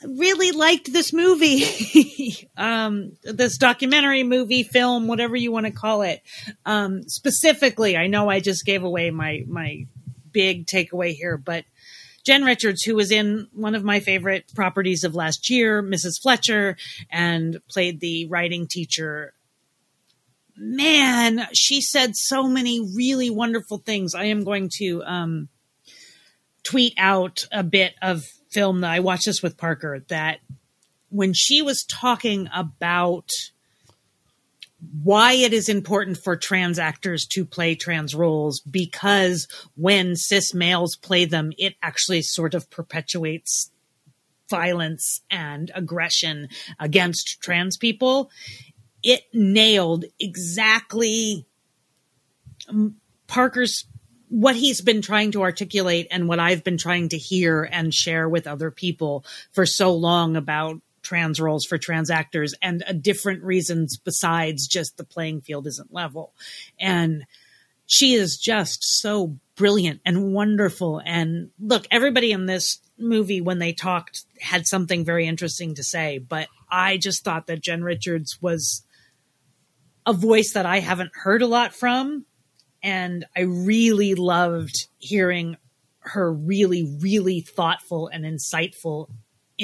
I 0.00 0.06
really 0.06 0.52
liked 0.52 0.92
this 0.92 1.12
movie. 1.12 2.48
um, 2.56 3.16
this 3.24 3.58
documentary, 3.58 4.22
movie, 4.22 4.62
film, 4.62 5.08
whatever 5.08 5.34
you 5.34 5.50
want 5.50 5.66
to 5.66 5.72
call 5.72 6.02
it. 6.02 6.22
Um, 6.64 7.02
specifically, 7.08 7.96
I 7.96 8.06
know 8.06 8.30
I 8.30 8.38
just 8.38 8.64
gave 8.64 8.84
away 8.84 9.10
my 9.10 9.42
my 9.48 9.86
big 10.34 10.66
takeaway 10.66 11.14
here, 11.14 11.38
but 11.38 11.64
Jen 12.24 12.44
Richards, 12.44 12.82
who 12.82 12.94
was 12.94 13.10
in 13.10 13.48
one 13.52 13.74
of 13.74 13.84
my 13.84 14.00
favorite 14.00 14.50
properties 14.54 15.04
of 15.04 15.14
last 15.14 15.50
year, 15.50 15.82
Mrs. 15.82 16.20
Fletcher, 16.22 16.76
and 17.10 17.58
played 17.70 18.00
the 18.00 18.26
writing 18.26 18.66
teacher. 18.66 19.34
Man, 20.56 21.46
she 21.52 21.80
said 21.80 22.12
so 22.14 22.48
many 22.48 22.80
really 22.96 23.28
wonderful 23.28 23.78
things. 23.78 24.14
I 24.14 24.24
am 24.24 24.44
going 24.44 24.70
to 24.78 25.02
um, 25.04 25.48
tweet 26.64 26.94
out 26.96 27.40
a 27.52 27.62
bit 27.62 27.94
of 28.00 28.24
film 28.50 28.80
that 28.80 28.90
I 28.90 29.00
watched 29.00 29.26
this 29.26 29.42
with 29.42 29.58
Parker 29.58 30.04
that 30.08 30.38
when 31.10 31.32
she 31.34 31.60
was 31.60 31.84
talking 31.84 32.48
about 32.54 33.28
why 35.02 35.32
it 35.32 35.52
is 35.52 35.68
important 35.68 36.18
for 36.18 36.36
trans 36.36 36.78
actors 36.78 37.26
to 37.26 37.44
play 37.44 37.74
trans 37.74 38.14
roles 38.14 38.60
because 38.60 39.48
when 39.76 40.16
cis 40.16 40.54
males 40.54 40.96
play 40.96 41.24
them, 41.24 41.52
it 41.58 41.74
actually 41.82 42.22
sort 42.22 42.54
of 42.54 42.70
perpetuates 42.70 43.70
violence 44.48 45.22
and 45.30 45.70
aggression 45.74 46.48
against 46.78 47.40
trans 47.40 47.76
people. 47.76 48.30
It 49.02 49.22
nailed 49.32 50.04
exactly 50.18 51.46
um, 52.68 52.96
Parker's 53.26 53.86
what 54.28 54.56
he's 54.56 54.80
been 54.80 55.00
trying 55.00 55.30
to 55.30 55.42
articulate 55.42 56.08
and 56.10 56.28
what 56.28 56.40
I've 56.40 56.64
been 56.64 56.78
trying 56.78 57.10
to 57.10 57.18
hear 57.18 57.62
and 57.70 57.94
share 57.94 58.28
with 58.28 58.48
other 58.48 58.70
people 58.70 59.24
for 59.52 59.64
so 59.64 59.94
long 59.94 60.34
about 60.34 60.80
trans 61.04 61.40
roles 61.40 61.64
for 61.64 61.78
trans 61.78 62.10
actors 62.10 62.54
and 62.60 62.82
uh, 62.86 62.92
different 62.92 63.42
reasons 63.42 63.96
besides 63.96 64.66
just 64.66 64.96
the 64.96 65.04
playing 65.04 65.40
field 65.40 65.66
isn't 65.66 65.92
level. 65.92 66.34
And 66.80 67.24
she 67.86 68.14
is 68.14 68.38
just 68.38 68.82
so 68.82 69.36
brilliant 69.56 70.00
and 70.04 70.32
wonderful. 70.32 71.00
And 71.04 71.50
look, 71.60 71.86
everybody 71.90 72.32
in 72.32 72.46
this 72.46 72.80
movie, 72.98 73.40
when 73.40 73.58
they 73.58 73.72
talked, 73.72 74.24
had 74.40 74.66
something 74.66 75.04
very 75.04 75.26
interesting 75.26 75.74
to 75.74 75.84
say. 75.84 76.18
But 76.18 76.48
I 76.70 76.96
just 76.96 77.24
thought 77.24 77.46
that 77.46 77.60
Jen 77.60 77.82
Richards 77.82 78.38
was 78.40 78.82
a 80.06 80.12
voice 80.12 80.52
that 80.52 80.66
I 80.66 80.80
haven't 80.80 81.12
heard 81.14 81.42
a 81.42 81.46
lot 81.46 81.74
from. 81.74 82.24
And 82.82 83.24
I 83.36 83.42
really 83.42 84.14
loved 84.14 84.88
hearing 84.98 85.56
her 86.00 86.32
really, 86.32 86.98
really 87.00 87.40
thoughtful 87.40 88.08
and 88.08 88.24
insightful 88.24 89.08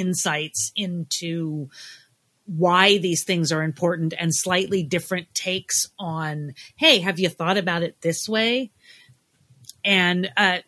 insights 0.00 0.72
into 0.74 1.68
why 2.46 2.98
these 2.98 3.24
things 3.24 3.52
are 3.52 3.62
important 3.62 4.14
and 4.18 4.34
slightly 4.34 4.82
different 4.82 5.32
takes 5.34 5.88
on, 5.98 6.54
hey, 6.76 6.98
have 6.98 7.20
you 7.20 7.28
thought 7.28 7.58
about 7.58 7.82
it 7.82 8.00
this 8.00 8.28
way? 8.28 8.72
And 9.84 10.30
uh, 10.36 10.58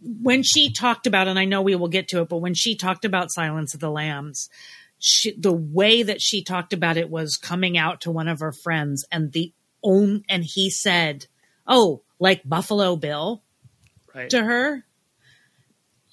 when 0.00 0.42
she 0.42 0.72
talked 0.72 1.06
about, 1.06 1.28
and 1.28 1.38
I 1.38 1.44
know 1.44 1.62
we 1.62 1.74
will 1.74 1.88
get 1.88 2.08
to 2.08 2.22
it, 2.22 2.28
but 2.28 2.38
when 2.38 2.54
she 2.54 2.74
talked 2.74 3.04
about 3.04 3.30
Silence 3.30 3.74
of 3.74 3.80
the 3.80 3.90
Lambs, 3.90 4.48
she, 4.98 5.32
the 5.38 5.52
way 5.52 6.02
that 6.02 6.20
she 6.20 6.42
talked 6.42 6.72
about 6.72 6.96
it 6.96 7.10
was 7.10 7.36
coming 7.36 7.76
out 7.76 8.02
to 8.02 8.10
one 8.10 8.28
of 8.28 8.40
her 8.40 8.52
friends, 8.52 9.04
and 9.12 9.32
the 9.32 9.52
own, 9.82 10.24
and 10.28 10.44
he 10.44 10.70
said, 10.70 11.26
"Oh, 11.66 12.02
like 12.18 12.42
Buffalo 12.44 12.96
Bill." 12.96 13.42
Right. 14.14 14.30
to 14.30 14.42
her, 14.42 14.84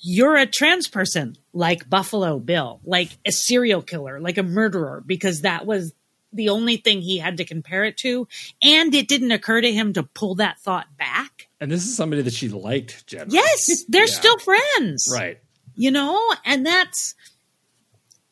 you're 0.07 0.35
a 0.37 0.45
trans 0.45 0.87
person 0.87 1.35
like 1.51 1.89
Buffalo 1.89 2.37
Bill, 2.37 2.79
like 2.85 3.09
a 3.25 3.31
serial 3.31 3.81
killer, 3.81 4.19
like 4.19 4.37
a 4.37 4.43
murderer, 4.43 5.01
because 5.03 5.41
that 5.41 5.65
was 5.65 5.93
the 6.31 6.49
only 6.49 6.77
thing 6.77 7.01
he 7.01 7.17
had 7.17 7.37
to 7.37 7.45
compare 7.45 7.83
it 7.85 7.97
to. 7.97 8.27
And 8.61 8.93
it 8.93 9.07
didn't 9.07 9.31
occur 9.31 9.61
to 9.61 9.71
him 9.71 9.93
to 9.93 10.03
pull 10.03 10.35
that 10.35 10.59
thought 10.59 10.85
back. 10.97 11.47
And 11.59 11.71
this 11.71 11.83
is 11.85 11.95
somebody 11.95 12.21
that 12.21 12.33
she 12.33 12.49
liked, 12.49 13.07
Jen. 13.07 13.27
Yes, 13.29 13.85
they're 13.87 14.01
Yeah. 14.05 14.13
still 14.13 14.37
friends. 14.39 15.07
Right. 15.11 15.39
You 15.75 15.89
know, 15.91 16.19
and 16.45 16.65
that's 16.65 17.15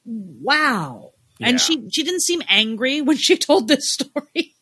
wow. 0.06 1.12
Yeah. 1.40 1.48
And 1.50 1.62
she 1.62 1.90
she 1.92 2.04
didn't 2.04 2.22
seem 2.22 2.42
angry 2.48 3.02
when 3.02 3.18
she 3.18 3.38
told 3.38 3.68
this 3.68 3.90
story. 3.92 4.54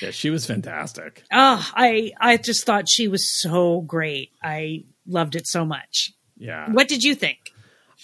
Yeah, 0.00 0.10
she 0.10 0.30
was 0.30 0.44
fantastic. 0.46 1.22
oh, 1.32 1.70
I 1.74 2.12
I 2.20 2.36
just 2.36 2.66
thought 2.66 2.84
she 2.88 3.08
was 3.08 3.40
so 3.40 3.80
great. 3.80 4.32
I 4.42 4.84
loved 5.06 5.34
it 5.36 5.46
so 5.46 5.64
much. 5.64 6.12
Yeah. 6.42 6.70
What 6.70 6.88
did 6.88 7.04
you 7.04 7.14
think? 7.14 7.38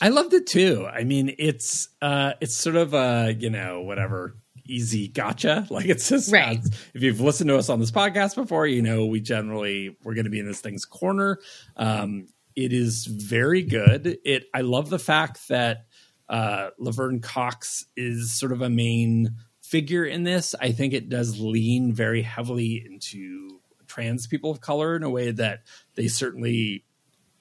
I 0.01 0.11
loved 0.11 0.33
it 0.33 0.47
too. 0.47 0.87
I 0.87 1.03
mean, 1.05 1.35
it's 1.39 1.89
uh 2.01 2.35
it's 2.41 2.57
sort 2.57 2.77
of 2.77 2.95
a, 2.95 3.35
you 3.39 3.51
know, 3.51 3.81
whatever 3.81 4.37
easy 4.65 5.09
gotcha. 5.09 5.67
Like 5.71 5.87
it's 5.87 6.09
just 6.09 6.33
Right. 6.33 6.61
if 6.95 7.03
you've 7.03 7.21
listened 7.21 7.49
to 7.49 7.57
us 7.59 7.69
on 7.69 7.81
this 7.81 7.91
podcast 7.91 8.37
before, 8.37 8.67
you 8.67 8.81
know 8.83 9.07
we 9.07 9.21
generally 9.21 9.97
we're 10.05 10.15
gonna 10.15 10.31
be 10.31 10.39
in 10.39 10.47
this 10.47 10.61
thing's 10.61 10.85
corner. 10.85 11.39
Um 11.77 12.29
it 12.55 12.73
is 12.73 13.07
very 13.07 13.63
good. 13.63 14.19
It 14.25 14.45
I 14.55 14.61
love 14.61 14.89
the 14.89 14.99
fact 15.01 15.49
that 15.49 15.87
uh 16.29 16.69
Laverne 16.79 17.21
Cox 17.21 17.87
is 17.97 18.31
sort 18.39 18.53
of 18.53 18.63
a 18.63 18.71
main 18.71 19.35
figure 19.63 20.05
in 20.05 20.23
this. 20.23 20.55
I 20.61 20.71
think 20.73 20.93
it 20.95 21.09
does 21.09 21.41
lean 21.41 21.93
very 21.93 22.23
heavily 22.23 22.85
into 22.87 23.61
trans 23.89 24.27
people 24.29 24.51
of 24.51 24.61
color 24.61 24.95
in 24.95 25.03
a 25.03 25.11
way 25.11 25.31
that 25.33 25.63
they 25.95 26.07
certainly 26.09 26.85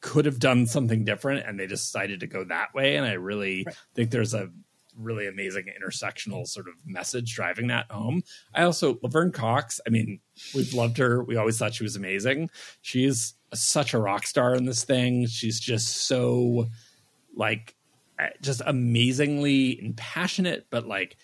could 0.01 0.25
have 0.25 0.39
done 0.39 0.65
something 0.65 1.03
different 1.03 1.45
and 1.47 1.59
they 1.59 1.67
decided 1.67 2.19
to 2.19 2.27
go 2.27 2.43
that 2.43 2.73
way 2.73 2.95
and 2.95 3.05
i 3.05 3.13
really 3.13 3.65
think 3.95 4.11
there's 4.11 4.33
a 4.33 4.49
really 4.97 5.27
amazing 5.27 5.65
intersectional 5.79 6.47
sort 6.47 6.67
of 6.67 6.73
message 6.85 7.35
driving 7.35 7.67
that 7.67 7.89
home. 7.91 8.23
I 8.53 8.63
also 8.63 8.97
laverne 9.01 9.31
cox 9.31 9.79
i 9.85 9.89
mean 9.89 10.19
we've 10.53 10.73
loved 10.73 10.97
her. 10.97 11.23
We 11.23 11.35
always 11.35 11.57
thought 11.57 11.73
she 11.73 11.83
was 11.83 11.95
amazing. 11.95 12.49
She's 12.81 13.35
such 13.53 13.93
a 13.93 13.99
rock 13.99 14.27
star 14.27 14.55
in 14.55 14.65
this 14.65 14.83
thing. 14.83 15.27
She's 15.27 15.59
just 15.59 16.05
so 16.05 16.67
like 17.35 17.75
uh, 18.19 18.29
just 18.41 18.61
amazingly 18.65 19.83
impassionate 19.83 20.67
but 20.69 20.87
like 20.87 21.17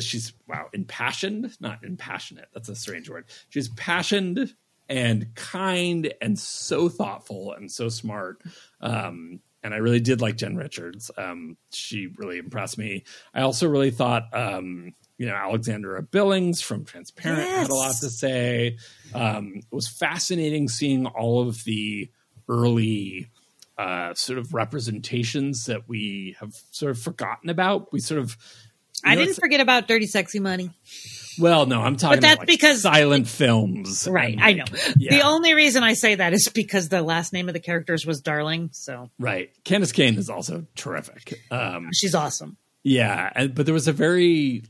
she's 0.00 0.32
wow 0.48 0.66
impassioned? 0.72 1.56
Not 1.60 1.84
impassionate. 1.84 2.48
That's 2.52 2.68
a 2.68 2.76
strange 2.76 3.08
word. 3.08 3.26
She's 3.50 3.68
passioned 3.70 4.54
and 4.92 5.34
kind 5.34 6.12
and 6.20 6.38
so 6.38 6.88
thoughtful 6.88 7.52
and 7.52 7.72
so 7.72 7.88
smart 7.88 8.42
um 8.82 9.40
and 9.62 9.72
i 9.72 9.78
really 9.78 10.00
did 10.00 10.20
like 10.20 10.36
jen 10.36 10.54
richards 10.54 11.10
um 11.16 11.56
she 11.70 12.08
really 12.18 12.36
impressed 12.36 12.76
me 12.76 13.02
i 13.32 13.40
also 13.40 13.66
really 13.66 13.90
thought 13.90 14.24
um 14.34 14.92
you 15.16 15.26
know 15.26 15.34
alexandra 15.34 16.02
billings 16.02 16.60
from 16.60 16.84
transparent 16.84 17.40
had 17.40 17.70
a 17.70 17.74
lot 17.74 17.94
to 17.94 18.10
say 18.10 18.76
um 19.14 19.54
it 19.56 19.74
was 19.74 19.88
fascinating 19.88 20.68
seeing 20.68 21.06
all 21.06 21.48
of 21.48 21.64
the 21.64 22.10
early 22.48 23.30
uh, 23.78 24.12
sort 24.14 24.38
of 24.38 24.52
representations 24.52 25.66
that 25.66 25.88
we 25.88 26.36
have 26.38 26.54
sort 26.70 26.90
of 26.90 26.98
forgotten 26.98 27.50
about. 27.50 27.92
We 27.92 28.00
sort 28.00 28.20
of. 28.20 28.36
I 29.04 29.14
know, 29.14 29.24
didn't 29.24 29.36
forget 29.36 29.60
about 29.60 29.88
Dirty 29.88 30.06
Sexy 30.06 30.38
Money. 30.38 30.70
Well, 31.38 31.66
no, 31.66 31.80
I'm 31.80 31.96
talking 31.96 32.16
But 32.16 32.20
that's 32.22 32.34
about 32.34 32.40
like 32.40 32.48
because- 32.48 32.82
silent 32.82 33.28
films, 33.28 34.06
Right, 34.10 34.34
and, 34.34 34.42
I 34.42 34.52
know. 34.52 34.64
yeah, 34.96 35.10
The 35.18 35.22
only 35.26 35.54
reason 35.54 35.82
I 35.82 35.94
say 35.94 36.14
that 36.16 36.32
is 36.32 36.48
because 36.48 36.88
the 36.88 37.02
last 37.02 37.32
name 37.32 37.48
of 37.48 37.54
the 37.54 37.60
characters 37.60 38.04
was 38.06 38.20
Darling, 38.20 38.70
so 38.72 39.10
right. 39.18 39.50
Candis 39.64 39.92
Cayne 39.94 40.16
is 40.16 40.28
also 40.30 40.66
terrific. 40.76 41.40
Um, 41.50 41.88
she's 41.92 42.14
awesome. 42.14 42.56
Yeah, 42.82 43.30
and 43.34 43.54
but 43.54 43.64
there 43.66 43.74
was 43.74 43.88
a 43.88 43.92
very 43.92 44.64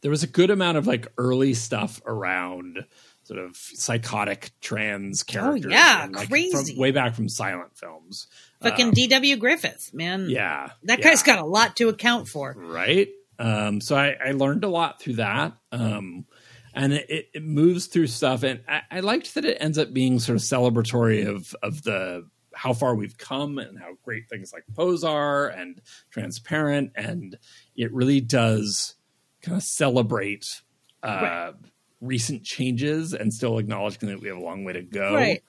there 0.00 0.10
was 0.10 0.22
a 0.22 0.26
good 0.26 0.50
amount 0.50 0.78
of 0.78 0.86
like 0.86 1.06
early 1.18 1.52
stuff 1.54 2.00
around 2.06 2.84
sort 3.24 3.38
of 3.38 3.54
psychotic 3.56 4.50
trans 4.60 5.22
characters. 5.22 5.66
Oh, 5.66 5.68
yeah, 5.70 6.04
and, 6.04 6.14
like, 6.14 6.28
crazy. 6.30 6.72
From 6.74 6.80
way 6.80 6.90
back 6.90 7.14
from 7.14 7.28
silent 7.28 7.76
films. 7.76 8.26
Fucking 8.62 8.88
Um, 8.88 8.92
D.W. 8.92 9.36
Griffith, 9.36 9.90
man. 9.94 10.28
yeah, 10.28 10.70
That 10.84 10.98
yeah. 10.98 11.04
guy's 11.04 11.22
got 11.22 11.38
a 11.38 11.44
lot 11.46 11.76
to 11.76 11.88
account 11.88 12.28
for. 12.28 12.54
right 12.56 13.08
um 13.40 13.80
so 13.80 13.96
i 13.96 14.14
i 14.24 14.30
learned 14.32 14.62
a 14.64 14.68
lot 14.68 15.00
through 15.00 15.14
that 15.14 15.52
um 15.72 16.24
and 16.74 16.92
it, 16.92 17.28
it- 17.34 17.42
moves 17.42 17.86
through 17.86 18.06
stuff 18.06 18.44
and 18.44 18.60
I, 18.68 18.82
I 18.90 19.00
liked 19.00 19.34
that 19.34 19.44
it 19.44 19.56
ends 19.60 19.76
up 19.78 19.92
being 19.92 20.20
sort 20.20 20.36
of 20.36 20.42
celebratory 20.42 21.26
of 21.26 21.52
of 21.62 21.82
the 21.82 22.28
how 22.54 22.72
far 22.74 22.94
we've 22.94 23.16
come 23.16 23.58
and 23.58 23.78
how 23.78 23.94
great 24.04 24.28
things 24.28 24.52
like 24.52 24.64
pose 24.76 25.02
are 25.02 25.48
and 25.48 25.80
transparent 26.10 26.92
and 26.94 27.36
it 27.76 27.92
really 27.92 28.20
does 28.20 28.94
kind 29.42 29.56
of 29.56 29.62
celebrate 29.64 30.44
uh 31.02 31.18
Right. 31.22 31.54
recent 32.00 32.44
changes 32.44 33.14
and 33.14 33.32
still 33.32 33.58
acknowledging 33.58 34.08
that 34.10 34.20
we 34.20 34.28
have 34.28 34.36
a 34.36 34.40
long 34.44 34.64
way 34.64 34.74
to 34.74 34.82
go 34.82 35.14
Right. 35.14 35.42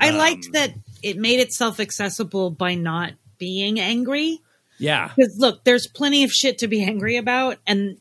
I 0.00 0.10
liked 0.10 0.46
Um, 0.46 0.52
that 0.54 0.74
it 1.02 1.18
made 1.18 1.38
itself 1.40 1.78
accessible 1.78 2.50
by 2.50 2.74
not 2.74 3.12
being 3.38 3.78
angry. 3.78 4.40
Yeah 4.78 5.10
Because 5.16 5.36
look, 5.38 5.64
there's 5.64 5.86
plenty 5.86 6.24
of 6.24 6.30
shit 6.30 6.58
to 6.58 6.68
be 6.68 6.82
angry 6.84 7.16
about, 7.16 7.58
and 7.66 7.98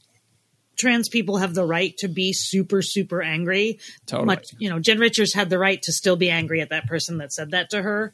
trans 0.76 1.08
people 1.08 1.38
have 1.38 1.54
the 1.54 1.66
right 1.66 1.96
to 1.98 2.08
be 2.08 2.34
super, 2.34 2.82
super 2.82 3.22
angry. 3.22 3.80
totally 4.06 4.26
Much, 4.26 4.48
you 4.58 4.70
know, 4.70 4.80
Jen 4.80 5.00
Richards 5.00 5.34
had 5.34 5.50
the 5.50 5.60
right 5.60 5.82
to 5.84 5.92
still 5.92 6.16
be 6.16 6.30
angry 6.30 6.62
at 6.62 6.70
that 6.70 6.88
person 6.88 7.20
that 7.20 7.32
said 7.32 7.52
that 7.52 7.70
to 7.72 7.82
her. 7.82 8.14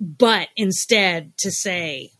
But 0.00 0.48
instead, 0.56 1.36
to 1.38 1.50
say, 1.50 2.10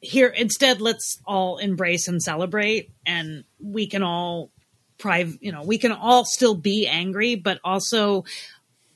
here, 0.00 0.28
instead, 0.28 0.80
let's 0.80 1.20
all 1.26 1.58
embrace 1.58 2.08
and 2.08 2.22
celebrate, 2.22 2.90
and 3.04 3.44
we 3.58 3.86
can 3.86 4.02
all, 4.02 4.50
prive, 4.98 5.36
you 5.40 5.52
know, 5.52 5.62
we 5.62 5.78
can 5.78 5.92
all 5.92 6.24
still 6.24 6.54
be 6.54 6.86
angry, 6.86 7.34
but 7.34 7.58
also 7.64 8.24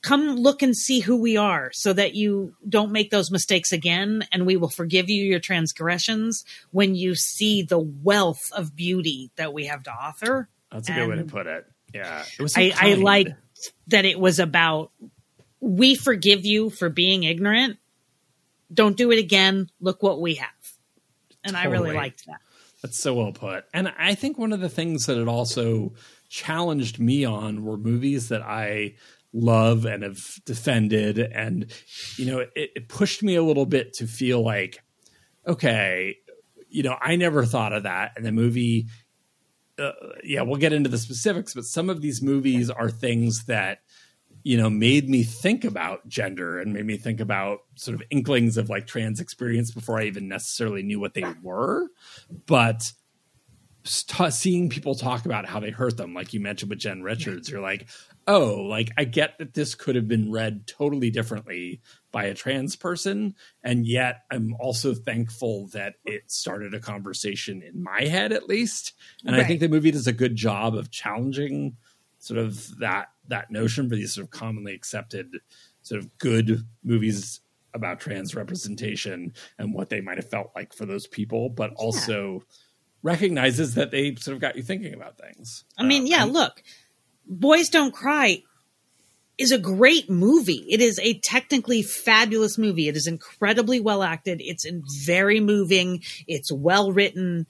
come 0.01 0.35
look 0.35 0.61
and 0.61 0.75
see 0.75 0.99
who 0.99 1.17
we 1.17 1.37
are 1.37 1.71
so 1.73 1.93
that 1.93 2.15
you 2.15 2.55
don't 2.67 2.91
make 2.91 3.11
those 3.11 3.29
mistakes 3.29 3.71
again 3.71 4.25
and 4.31 4.45
we 4.45 4.57
will 4.57 4.69
forgive 4.69 5.09
you 5.09 5.23
your 5.23 5.39
transgressions 5.39 6.43
when 6.71 6.95
you 6.95 7.15
see 7.15 7.61
the 7.61 7.79
wealth 7.79 8.51
of 8.55 8.75
beauty 8.75 9.31
that 9.35 9.53
we 9.53 9.65
have 9.65 9.83
to 9.83 9.91
offer. 9.91 10.49
That's 10.71 10.89
a 10.89 10.93
good 10.93 11.09
way 11.09 11.15
to 11.17 11.25
put 11.25 11.47
it. 11.47 11.65
Yeah. 11.93 12.23
It 12.39 12.41
was 12.41 12.53
so 12.53 12.61
I, 12.61 12.65
I 12.65 12.71
kind. 12.71 13.03
liked 13.03 13.31
that 13.87 14.05
it 14.05 14.19
was 14.19 14.39
about 14.39 14.91
we 15.59 15.95
forgive 15.95 16.45
you 16.45 16.69
for 16.69 16.89
being 16.89 17.23
ignorant. 17.23 17.77
Don't 18.73 18.97
do 18.97 19.11
it 19.11 19.19
again. 19.19 19.69
Look 19.79 20.01
what 20.01 20.19
we 20.19 20.35
have. 20.35 20.49
And 21.43 21.57
i 21.57 21.65
really 21.65 21.93
liked 21.93 22.25
that. 22.27 22.39
That's 22.81 22.97
so 22.97 23.13
well 23.13 23.31
put. 23.31 23.65
And 23.73 23.93
I 23.97 24.15
think 24.15 24.37
one 24.37 24.53
of 24.53 24.59
the 24.59 24.69
things 24.69 25.05
that 25.05 25.17
it 25.17 25.27
also 25.27 25.93
challenged 26.29 26.99
me 26.99 27.25
on 27.25 27.63
were 27.63 27.77
movies 27.77 28.29
that 28.29 28.41
I 28.41 28.95
love 29.33 29.85
and 29.85 30.03
have 30.03 30.43
defended. 30.45 31.19
And, 31.19 31.71
you 32.17 32.25
know, 32.25 32.39
it, 32.39 32.51
it 32.55 32.89
pushed 32.89 33.23
me 33.23 33.35
a 33.35 33.43
little 33.43 33.65
bit 33.65 33.93
to 33.93 34.07
feel 34.07 34.43
like, 34.43 34.83
okay, 35.47 36.17
you 36.69 36.83
know, 36.83 36.95
I 37.01 37.15
never 37.15 37.45
thought 37.45 37.73
of 37.73 37.83
that. 37.83 38.11
And 38.15 38.25
the 38.25 38.31
movie, 38.31 38.87
uh, 39.79 39.91
yeah, 40.23 40.41
we'll 40.41 40.59
get 40.59 40.73
into 40.73 40.89
the 40.89 40.97
specifics, 40.97 41.53
but 41.53 41.65
some 41.65 41.89
of 41.89 42.01
these 42.01 42.21
movies 42.21 42.69
are 42.69 42.89
things 42.89 43.45
that, 43.45 43.79
you 44.43 44.57
know, 44.57 44.69
made 44.69 45.07
me 45.07 45.23
think 45.23 45.63
about 45.63 46.07
gender 46.07 46.59
and 46.59 46.73
made 46.73 46.85
me 46.85 46.97
think 46.97 47.19
about 47.19 47.59
sort 47.75 47.95
of 47.95 48.03
inklings 48.09 48.57
of 48.57 48.69
like 48.69 48.87
trans 48.87 49.19
experience 49.19 49.71
before 49.71 49.99
I 49.99 50.05
even 50.05 50.27
necessarily 50.27 50.81
knew 50.81 50.99
what 50.99 51.13
they 51.13 51.25
were. 51.43 51.89
But 52.47 52.91
st- 53.83 54.33
seeing 54.33 54.69
people 54.69 54.95
talk 54.95 55.25
about 55.25 55.45
how 55.45 55.59
they 55.59 55.71
hurt 55.71 55.97
them, 55.97 56.13
like 56.13 56.33
you 56.33 56.39
mentioned 56.39 56.69
with 56.69 56.79
Jen 56.79 57.01
Richards, 57.03 57.49
you're 57.49 57.61
like, 57.61 57.87
oh, 58.27 58.65
like 58.69 58.91
I 58.97 59.03
get 59.05 59.37
that 59.39 59.53
this 59.53 59.75
could 59.75 59.95
have 59.95 60.07
been 60.07 60.31
read 60.31 60.67
totally 60.67 61.09
differently 61.09 61.81
by 62.11 62.25
a 62.25 62.33
trans 62.33 62.75
person. 62.75 63.35
And 63.63 63.85
yet 63.85 64.21
I'm 64.31 64.55
also 64.59 64.93
thankful 64.93 65.67
that 65.73 65.95
it 66.05 66.31
started 66.31 66.73
a 66.73 66.79
conversation 66.79 67.61
in 67.61 67.81
my 67.81 68.03
head, 68.03 68.31
at 68.31 68.47
least. 68.47 68.93
And 69.25 69.35
I 69.35 69.43
think 69.43 69.59
the 69.59 69.69
movie 69.69 69.91
does 69.91 70.07
a 70.07 70.13
good 70.13 70.35
job 70.35 70.75
of 70.75 70.91
challenging 70.91 71.77
sort 72.19 72.39
of 72.39 72.77
that 72.79 73.07
that 73.27 73.49
notion 73.49 73.89
for 73.89 73.95
these 73.95 74.13
sort 74.13 74.25
of 74.25 74.31
commonly 74.31 74.73
accepted 74.73 75.37
sort 75.81 75.99
of 75.99 76.17
good 76.19 76.65
movies 76.83 77.39
about 77.73 77.99
trans 77.99 78.35
representation 78.35 79.33
and 79.57 79.73
what 79.73 79.89
they 79.89 80.01
might 80.01 80.17
have 80.17 80.29
felt 80.29 80.51
like 80.55 80.73
for 80.73 80.85
those 80.85 81.07
people, 81.07 81.49
but 81.49 81.71
also 81.75 82.43
recognizes 83.03 83.75
that 83.75 83.91
they 83.91 84.15
sort 84.15 84.35
of 84.35 84.41
got 84.41 84.55
you 84.55 84.63
thinking 84.63 84.93
about 84.93 85.17
things. 85.17 85.63
I 85.77 85.83
mean, 85.83 86.03
Uh, 86.03 86.07
yeah, 86.07 86.23
and- 86.23 86.33
look, 86.33 86.61
Boys 87.25 87.69
Don't 87.69 87.93
Cry 87.93 88.43
is 89.37 89.51
a 89.51 89.57
great 89.57 90.09
movie. 90.09 90.65
It 90.69 90.81
is 90.81 90.99
a 90.99 91.17
technically 91.19 91.81
fabulous 91.81 92.57
movie. 92.57 92.87
It 92.87 92.95
is 92.95 93.07
incredibly 93.07 93.79
well 93.79 94.03
acted. 94.03 94.39
It's 94.43 94.65
in- 94.65 94.83
very 95.03 95.39
moving. 95.39 96.03
It's 96.27 96.51
well 96.51 96.91
written. 96.91 97.47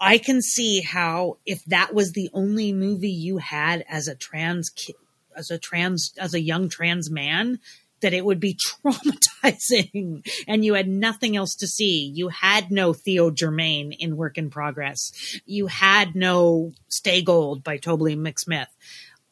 I 0.00 0.18
can 0.18 0.42
see 0.42 0.80
how 0.82 1.38
if 1.46 1.64
that 1.66 1.94
was 1.94 2.12
the 2.12 2.28
only 2.34 2.72
movie 2.72 3.08
you 3.10 3.38
had 3.38 3.84
as 3.88 4.08
a 4.08 4.14
trans 4.14 4.68
ki- 4.68 4.94
as 5.36 5.50
a 5.50 5.58
trans 5.58 6.12
as 6.18 6.34
a 6.34 6.40
young 6.40 6.68
trans 6.68 7.10
man 7.10 7.60
that 8.04 8.12
it 8.12 8.24
would 8.24 8.38
be 8.38 8.58
traumatizing 8.84 10.26
and 10.46 10.62
you 10.62 10.74
had 10.74 10.86
nothing 10.86 11.36
else 11.36 11.54
to 11.56 11.66
see. 11.66 12.12
You 12.14 12.28
had 12.28 12.70
no 12.70 12.92
Theo 12.92 13.30
Germaine 13.30 13.92
in 13.92 14.16
Work 14.16 14.36
in 14.36 14.50
Progress. 14.50 15.40
You 15.46 15.66
had 15.66 16.14
no 16.14 16.72
Stay 16.88 17.22
Gold 17.22 17.64
by 17.64 17.78
Tobly 17.78 18.14
McSmith. 18.14 18.66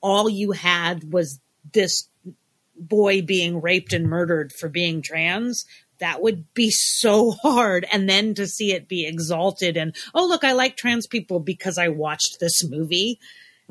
All 0.00 0.28
you 0.28 0.52
had 0.52 1.12
was 1.12 1.38
this 1.72 2.08
boy 2.74 3.20
being 3.20 3.60
raped 3.60 3.92
and 3.92 4.06
murdered 4.08 4.52
for 4.52 4.70
being 4.70 5.02
trans. 5.02 5.66
That 5.98 6.22
would 6.22 6.52
be 6.54 6.70
so 6.70 7.30
hard. 7.30 7.86
And 7.92 8.08
then 8.08 8.32
to 8.34 8.46
see 8.46 8.72
it 8.72 8.88
be 8.88 9.06
exalted 9.06 9.76
and, 9.76 9.94
oh, 10.14 10.26
look, 10.26 10.44
I 10.44 10.52
like 10.52 10.76
trans 10.76 11.06
people 11.06 11.40
because 11.40 11.76
I 11.76 11.88
watched 11.88 12.38
this 12.40 12.66
movie. 12.66 13.20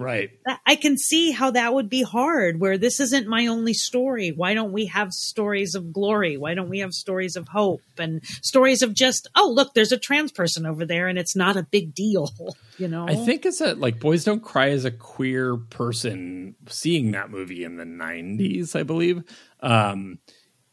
Right. 0.01 0.29
I 0.65 0.75
can 0.75 0.97
see 0.97 1.31
how 1.31 1.51
that 1.51 1.73
would 1.73 1.89
be 1.89 2.03
hard 2.03 2.59
where 2.59 2.77
this 2.77 2.99
isn't 2.99 3.27
my 3.27 3.47
only 3.47 3.73
story. 3.73 4.31
Why 4.31 4.53
don't 4.53 4.71
we 4.71 4.87
have 4.87 5.13
stories 5.13 5.75
of 5.75 5.93
glory? 5.93 6.37
Why 6.37 6.53
don't 6.53 6.69
we 6.69 6.79
have 6.79 6.93
stories 6.93 7.35
of 7.35 7.47
hope 7.47 7.81
and 7.97 8.23
stories 8.41 8.81
of 8.81 8.93
just, 8.93 9.27
oh, 9.35 9.51
look, 9.53 9.73
there's 9.73 9.91
a 9.91 9.97
trans 9.97 10.31
person 10.31 10.65
over 10.65 10.85
there 10.85 11.07
and 11.07 11.17
it's 11.17 11.35
not 11.35 11.57
a 11.57 11.63
big 11.63 11.93
deal, 11.93 12.29
you 12.77 12.87
know? 12.87 13.07
I 13.07 13.15
think 13.15 13.45
as 13.45 13.61
a 13.61 13.75
like 13.75 13.99
Boys 13.99 14.23
Don't 14.23 14.43
Cry 14.43 14.69
as 14.69 14.85
a 14.85 14.91
queer 14.91 15.57
person 15.57 16.55
seeing 16.67 17.11
that 17.11 17.29
movie 17.29 17.63
in 17.63 17.77
the 17.77 17.85
90s, 17.85 18.75
I 18.75 18.83
believe. 18.83 19.23
Um 19.61 20.19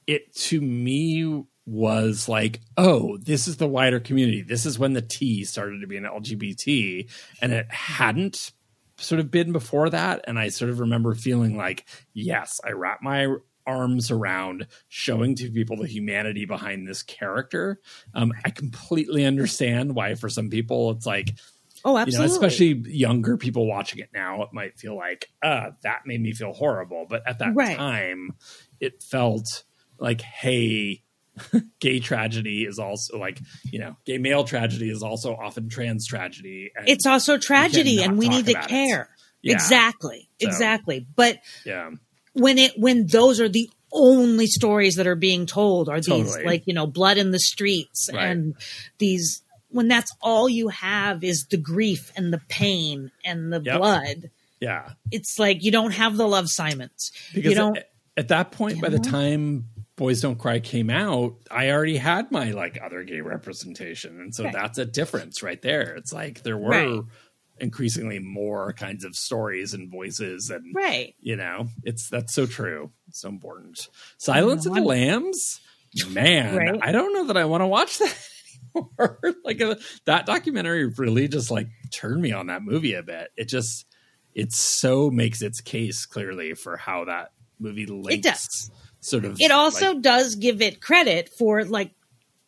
it 0.06 0.34
to 0.34 0.60
me 0.60 1.44
was 1.68 2.28
like, 2.28 2.60
oh, 2.78 3.18
this 3.18 3.46
is 3.46 3.58
the 3.58 3.68
wider 3.68 4.00
community. 4.00 4.40
This 4.40 4.64
is 4.64 4.78
when 4.78 4.94
the 4.94 5.02
T 5.02 5.44
started 5.44 5.82
to 5.82 5.86
be 5.86 5.98
an 5.98 6.04
LGBT 6.04 7.10
and 7.42 7.52
it 7.52 7.70
hadn't 7.70 8.52
sort 8.98 9.20
of 9.20 9.30
been 9.30 9.52
before 9.52 9.90
that 9.90 10.24
and 10.26 10.38
I 10.38 10.48
sort 10.48 10.70
of 10.70 10.80
remember 10.80 11.14
feeling 11.14 11.56
like, 11.56 11.86
yes, 12.12 12.60
I 12.64 12.72
wrap 12.72 13.00
my 13.02 13.28
arms 13.66 14.10
around 14.10 14.66
showing 14.88 15.34
to 15.36 15.50
people 15.50 15.76
the 15.76 15.86
humanity 15.86 16.46
behind 16.46 16.88
this 16.88 17.02
character. 17.02 17.80
Um, 18.14 18.32
I 18.44 18.50
completely 18.50 19.24
understand 19.24 19.94
why 19.94 20.14
for 20.14 20.28
some 20.28 20.48
people 20.48 20.90
it's 20.92 21.06
like, 21.06 21.34
oh, 21.84 21.92
you 21.92 22.00
absolutely. 22.00 22.26
know, 22.28 22.32
especially 22.32 22.90
younger 22.90 23.36
people 23.36 23.66
watching 23.66 24.00
it 24.00 24.08
now, 24.12 24.42
it 24.42 24.48
might 24.52 24.78
feel 24.78 24.96
like, 24.96 25.28
uh, 25.42 25.70
that 25.82 26.00
made 26.06 26.20
me 26.20 26.32
feel 26.32 26.52
horrible. 26.52 27.06
But 27.08 27.28
at 27.28 27.40
that 27.40 27.54
Right. 27.54 27.76
time, 27.76 28.32
it 28.80 29.02
felt 29.02 29.64
like, 29.98 30.22
hey, 30.22 31.02
gay 31.80 32.00
tragedy 32.00 32.64
is 32.64 32.78
also 32.78 33.18
like, 33.18 33.40
you 33.64 33.78
know, 33.78 33.96
gay 34.04 34.18
male 34.18 34.44
tragedy 34.44 34.90
is 34.90 35.02
also 35.02 35.34
often 35.34 35.68
trans 35.68 36.06
tragedy. 36.06 36.70
It's 36.86 37.06
also 37.06 37.38
tragedy 37.38 37.96
not 37.96 38.06
and 38.06 38.18
we 38.18 38.28
need 38.28 38.46
to 38.46 38.54
care. 38.54 39.08
Yeah. 39.42 39.54
Exactly. 39.54 40.28
So- 40.40 40.48
Exactly. 40.48 41.06
But 41.16 41.38
yeah, 41.64 41.90
when 42.34 42.58
it 42.58 42.72
when 42.76 43.06
those 43.06 43.40
are 43.40 43.48
the 43.48 43.68
only 43.92 44.46
stories 44.46 44.96
that 44.96 45.06
are 45.06 45.14
being 45.16 45.46
told 45.46 45.88
are 45.88 46.00
these 46.00 46.36
like 46.44 46.62
you 46.66 46.74
know 46.74 46.86
blood 46.86 47.16
in 47.16 47.30
the 47.30 47.38
streets 47.38 48.10
Right. 48.12 48.26
and 48.26 48.54
these 48.98 49.42
when 49.70 49.88
that's 49.88 50.10
all 50.20 50.46
you 50.48 50.68
have 50.68 51.24
is 51.24 51.46
the 51.50 51.56
grief 51.56 52.12
and 52.14 52.30
the 52.32 52.40
pain 52.50 53.10
and 53.24 53.50
the 53.50 53.62
Yep. 53.64 53.78
blood 53.78 54.30
yeah. 54.60 54.90
it's 55.10 55.38
like 55.38 55.64
you 55.64 55.70
don't 55.72 55.92
have 55.92 56.18
the 56.18 56.28
love 56.28 56.50
simons 56.50 57.12
Because 57.32 57.50
you 57.50 57.56
don't 57.56 57.78
at, 57.78 57.88
at 58.18 58.28
that 58.28 58.50
point, 58.52 58.80
by 58.82 58.90
the 58.90 58.98
time 58.98 59.64
Boys 59.98 60.22
Don't 60.22 60.38
Cry 60.38 60.60
came 60.60 60.88
out, 60.88 61.34
I 61.50 61.70
already 61.70 61.98
had 61.98 62.30
my 62.32 62.52
like 62.52 62.78
other 62.82 63.02
gay 63.04 63.20
representation, 63.20 64.20
and 64.20 64.34
so 64.34 64.44
Right. 64.44 64.52
that's 64.54 64.78
a 64.78 64.86
difference 64.86 65.42
right 65.42 65.60
there. 65.60 65.94
It's 65.96 66.12
like 66.12 66.42
there 66.42 66.56
were 66.56 66.70
Right. 66.70 67.00
increasingly 67.60 68.20
more 68.20 68.72
kinds 68.72 69.04
of 69.04 69.14
stories 69.16 69.74
and 69.74 69.90
voices, 69.90 70.48
and 70.50 70.74
right 70.74 71.14
you 71.20 71.36
know, 71.36 71.68
it's 71.82 72.08
that's 72.08 72.32
so 72.32 72.46
true. 72.46 72.90
It's 73.08 73.20
so 73.20 73.28
important. 73.28 73.88
Silence 74.16 74.64
of 74.66 74.74
the 74.74 74.80
Lambs, 74.80 75.60
man, 76.10 76.54
Right. 76.56 76.78
I 76.80 76.92
don't 76.92 77.12
know 77.12 77.24
that 77.26 77.36
I 77.36 77.44
want 77.44 77.62
to 77.62 77.66
watch 77.66 77.98
that 77.98 78.16
anymore. 78.76 79.18
like 79.44 79.60
uh, 79.60 79.74
that 80.04 80.26
documentary 80.26 80.86
really 80.86 81.26
just 81.28 81.50
like 81.50 81.68
turned 81.90 82.22
me 82.22 82.30
on 82.32 82.46
that 82.46 82.62
movie 82.62 82.94
a 82.94 83.02
bit. 83.02 83.30
It 83.36 83.48
just 83.48 83.84
it 84.34 84.52
so 84.52 85.10
makes 85.10 85.42
its 85.42 85.60
case 85.60 86.06
clearly 86.06 86.54
for 86.54 86.76
how 86.76 87.06
that 87.06 87.32
movie 87.58 87.86
links. 87.86 88.70
Sort 89.00 89.24
of. 89.24 89.36
It 89.40 89.50
also 89.50 89.92
like- 89.94 90.02
does 90.02 90.34
give 90.34 90.60
it 90.62 90.80
credit 90.80 91.28
for 91.28 91.64
like 91.64 91.92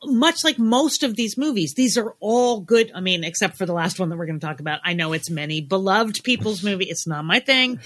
much 0.05 0.45
like 0.45 0.59
most 0.59 1.03
of 1.03 1.15
these 1.15 1.37
movies. 1.37 1.75
These 1.75 1.99
are 1.99 2.15
all 2.21 2.61
good. 2.61 2.91
I 2.95 3.01
mean, 3.01 3.23
except 3.23 3.57
for 3.59 3.67
the 3.67 3.75
last 3.75 4.01
one 4.01 4.09
that 4.09 4.17
we're 4.17 4.27
going 4.27 4.41
to 4.41 4.47
talk 4.47 4.59
about. 4.61 4.81
I 4.83 4.95
know 4.95 5.13
it's 5.13 5.29
many 5.29 5.61
beloved 5.61 6.25
people's 6.25 6.65
movie. 6.65 6.87
It's 6.87 7.07
not 7.07 7.25
my 7.25 7.39
thing, 7.41 7.81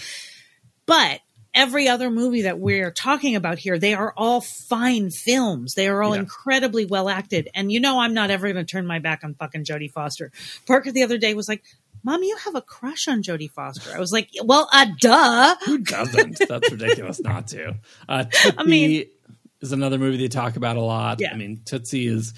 but 0.87 1.21
every 1.53 1.89
other 1.89 2.11
movie 2.11 2.43
that 2.43 2.59
we're 2.59 2.91
talking 2.91 3.37
about 3.37 3.59
here, 3.59 3.79
they 3.79 3.95
are 3.95 4.13
all 4.17 4.41
fine 4.41 5.11
films. 5.11 5.75
They 5.75 5.89
are 5.89 6.03
all 6.03 6.15
Yeah. 6.15 6.21
incredibly 6.23 6.85
well 6.85 7.09
acted. 7.09 7.49
And 7.55 7.71
you 7.73 7.81
know, 7.81 7.99
I'm 8.01 8.15
not 8.15 8.31
ever 8.31 8.53
going 8.53 8.65
to 8.65 8.71
turn 8.71 8.87
my 8.87 8.99
back 9.01 9.23
on 9.25 9.35
fucking 9.35 9.65
Jodie 9.65 9.91
Foster. 9.93 10.31
Parker 10.67 10.91
the 10.93 11.03
other 11.03 11.19
day 11.19 11.35
was 11.35 11.49
like, 11.49 11.63
Mom, 12.05 12.23
you 12.23 12.37
have 12.45 12.55
a 12.55 12.61
crush 12.63 13.09
on 13.09 13.23
Jodie 13.23 13.51
Foster. 13.51 13.91
I 13.95 13.99
was 13.99 14.13
like, 14.13 14.29
well, 14.45 14.69
uh, 14.73 14.87
duh. 15.01 15.57
Who 15.65 15.79
doesn't? 15.79 16.39
That's 16.49 16.71
ridiculous 16.71 17.21
not 17.21 17.49
to. 17.49 17.77
Uh, 18.09 18.25
Tootsie 18.31 18.65
mean- 18.67 19.07
is 19.63 19.73
another 19.73 19.99
movie 19.99 20.19
they 20.19 20.29
talk 20.29 20.57
about 20.57 20.77
a 20.77 20.83
lot. 20.83 21.21
Yeah. 21.21 21.33
I 21.33 21.37
mean, 21.37 21.63
Tootsie 21.65 22.07
is 22.07 22.35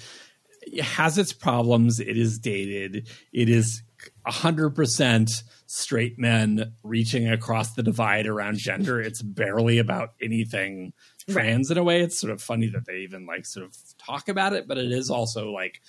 it 0.61 0.83
has 0.83 1.17
its 1.17 1.33
problems. 1.33 1.99
It 1.99 2.17
is 2.17 2.39
dated. 2.39 3.09
It 3.33 3.49
is 3.49 3.83
hundred 4.25 4.71
percent 4.71 5.43
straight 5.65 6.17
men 6.17 6.73
reaching 6.83 7.29
across 7.29 7.73
the 7.73 7.83
divide 7.83 8.27
around 8.27 8.57
gender. 8.57 9.01
It's 9.01 9.21
barely 9.21 9.79
about 9.79 10.13
anything 10.21 10.93
trans 11.29 11.71
in 11.71 11.77
a 11.77 11.83
way. 11.83 12.01
It's 12.01 12.19
sort 12.19 12.31
of 12.31 12.41
funny 12.41 12.67
that 12.67 12.85
they 12.85 12.99
even 12.99 13.25
like 13.25 13.45
sort 13.45 13.65
of 13.65 13.75
talk 13.97 14.29
about 14.29 14.53
it, 14.53 14.67
but 14.67 14.77
it 14.77 14.91
is 14.91 15.09
also 15.09 15.51
like 15.51 15.81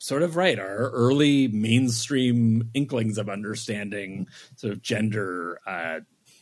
sort 0.00 0.22
of 0.22 0.34
right 0.34 0.58
our 0.58 0.90
early 0.90 1.46
mainstream 1.48 2.68
inklings 2.74 3.18
of 3.18 3.28
understanding 3.28 4.26
sort 4.56 4.72
of 4.72 4.82
gender 4.82 5.60
uh 5.66 6.00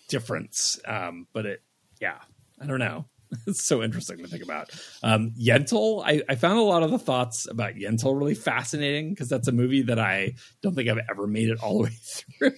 difference 0.09 0.81
um 0.87 1.27
but 1.35 1.45
it 1.45 1.61
yeah 2.01 2.19
i 2.63 2.67
don't 2.67 2.79
know 2.79 3.05
it's 3.47 3.65
so 3.65 3.83
interesting 3.83 4.19
to 4.19 4.29
think 4.29 4.45
about 4.45 4.71
um 5.03 5.33
yentl 5.39 6.03
I, 6.07 6.23
I 6.29 6.37
found 6.37 6.59
a 6.59 6.63
lot 6.63 6.85
of 6.85 6.93
the 6.93 7.01
thoughts 7.01 7.47
about 7.51 7.75
yentl 7.75 8.17
really 8.17 8.37
fascinating 8.37 9.11
because 9.11 9.29
that's 9.29 9.49
a 9.49 9.53
movie 9.53 9.83
that 9.83 9.99
i 9.99 10.35
don't 10.63 10.75
think 10.75 10.89
i've 10.89 11.05
ever 11.11 11.27
made 11.27 11.51
it 11.51 11.61
all 11.61 11.79
the 11.79 11.85
way 11.85 11.91
through 12.39 12.53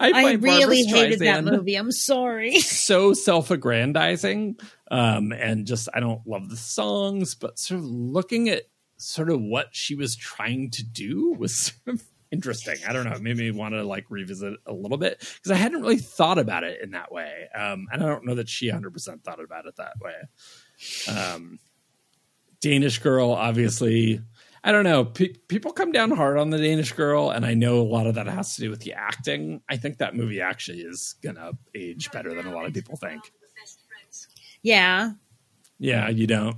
i, 0.00 0.30
I 0.30 0.32
really 0.32 0.82
hated 0.84 1.20
that 1.20 1.44
movie. 1.44 1.76
I'm 1.76 1.92
sorry. 1.92 2.58
so 2.60 3.12
self-aggrandizing 3.12 4.58
um 4.90 5.32
and 5.32 5.66
just 5.66 5.90
i 5.94 6.00
don't 6.00 6.26
love 6.26 6.48
the 6.48 6.56
songs 6.56 7.34
but 7.34 7.58
sort 7.58 7.80
of 7.80 7.84
looking 7.84 8.48
at 8.48 8.62
sort 8.98 9.30
of 9.30 9.40
what 9.40 9.68
she 9.72 9.94
was 9.94 10.14
trying 10.16 10.70
to 10.70 10.84
do 10.84 11.34
was 11.38 11.56
sort 11.86 11.96
of 11.96 12.04
interesting 12.30 12.76
i 12.86 12.92
don't 12.92 13.04
know 13.04 13.12
it 13.12 13.22
made 13.22 13.38
me 13.38 13.50
want 13.50 13.72
to 13.72 13.82
like 13.82 14.04
revisit 14.10 14.52
a 14.66 14.72
little 14.72 14.98
bit 14.98 15.18
because 15.18 15.50
i 15.50 15.54
hadn't 15.54 15.80
really 15.80 15.96
thought 15.96 16.36
about 16.38 16.62
it 16.62 16.82
in 16.82 16.90
that 16.90 17.10
way 17.10 17.48
um 17.54 17.86
and 17.90 18.02
i 18.02 18.06
don't 18.06 18.26
know 18.26 18.34
that 18.34 18.50
she 18.50 18.70
100% 18.70 19.22
thought 19.22 19.42
about 19.42 19.64
it 19.64 19.74
that 19.76 19.94
way 20.02 20.12
um 21.10 21.58
danish 22.60 22.98
girl 22.98 23.32
obviously 23.32 24.20
I 24.64 24.72
don't 24.72 24.84
know. 24.84 25.04
Pe- 25.04 25.34
people 25.46 25.72
come 25.72 25.92
down 25.92 26.10
hard 26.10 26.36
on 26.36 26.50
the 26.50 26.58
Danish 26.58 26.92
girl, 26.92 27.30
and 27.30 27.46
I 27.46 27.54
know 27.54 27.80
a 27.80 27.82
lot 27.82 28.06
of 28.06 28.16
that 28.16 28.26
has 28.26 28.56
to 28.56 28.60
do 28.62 28.70
with 28.70 28.80
the 28.80 28.92
acting. 28.92 29.62
I 29.68 29.76
think 29.76 29.98
that 29.98 30.16
movie 30.16 30.40
actually 30.40 30.80
is 30.80 31.14
gonna 31.22 31.52
age 31.74 32.10
better 32.10 32.34
than 32.34 32.46
a 32.46 32.52
lot 32.52 32.66
of 32.66 32.74
people 32.74 32.96
think. 32.96 33.22
Yeah. 34.62 35.12
Yeah, 35.78 36.08
you 36.08 36.26
don't. 36.26 36.56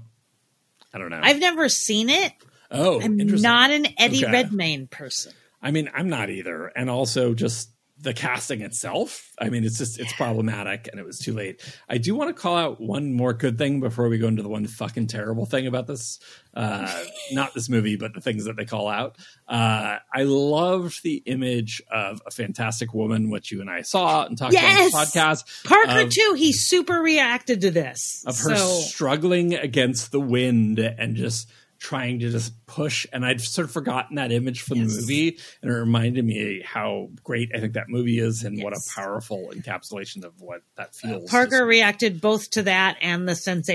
I 0.92 0.98
don't 0.98 1.10
know. 1.10 1.20
I've 1.22 1.38
never 1.40 1.68
seen 1.68 2.08
it. 2.08 2.32
oh, 2.70 3.00
I'm 3.00 3.16
not 3.16 3.70
an 3.70 3.86
Eddie 3.98 4.24
Okay. 4.24 4.32
Redmayne 4.32 4.86
person. 4.86 5.32
I 5.62 5.70
mean, 5.70 5.90
I'm 5.94 6.08
not 6.08 6.30
either, 6.30 6.66
and 6.66 6.88
also 6.88 7.34
just 7.34 7.70
the 8.02 8.14
casting 8.14 8.62
itself. 8.62 9.30
I 9.38 9.50
mean, 9.50 9.62
it's 9.64 9.78
just 9.78 9.98
it's 10.00 10.12
problematic, 10.14 10.88
and 10.90 10.98
it 11.00 11.04
was 11.04 11.18
too 11.18 11.34
late. 11.34 11.60
I 11.88 11.98
do 11.98 12.14
want 12.14 12.34
to 12.34 12.40
call 12.40 12.56
out 12.56 12.80
one 12.80 13.12
more 13.12 13.32
good 13.32 13.58
thing 13.58 13.80
before 13.80 14.08
we 14.08 14.18
go 14.18 14.26
into 14.28 14.42
the 14.42 14.48
one 14.48 14.66
fucking 14.66 15.06
terrible 15.08 15.44
thing 15.46 15.66
about 15.66 15.86
this. 15.86 16.18
Uh, 16.54 17.04
not 17.32 17.52
this 17.54 17.68
movie, 17.68 17.96
but 17.96 18.14
the 18.14 18.20
things 18.20 18.44
that 18.46 18.56
they 18.56 18.64
call 18.64 18.88
out. 18.88 19.16
Uh, 19.48 19.98
I 20.14 20.22
loved 20.22 21.02
the 21.02 21.16
image 21.26 21.82
of 21.92 22.22
a 22.26 22.30
fantastic 22.30 22.94
woman, 22.94 23.30
which 23.30 23.52
you 23.52 23.60
and 23.60 23.68
I 23.70 23.82
saw 23.82 24.24
and 24.24 24.36
talked 24.38 24.54
Yes! 24.54 24.90
about 24.90 25.00
on 25.00 25.04
the 25.04 25.10
podcast. 25.20 25.64
Parker 25.64 26.00
Of- 26.06 26.10
too. 26.10 26.34
He 26.36 26.52
super 26.52 27.00
reacted 27.00 27.60
to 27.62 27.70
this. 27.70 28.24
of 28.26 28.38
her 28.40 28.56
so 28.56 28.80
struggling 28.80 29.54
against 29.54 30.10
the 30.12 30.20
wind 30.20 30.78
and 30.78 31.16
just 31.16 31.48
trying 31.80 32.18
to 32.20 32.30
just 32.30 32.52
push 32.66 33.06
and 33.12 33.24
i'd 33.26 33.40
sort 33.40 33.64
of 33.64 33.72
forgotten 33.72 34.16
that 34.16 34.30
image 34.30 34.60
from 34.60 34.78
Yes. 34.78 34.94
the 34.94 35.00
movie 35.00 35.38
and 35.62 35.70
it 35.72 35.74
reminded 35.74 36.24
me 36.24 36.62
how 36.64 37.08
great 37.24 37.50
i 37.54 37.58
think 37.58 37.72
that 37.72 37.88
movie 37.88 38.18
is 38.18 38.44
and 38.44 38.62
what 38.62 38.72
a 38.74 38.80
powerful 38.94 39.50
encapsulation 39.54 40.22
of 40.24 40.40
what 40.40 40.60
that 40.76 40.94
feels 40.94 41.28
Parker 41.30 41.64
reacted 41.66 42.20
both 42.20 42.50
to 42.50 42.62
that 42.64 42.96
and 43.00 43.28
the 43.28 43.34
Sense 43.34 43.68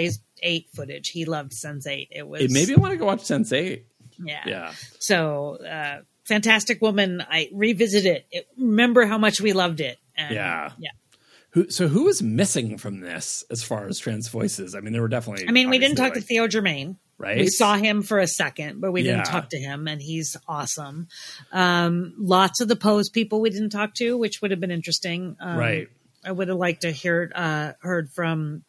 Eight 0.44 0.68
footage. 0.74 1.10
He 1.10 1.26
loved 1.26 1.54
Sense8. 1.54 2.10
It 2.12 2.28
was 2.28 2.42
it 2.42 2.52
made 2.52 2.68
me 2.68 2.76
want 2.76 2.92
to 2.92 2.98
go 2.98 3.06
watch 3.06 3.22
sense 3.24 3.52
8 3.52 3.86
yeah. 4.24 4.44
yeah 4.46 4.74
So 5.00 5.58
uh, 5.66 6.02
Fantastic 6.26 6.82
Woman. 6.82 7.24
I 7.28 7.50
revisit 7.54 8.06
it. 8.06 8.28
it. 8.32 8.48
Remember 8.58 9.06
how 9.06 9.18
much 9.18 9.40
we 9.42 9.54
loved 9.54 9.80
it. 9.82 9.98
And, 10.16 10.36
Yeah. 10.36 10.72
Yeah. 10.78 10.90
who 11.52 11.70
so 11.70 11.88
who 11.88 12.04
was 12.04 12.22
missing 12.22 12.78
from 12.78 13.00
this 13.00 13.44
as 13.50 13.64
far 13.64 13.88
as 13.88 13.98
trans 13.98 14.28
voices 14.28 14.76
i 14.76 14.80
mean 14.82 14.92
there 14.94 15.02
were 15.02 15.08
definitely 15.08 15.48
I 15.48 15.52
mean, 15.52 15.70
we 15.70 15.80
didn't 15.80 15.96
talk 15.98 16.14
to 16.14 16.22
Theo 16.22 16.48
Germaine. 16.48 16.98
Right 17.18 17.38
We 17.40 17.48
saw 17.48 17.76
him 17.76 18.02
for 18.04 18.20
a 18.20 18.28
second, 18.28 18.82
but 18.82 18.92
we 18.92 19.02
Yeah. 19.02 19.14
didn't 19.18 19.26
talk 19.28 19.50
to 19.50 19.58
him, 19.58 19.88
and 19.88 20.02
he's 20.02 20.36
awesome. 20.48 21.08
Um, 21.52 22.14
lots 22.18 22.62
of 22.62 22.68
the 22.68 22.76
Pose 22.76 23.10
people 23.10 23.42
we 23.42 23.50
didn't 23.50 23.70
talk 23.70 23.94
to, 23.96 24.18
which 24.18 24.42
would 24.42 24.52
have 24.52 24.60
been 24.60 24.72
interesting. 24.72 25.36
Um, 25.40 25.58
right 25.58 25.88
I 26.24 26.32
would 26.32 26.48
have 26.48 26.58
liked 26.58 26.82
to 26.82 26.92
hear 26.92 27.32
uh, 27.36 27.74
heard 27.82 28.10
from 28.10 28.64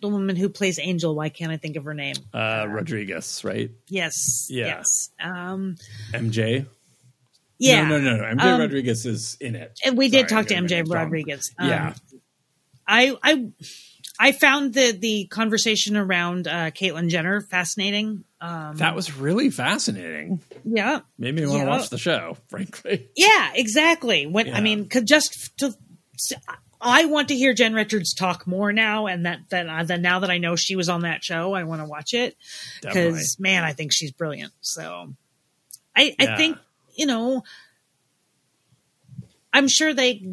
the 0.00 0.08
woman 0.08 0.34
who 0.34 0.48
plays 0.48 0.78
Angel. 0.80 1.14
Why 1.14 1.28
can't 1.28 1.52
I 1.52 1.58
think 1.58 1.76
of 1.76 1.84
her 1.84 1.94
name? 1.94 2.16
uh 2.34 2.66
rodriguez 2.68 3.42
right 3.44 3.70
Yes, 3.88 4.46
Yeah. 4.50 4.66
yes, 4.78 5.10
um, 5.20 5.76
mj 6.12 6.66
yeah. 7.58 7.86
no 7.86 7.98
no 8.00 8.16
no 8.16 8.16
no 8.16 8.24
mj 8.34 8.40
Um, 8.42 8.60
rodriguez 8.60 9.06
is 9.06 9.36
in 9.40 9.54
it 9.54 9.78
And 9.84 9.96
we 9.96 10.08
did 10.08 10.28
talk 10.28 10.46
to 10.46 10.54
MJ. 10.54 10.82
Rodriguez. 10.88 11.52
Um, 11.58 11.68
yeah 11.68 11.94
I 12.88 13.16
I 13.22 13.50
I 14.20 14.32
found 14.32 14.74
the 14.74 14.92
the 14.92 15.26
conversation 15.26 15.96
around 15.96 16.46
uh, 16.46 16.70
Caitlyn 16.70 17.08
Jenner 17.08 17.40
fascinating. 17.40 18.24
Um, 18.40 18.76
that 18.76 18.94
was 18.96 19.16
really 19.16 19.50
fascinating 19.50 20.40
yeah, 20.64 21.00
made 21.16 21.34
me 21.34 21.42
want 21.46 21.52
to 21.60 21.64
Yeah. 21.64 21.68
watch 21.68 21.90
the 21.90 21.98
show 21.98 22.36
frankly 22.48 23.08
yeah, 23.16 23.52
exactly. 23.54 24.26
When 24.26 24.46
Yeah. 24.48 24.56
I 24.56 24.60
mean, 24.60 24.88
cause 24.88 25.04
just 25.04 25.56
to, 25.58 25.72
I 26.80 27.04
want 27.04 27.28
to 27.28 27.36
hear 27.36 27.54
Jen 27.54 27.72
Richards 27.74 28.12
talk 28.14 28.44
more 28.46 28.72
now, 28.72 29.06
and 29.06 29.26
that 29.26 29.38
that 29.50 29.68
uh, 29.68 29.84
that 29.84 30.00
now 30.00 30.18
that 30.20 30.30
I 30.30 30.38
know 30.38 30.56
she 30.56 30.74
was 30.74 30.88
on 30.88 31.02
that 31.02 31.22
show, 31.22 31.52
I 31.54 31.62
want 31.62 31.80
to 31.82 31.86
watch 31.86 32.12
it 32.14 32.36
because 32.80 33.36
man, 33.38 33.62
I 33.62 33.72
think 33.72 33.92
she's 33.92 34.10
brilliant. 34.10 34.52
So, 34.60 35.14
I 35.96 36.14
I 36.18 36.36
think 36.36 36.58
you 36.96 37.06
know, 37.06 37.44
I'm 39.52 39.68
sure 39.68 39.94
they 39.94 40.26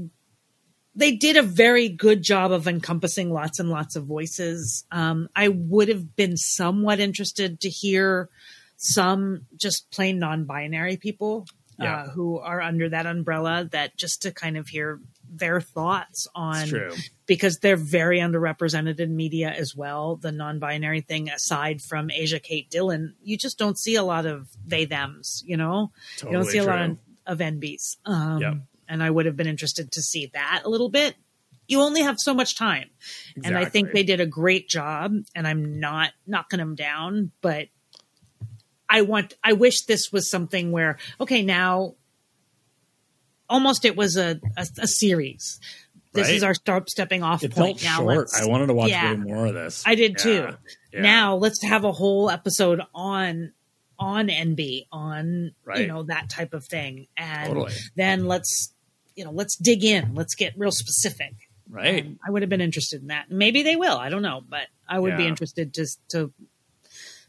they 0.96 1.16
did 1.16 1.38
a 1.38 1.44
very 1.44 1.88
good 1.90 2.22
job 2.22 2.52
of 2.52 2.68
encompassing 2.68 3.32
lots 3.32 3.60
and 3.60 3.70
lots 3.70 3.96
of 3.96 4.06
voices. 4.06 4.86
Um, 4.92 5.30
I 5.36 5.48
would 5.50 5.88
have 5.88 6.16
been 6.16 6.36
somewhat 6.38 7.00
interested 7.00 7.60
to 7.62 7.70
hear 7.70 8.30
some 8.78 9.46
just 9.56 9.92
plain 9.92 10.20
non-binary 10.20 10.98
people 10.98 11.46
Yeah. 11.78 12.04
uh, 12.04 12.10
who 12.10 12.40
are 12.40 12.62
under 12.62 12.90
that 12.90 13.06
umbrella. 13.06 13.68
That 13.72 13.96
just 13.98 14.22
to 14.24 14.32
kind 14.32 14.58
of 14.58 14.68
hear 14.68 15.00
their 15.32 15.62
thoughts 15.62 16.28
on 16.34 16.68
true. 16.68 16.92
because 17.28 17.60
they're 17.60 17.76
very 17.78 18.20
underrepresented 18.20 19.00
in 19.00 19.16
media 19.16 19.50
as 19.52 19.76
well. 19.76 20.16
The 20.16 20.32
non-binary 20.32 21.02
thing, 21.02 21.30
aside 21.30 21.82
from 21.82 22.10
Asia 22.10 22.40
Kate 22.40 22.70
Dillon, 22.70 23.14
you 23.24 23.38
just 23.38 23.60
don't 23.60 23.78
see 23.78 23.96
a 23.96 24.04
lot 24.04 24.26
of 24.26 24.48
they 24.66 24.86
them's. 24.86 25.44
You 25.46 25.56
know, 25.58 25.92
you 26.18 26.24
don't 26.24 26.34
Totally 26.34 26.52
see 26.52 26.58
a 26.58 26.64
lot 26.64 26.82
of, 26.82 26.98
of 27.28 27.38
NBs. 27.38 27.98
Um, 28.06 28.42
Yep. 28.42 28.54
And 28.90 29.02
I 29.04 29.10
would 29.10 29.26
have 29.28 29.38
been 29.38 29.48
interested 29.48 29.92
to 29.92 30.02
see 30.02 30.32
that 30.34 30.64
a 30.66 30.70
little 30.70 30.90
bit. 30.90 31.16
You 31.68 31.82
only 31.82 32.02
have 32.02 32.16
so 32.18 32.34
much 32.34 32.58
time, 32.58 32.90
and 33.46 33.56
I 33.56 33.66
think 33.66 33.92
they 33.92 34.02
did 34.02 34.20
a 34.20 34.26
great 34.26 34.68
job. 34.68 35.14
And 35.36 35.48
I'm 35.48 35.80
not 35.80 36.12
knocking 36.26 36.58
them 36.58 36.74
down, 36.76 37.32
but 37.42 37.68
I 38.90 39.04
want. 39.04 39.36
I 39.44 39.54
wish 39.54 39.86
this 39.86 40.12
was 40.12 40.30
something 40.32 40.72
where 40.72 40.98
okay 41.22 41.44
now. 41.44 41.94
Almost, 43.48 43.86
it 43.86 43.96
was 43.96 44.18
a 44.18 44.40
a, 44.58 44.68
a 44.80 44.88
series. 44.88 45.60
This 46.14 46.28
Right. 46.28 46.36
is 46.36 46.44
our 46.44 46.56
start 46.56 46.90
stepping 46.90 47.22
off 47.24 47.44
It 47.44 47.52
point. 47.52 47.80
felt 47.80 47.84
now 47.84 47.98
short. 48.14 48.30
I 48.40 48.48
wanted 48.48 48.68
to 48.68 48.74
watch 48.74 48.90
yeah. 48.90 49.12
way 49.12 49.18
more 49.18 49.46
of 49.48 49.54
this. 49.54 49.84
I 49.86 49.94
did 49.96 50.14
Yeah. 50.18 50.24
too. 50.24 50.48
Yeah. 50.94 51.02
Now 51.02 51.36
let's 51.36 51.64
have 51.64 51.84
a 51.84 51.92
whole 51.92 52.30
episode 52.32 52.82
on 52.96 53.54
on 54.00 54.28
NB 54.30 54.88
on 54.92 55.52
Right. 55.66 55.82
you 55.82 55.88
know 55.88 56.04
that 56.04 56.30
type 56.30 56.54
of 56.54 56.66
thing, 56.66 57.08
and 57.18 57.48
Totally. 57.50 57.74
then 57.96 58.26
let's 58.26 58.74
you 59.20 59.26
know 59.26 59.32
let's 59.32 59.58
dig 59.58 59.84
in. 59.84 60.16
Let's 60.16 60.34
get 60.34 60.54
real 60.56 60.72
specific. 60.72 61.34
right. 61.70 62.06
Um, 62.06 62.20
I 62.26 62.32
would 62.32 62.42
have 62.42 62.50
been 62.50 62.62
interested 62.62 63.02
in 63.02 63.08
that. 63.08 63.30
Maybe 63.30 63.64
they 63.64 63.76
will. 63.76 63.98
I 63.98 64.08
don't 64.08 64.22
know, 64.22 64.42
but 64.48 64.68
I 64.88 64.98
would 64.98 65.18
be 65.18 65.28
interested 65.28 65.74
to 65.74 65.86
to 66.12 66.32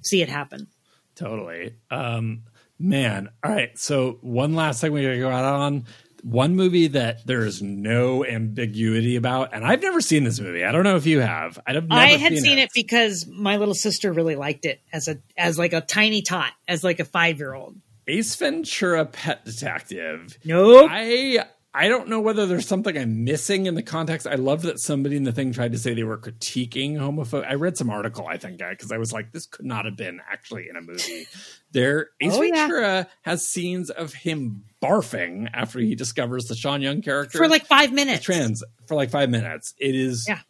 see 0.03 0.23
it 0.23 0.29
happen. 0.29 0.69
Totally. 1.17 1.75
Um, 1.91 2.45
man. 2.79 3.29
All 3.43 3.51
right. 3.51 3.77
So 3.77 4.19
one 4.21 4.55
last 4.55 4.81
thing 4.81 4.93
we 4.93 5.03
gotta 5.03 5.19
go 5.19 5.31
out 5.31 5.45
on 5.45 5.85
one 6.23 6.55
movie 6.55 6.87
that 6.89 7.27
there 7.27 7.45
is 7.45 7.61
no 7.61 8.25
ambiguity 8.25 9.17
about, 9.17 9.53
and 9.53 9.65
I've 9.65 9.83
never 9.83 10.01
seen 10.01 10.23
this 10.23 10.39
movie. 10.39 10.65
I 10.65 10.71
don't 10.71 10.85
know 10.85 10.97
if 10.97 11.07
you 11.07 11.19
have. 11.19 11.59
I've 11.67 11.89
never 11.89 12.01
I 12.01 12.11
had 12.11 12.39
seen 12.39 12.59
it. 12.59 12.71
because 12.73 13.27
my 13.27 13.57
little 13.57 13.75
sister 13.75 14.13
really 14.13 14.37
liked 14.37 14.65
it 14.65 14.81
as 14.93 15.09
a 15.09 15.19
as 15.37 15.59
like 15.59 15.73
a 15.73 15.81
tiny 15.81 16.23
tot, 16.23 16.53
as 16.69 16.85
like 16.85 17.01
a 17.01 17.05
five 17.05 17.39
year 17.39 17.53
old. 17.53 17.77
Ace 18.07 18.35
Ventura: 18.37 19.07
Pet 19.07 19.45
Detective. 19.45 20.39
Nope. 20.45 20.89
I 20.91 21.45
I 21.73 21.87
don't 21.89 22.09
know 22.09 22.21
whether 22.21 22.47
there's 22.47 22.67
something 22.67 22.99
I'm 22.99 23.23
missing 23.23 23.67
in 23.67 23.77
the 23.77 23.83
context. 23.83 24.27
I 24.27 24.35
love 24.35 24.63
that 24.63 24.81
somebody 24.81 25.17
in 25.17 25.23
the 25.23 25.31
thing 25.31 25.53
tried 25.53 25.71
to 25.71 25.79
say 25.79 25.95
they 25.95 26.03
were 26.03 26.19
critiquing 26.19 26.95
homophobia. 26.97 27.49
I 27.49 27.55
read 27.55 27.77
some 27.77 27.91
article, 27.91 28.27
I 28.27 28.39
think, 28.39 28.59
because 28.59 28.91
I 28.91 28.99
was 28.99 29.13
like, 29.13 29.31
this 29.31 29.47
could 29.47 29.65
not 29.65 29.85
have 29.85 29.97
been 29.97 30.21
actually 30.31 30.69
in 30.69 30.77
a 30.77 30.81
movie. 30.81 31.27
There, 31.73 32.09
Ace 32.21 32.33
Oh, 32.35 32.43
yeah. 32.43 32.67
Ventura 32.67 33.09
has 33.23 33.47
scenes 33.47 33.91
of 33.91 34.13
him 34.13 34.65
barfing 34.83 35.49
after 35.55 35.79
he 35.79 35.95
discovers 35.95 36.47
the 36.47 36.57
Sean 36.57 36.83
Young 36.83 37.01
character 37.01 37.39
For 37.39 37.47
like 37.47 37.65
five 37.67 37.93
minutes. 37.93 38.25
trans 38.25 38.65
for 38.89 38.97
like 38.97 39.11
five 39.11 39.31
minutes. 39.31 39.73
It 39.79 39.95
is, 39.95 40.25
Yeah. 40.29 40.41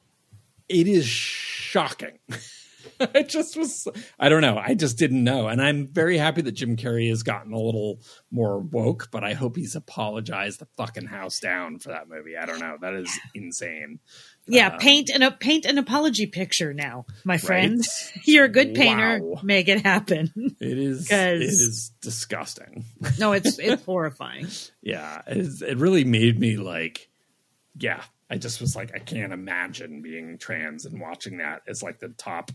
it 0.71 0.89
is 0.89 1.07
shocking. 1.07 2.19
I 3.15 3.23
just 3.23 3.57
was, 3.57 3.87
I 4.19 4.29
don't 4.29 4.43
know. 4.43 4.59
I 4.59 4.75
just 4.75 4.99
didn't 4.99 5.23
know. 5.25 5.49
And 5.49 5.61
I'm 5.63 5.87
very 5.87 6.19
happy 6.19 6.43
that 6.43 6.53
Jim 6.53 6.77
Carrey 6.77 7.09
has 7.09 7.23
gotten 7.23 7.53
a 7.53 7.59
little 7.59 8.01
more 8.31 8.59
woke, 8.59 9.09
but 9.11 9.25
I 9.25 9.35
hope 9.35 9.57
he's 9.57 9.75
apologized 9.75 10.61
the 10.61 10.67
fucking 10.77 11.07
house 11.07 11.41
down 11.41 11.79
for 11.79 11.89
that 11.91 12.09
movie. 12.09 12.37
I 12.37 12.47
don't 12.47 12.61
know. 12.61 12.77
That 12.81 12.95
is 12.95 13.11
insane. 13.35 13.99
Yeah, 14.47 14.69
Uh, 14.69 14.79
paint 14.79 15.11
an 15.11 15.23
a 15.23 15.31
paint 15.31 15.65
an 15.65 15.79
apology 15.79 16.27
picture 16.27 16.73
now, 16.75 17.07
my 17.25 17.39
friend. 17.39 17.83
You're 18.25 18.47
a 18.47 18.49
good 18.49 18.75
painter. 18.75 19.21
Wow. 19.23 19.41
Make 19.43 19.69
it 19.69 19.83
happen. 19.83 20.33
It 20.61 20.79
is, 20.79 21.11
it 21.11 21.43
is 21.43 21.93
disgusting. 22.01 22.85
no, 23.19 23.33
it's 23.33 23.59
it's 23.59 23.85
horrifying. 23.85 24.49
yeah. 24.83 25.23
It, 25.27 25.37
is, 25.37 25.63
it 25.63 25.79
really 25.79 26.05
made 26.05 26.39
me 26.39 26.57
like, 26.57 27.09
yeah. 27.79 28.03
I 28.33 28.39
just 28.39 28.61
was 28.61 28.77
like, 28.77 28.93
I 28.95 29.01
can't 29.01 29.33
imagine 29.33 30.03
being 30.03 30.39
trans 30.39 30.85
and 30.87 31.01
watching 31.01 31.39
that 31.39 31.63
as 31.67 31.83
like 31.83 31.99
the 31.99 32.11
top. 32.11 32.53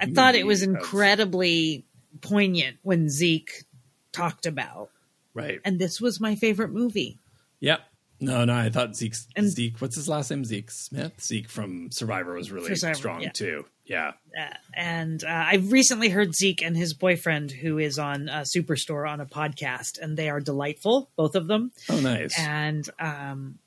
I 0.00 0.06
thought 0.06 0.34
it 0.34 0.46
was 0.46 0.62
incredibly 0.62 1.84
poignant 2.20 2.78
when 2.82 3.08
Zeke 3.08 3.64
talked 4.12 4.46
about, 4.46 4.90
Right. 5.34 5.60
and 5.64 5.78
this 5.78 6.00
was 6.00 6.20
my 6.20 6.34
favorite 6.36 6.70
movie. 6.70 7.18
Yep. 7.60 7.80
No, 8.20 8.44
no, 8.44 8.54
I 8.54 8.70
thought 8.70 8.96
Zeke's 8.96 9.26
And- 9.36 9.50
Zeke. 9.50 9.80
What's 9.80 9.96
his 9.96 10.08
last 10.08 10.30
name? 10.30 10.44
Zeke 10.44 10.70
Smith. 10.70 11.12
Zeke 11.20 11.48
from 11.48 11.90
Survivor 11.90 12.34
was 12.34 12.50
really 12.52 12.74
Survivor, 12.74 12.94
strong 12.96 13.20
yeah. 13.22 13.30
too. 13.32 13.64
Yeah. 13.84 14.12
Uh, 14.38 14.54
and 14.72 15.22
uh, 15.24 15.26
I 15.28 15.56
recently 15.56 16.08
heard 16.08 16.34
Zeke 16.34 16.62
and 16.62 16.76
his 16.76 16.94
boyfriend, 16.94 17.50
who 17.50 17.78
is 17.78 17.98
on 17.98 18.28
uh, 18.30 18.40
Superstore, 18.42 19.10
on 19.10 19.20
a 19.20 19.26
podcast, 19.26 19.98
and 20.00 20.16
they 20.16 20.30
are 20.30 20.40
delightful, 20.40 21.10
both 21.16 21.34
of 21.34 21.48
them. 21.48 21.72
Oh, 21.90 22.00
nice. 22.00 22.38
and 22.38 22.88
um, 22.98 23.58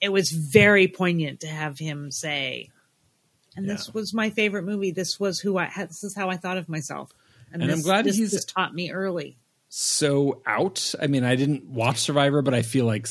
it 0.00 0.08
was 0.08 0.30
very 0.30 0.88
poignant 0.88 1.40
to 1.40 1.46
have 1.46 1.78
him 1.78 2.10
say, 2.10 2.70
"And 3.56 3.68
this 3.68 3.92
was 3.92 4.12
my 4.14 4.30
favorite 4.30 4.64
movie. 4.64 4.90
This 4.92 5.18
was 5.20 5.40
who 5.40 5.58
I. 5.58 5.64
had 5.66 5.88
This 5.90 6.04
is 6.04 6.14
how 6.14 6.28
I 6.30 6.36
thought 6.36 6.58
of 6.58 6.68
myself." 6.68 7.12
And 7.52 7.62
I'm 7.64 7.80
glad 7.82 8.04
this, 8.04 8.16
he's- 8.16 8.30
this 8.30 8.44
taught 8.44 8.74
me 8.74 8.90
early. 8.92 9.36
so 9.68 10.42
out. 10.46 10.94
I 11.00 11.06
mean, 11.06 11.24
I 11.24 11.36
didn't 11.36 11.64
watch 11.66 11.98
Survivor, 11.98 12.42
but 12.42 12.54
I 12.54 12.62
feel 12.62 12.86
like 12.86 13.06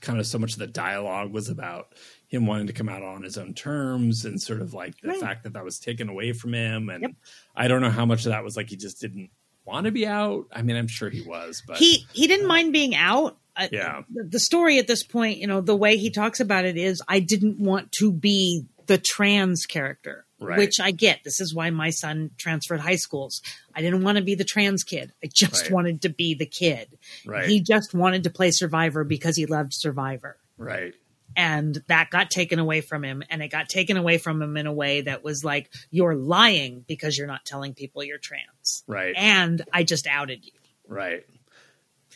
kind 0.00 0.18
of 0.20 0.26
so 0.26 0.38
much 0.38 0.52
of 0.52 0.58
the 0.58 0.66
dialogue 0.66 1.32
was 1.32 1.48
about 1.48 1.92
him 2.28 2.46
wanting 2.46 2.66
to 2.66 2.72
come 2.72 2.88
out 2.88 3.02
on 3.02 3.22
his 3.22 3.38
own 3.38 3.54
terms 3.54 4.24
and 4.24 4.40
sort 4.40 4.60
of 4.60 4.74
like 4.74 5.00
the 5.00 5.08
Right. 5.08 5.20
fact 5.20 5.44
that 5.44 5.52
that 5.54 5.64
was 5.64 5.78
taken 5.78 6.08
away 6.08 6.32
from 6.32 6.52
him. 6.54 6.88
And 6.88 7.02
Yep. 7.02 7.10
I 7.56 7.68
don't 7.68 7.80
know 7.80 7.90
how 7.90 8.04
much 8.04 8.26
of 8.26 8.30
that 8.32 8.44
was 8.44 8.56
like 8.56 8.68
he 8.70 8.76
just 8.76 9.00
didn't 9.00 9.30
want 9.64 9.86
to 9.86 9.92
be 9.92 10.06
out. 10.06 10.46
I 10.52 10.62
mean, 10.62 10.76
I'm 10.76 10.88
sure 10.88 11.08
he 11.10 11.22
was, 11.22 11.62
but 11.66 11.78
He 11.78 12.06
he 12.12 12.26
didn't 12.26 12.46
mind 12.48 12.72
being 12.72 12.94
out. 12.94 13.38
Uh, 13.56 13.68
Yeah. 13.72 14.02
the 14.12 14.40
story 14.40 14.78
at 14.78 14.86
this 14.88 15.04
point, 15.04 15.38
you 15.38 15.46
know, 15.46 15.60
the 15.60 15.76
way 15.76 15.96
he 15.96 16.10
talks 16.10 16.38
about 16.40 16.64
it 16.64 16.76
is, 16.76 17.00
I 17.08 17.20
didn't 17.20 17.58
want 17.60 17.92
to 17.92 18.12
be 18.12 18.66
the 18.86 18.98
trans 18.98 19.66
character, 19.66 20.26
Right. 20.40 20.58
which 20.58 20.80
I 20.80 20.90
get. 20.90 21.24
This 21.24 21.40
is 21.40 21.54
why 21.54 21.70
my 21.70 21.90
son 21.90 22.30
transferred 22.36 22.80
high 22.80 22.96
schools. 22.96 23.40
I 23.74 23.80
didn't 23.82 24.02
want 24.02 24.18
to 24.18 24.24
be 24.24 24.34
the 24.34 24.44
trans 24.44 24.84
kid. 24.84 25.12
I 25.22 25.28
just 25.32 25.62
Right. 25.62 25.70
wanted 25.72 26.02
to 26.02 26.08
be 26.08 26.34
the 26.34 26.46
kid. 26.46 26.98
Right. 27.24 27.48
He 27.48 27.60
just 27.60 27.94
wanted 27.94 28.24
to 28.24 28.30
play 28.30 28.50
Survivor 28.50 29.04
because 29.04 29.36
he 29.36 29.46
loved 29.46 29.72
Survivor. 29.74 30.36
right. 30.58 30.94
and 31.36 31.82
that 31.88 32.10
got 32.10 32.30
taken 32.30 32.60
away 32.60 32.80
from 32.80 33.02
him 33.02 33.20
and 33.28 33.42
it 33.42 33.48
got 33.48 33.68
taken 33.68 33.96
away 33.96 34.18
from 34.18 34.40
him 34.40 34.56
in 34.56 34.68
a 34.68 34.72
way 34.72 35.00
that 35.00 35.24
was 35.24 35.42
like 35.42 35.68
you're 35.90 36.14
lying 36.14 36.84
because 36.86 37.18
you're 37.18 37.26
not 37.26 37.44
telling 37.44 37.74
people 37.74 38.04
you're 38.04 38.18
trans 38.18 38.84
Right. 38.86 39.14
and 39.16 39.60
i 39.72 39.82
just 39.82 40.06
outed 40.06 40.44
you 40.44 40.52
Right. 40.86 41.24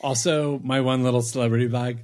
Also, 0.00 0.60
my 0.60 0.80
one 0.82 1.02
little 1.02 1.22
celebrity 1.22 1.66
bag 1.66 1.98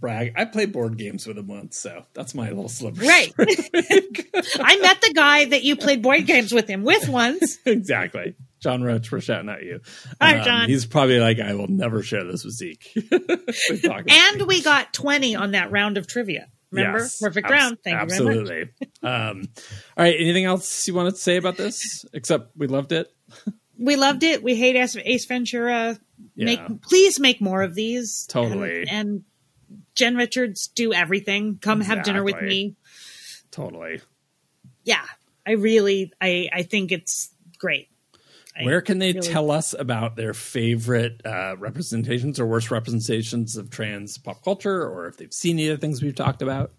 brag. 0.00 0.32
I 0.36 0.44
played 0.46 0.72
board 0.72 0.96
games 0.96 1.26
with 1.26 1.36
him 1.38 1.46
once, 1.46 1.78
so 1.78 2.04
that's 2.14 2.34
my 2.34 2.48
little 2.48 2.68
celebrity. 2.68 3.08
right 3.08 3.32
i 3.38 4.78
met 4.80 5.00
the 5.02 5.12
guy 5.14 5.44
that 5.46 5.62
you 5.62 5.76
played 5.76 6.02
board 6.02 6.26
games 6.26 6.52
with 6.52 6.68
him 6.68 6.82
with 6.84 7.08
once 7.08 7.58
exactly. 7.66 8.34
John 8.60 8.82
Roach, 8.82 9.10
we're 9.10 9.20
shouting 9.22 9.48
at 9.48 9.62
you. 9.62 9.80
Hi, 10.20 10.36
Um, 10.38 10.44
John. 10.44 10.68
He's 10.68 10.84
probably 10.84 11.18
like, 11.18 11.38
I 11.40 11.54
will 11.54 11.68
never 11.68 12.02
share 12.02 12.24
this 12.24 12.44
with 12.44 12.52
Zeke. 12.54 12.92
And 14.08 14.42
we 14.46 14.62
got 14.62 14.92
20 14.92 15.34
on 15.34 15.52
that 15.52 15.70
round 15.70 15.96
of 15.98 16.06
trivia 16.06 16.48
remember 16.70 16.98
Yes, 17.00 17.18
perfect 17.18 17.46
abs- 17.46 17.52
round 17.52 17.78
thank 17.82 17.94
you 17.96 18.00
Absolutely. 18.02 18.62
um, 19.02 19.48
all 19.96 20.04
right. 20.04 20.14
Anything 20.18 20.44
else 20.44 20.86
you 20.86 20.94
wanted 20.94 21.12
to 21.12 21.20
say 21.20 21.36
about 21.36 21.56
this? 21.56 22.04
Except 22.12 22.56
we 22.56 22.66
loved 22.68 22.92
it. 22.92 23.08
we 23.78 23.96
loved 23.96 24.22
it 24.22 24.42
we 24.42 24.54
hate 24.54 24.76
ace, 24.76 24.94
ace 24.96 25.24
ventura 25.24 25.98
Yeah. 26.36 26.44
make 26.44 26.82
please 26.82 27.18
make 27.18 27.40
more 27.40 27.62
of 27.62 27.74
these 27.74 28.26
Totally. 28.28 28.82
and, 28.82 28.90
and 28.90 29.24
jen 29.94 30.16
richards 30.16 30.68
do 30.68 30.92
everything 30.92 31.58
come 31.60 31.80
have 31.80 32.02
dinner 32.02 32.22
with 32.24 32.40
me 32.42 32.76
Totally. 33.50 34.00
yeah, 34.84 35.02
I 35.46 35.52
really, 35.52 36.12
I, 36.20 36.48
I 36.52 36.62
think 36.62 36.92
it's 36.92 37.30
great. 37.58 37.88
I 38.56 38.64
Where 38.64 38.80
can 38.80 38.98
they 38.98 39.12
really- 39.12 39.26
tell 39.26 39.50
us 39.50 39.74
about 39.78 40.14
their 40.16 40.34
favorite 40.34 41.20
uh, 41.24 41.56
representations 41.58 42.38
or 42.38 42.46
worst 42.46 42.70
representations 42.70 43.56
of 43.56 43.70
trans 43.70 44.18
pop 44.18 44.44
culture, 44.44 44.82
or 44.86 45.06
if 45.08 45.16
they've 45.16 45.32
seen 45.32 45.58
any 45.58 45.68
of 45.68 45.78
the 45.78 45.80
things 45.80 46.02
we've 46.02 46.14
talked 46.14 46.42
about? 46.42 46.72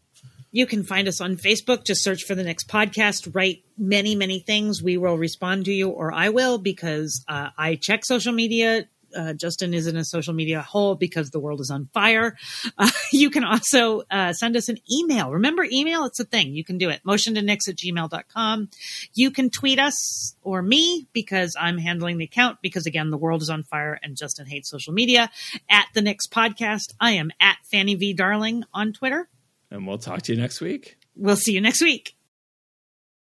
You 0.53 0.65
can 0.65 0.83
find 0.83 1.07
us 1.07 1.21
on 1.21 1.37
Facebook. 1.37 1.85
Just 1.85 2.03
search 2.03 2.23
for 2.23 2.35
the 2.35 2.43
next 2.43 2.67
podcast. 2.67 3.33
Write 3.33 3.63
many, 3.77 4.15
many 4.15 4.39
things. 4.39 4.83
We 4.83 4.97
will 4.97 5.17
respond 5.17 5.65
to 5.65 5.73
you, 5.73 5.89
or 5.89 6.13
I 6.13 6.29
will, 6.29 6.57
because 6.57 7.23
uh, 7.27 7.49
I 7.57 7.75
check 7.75 8.03
social 8.05 8.33
media. 8.33 8.85
Uh, 9.15 9.33
Justin 9.33 9.73
is 9.73 9.87
in 9.87 9.95
a 9.97 10.05
social 10.05 10.33
media 10.33 10.61
hole 10.61 10.95
because 10.95 11.29
the 11.29 11.39
world 11.39 11.61
is 11.61 11.69
on 11.69 11.89
fire. 11.93 12.37
Uh, 12.77 12.89
you 13.11 13.29
can 13.29 13.43
also 13.43 14.03
uh, 14.11 14.33
send 14.33 14.55
us 14.55 14.69
an 14.69 14.77
email. 14.91 15.31
Remember, 15.31 15.65
email? 15.69 16.05
It's 16.05 16.19
a 16.19 16.25
thing. 16.25 16.53
You 16.53 16.63
can 16.63 16.77
do 16.77 16.89
it. 16.89 17.01
Motion 17.03 17.35
to 17.35 17.41
nix 17.41 17.67
at 17.67 17.75
gmail.com. 17.75 18.69
You 19.13 19.31
can 19.31 19.49
tweet 19.49 19.79
us 19.79 20.35
or 20.41 20.61
me 20.61 21.07
because 21.13 21.55
I'm 21.59 21.77
handling 21.77 22.17
the 22.17 22.25
account 22.25 22.59
because, 22.61 22.85
again, 22.85 23.09
the 23.09 23.17
world 23.17 23.41
is 23.41 23.49
on 23.49 23.63
fire 23.63 23.99
and 24.01 24.17
Justin 24.17 24.45
hates 24.45 24.69
social 24.69 24.93
media. 24.93 25.29
At 25.69 25.87
the 25.93 26.01
Nix 26.01 26.27
podcast, 26.27 26.93
I 26.99 27.11
am 27.11 27.31
at 27.39 27.57
Fanny 27.71 27.95
V. 27.95 28.13
Darling 28.13 28.63
on 28.73 28.93
Twitter. 28.93 29.29
And 29.69 29.87
we'll 29.87 29.97
talk 29.97 30.21
to 30.23 30.33
you 30.33 30.39
next 30.39 30.61
week. 30.61 30.97
We'll 31.15 31.35
see 31.35 31.53
you 31.53 31.61
next 31.61 31.81
week. 31.81 32.15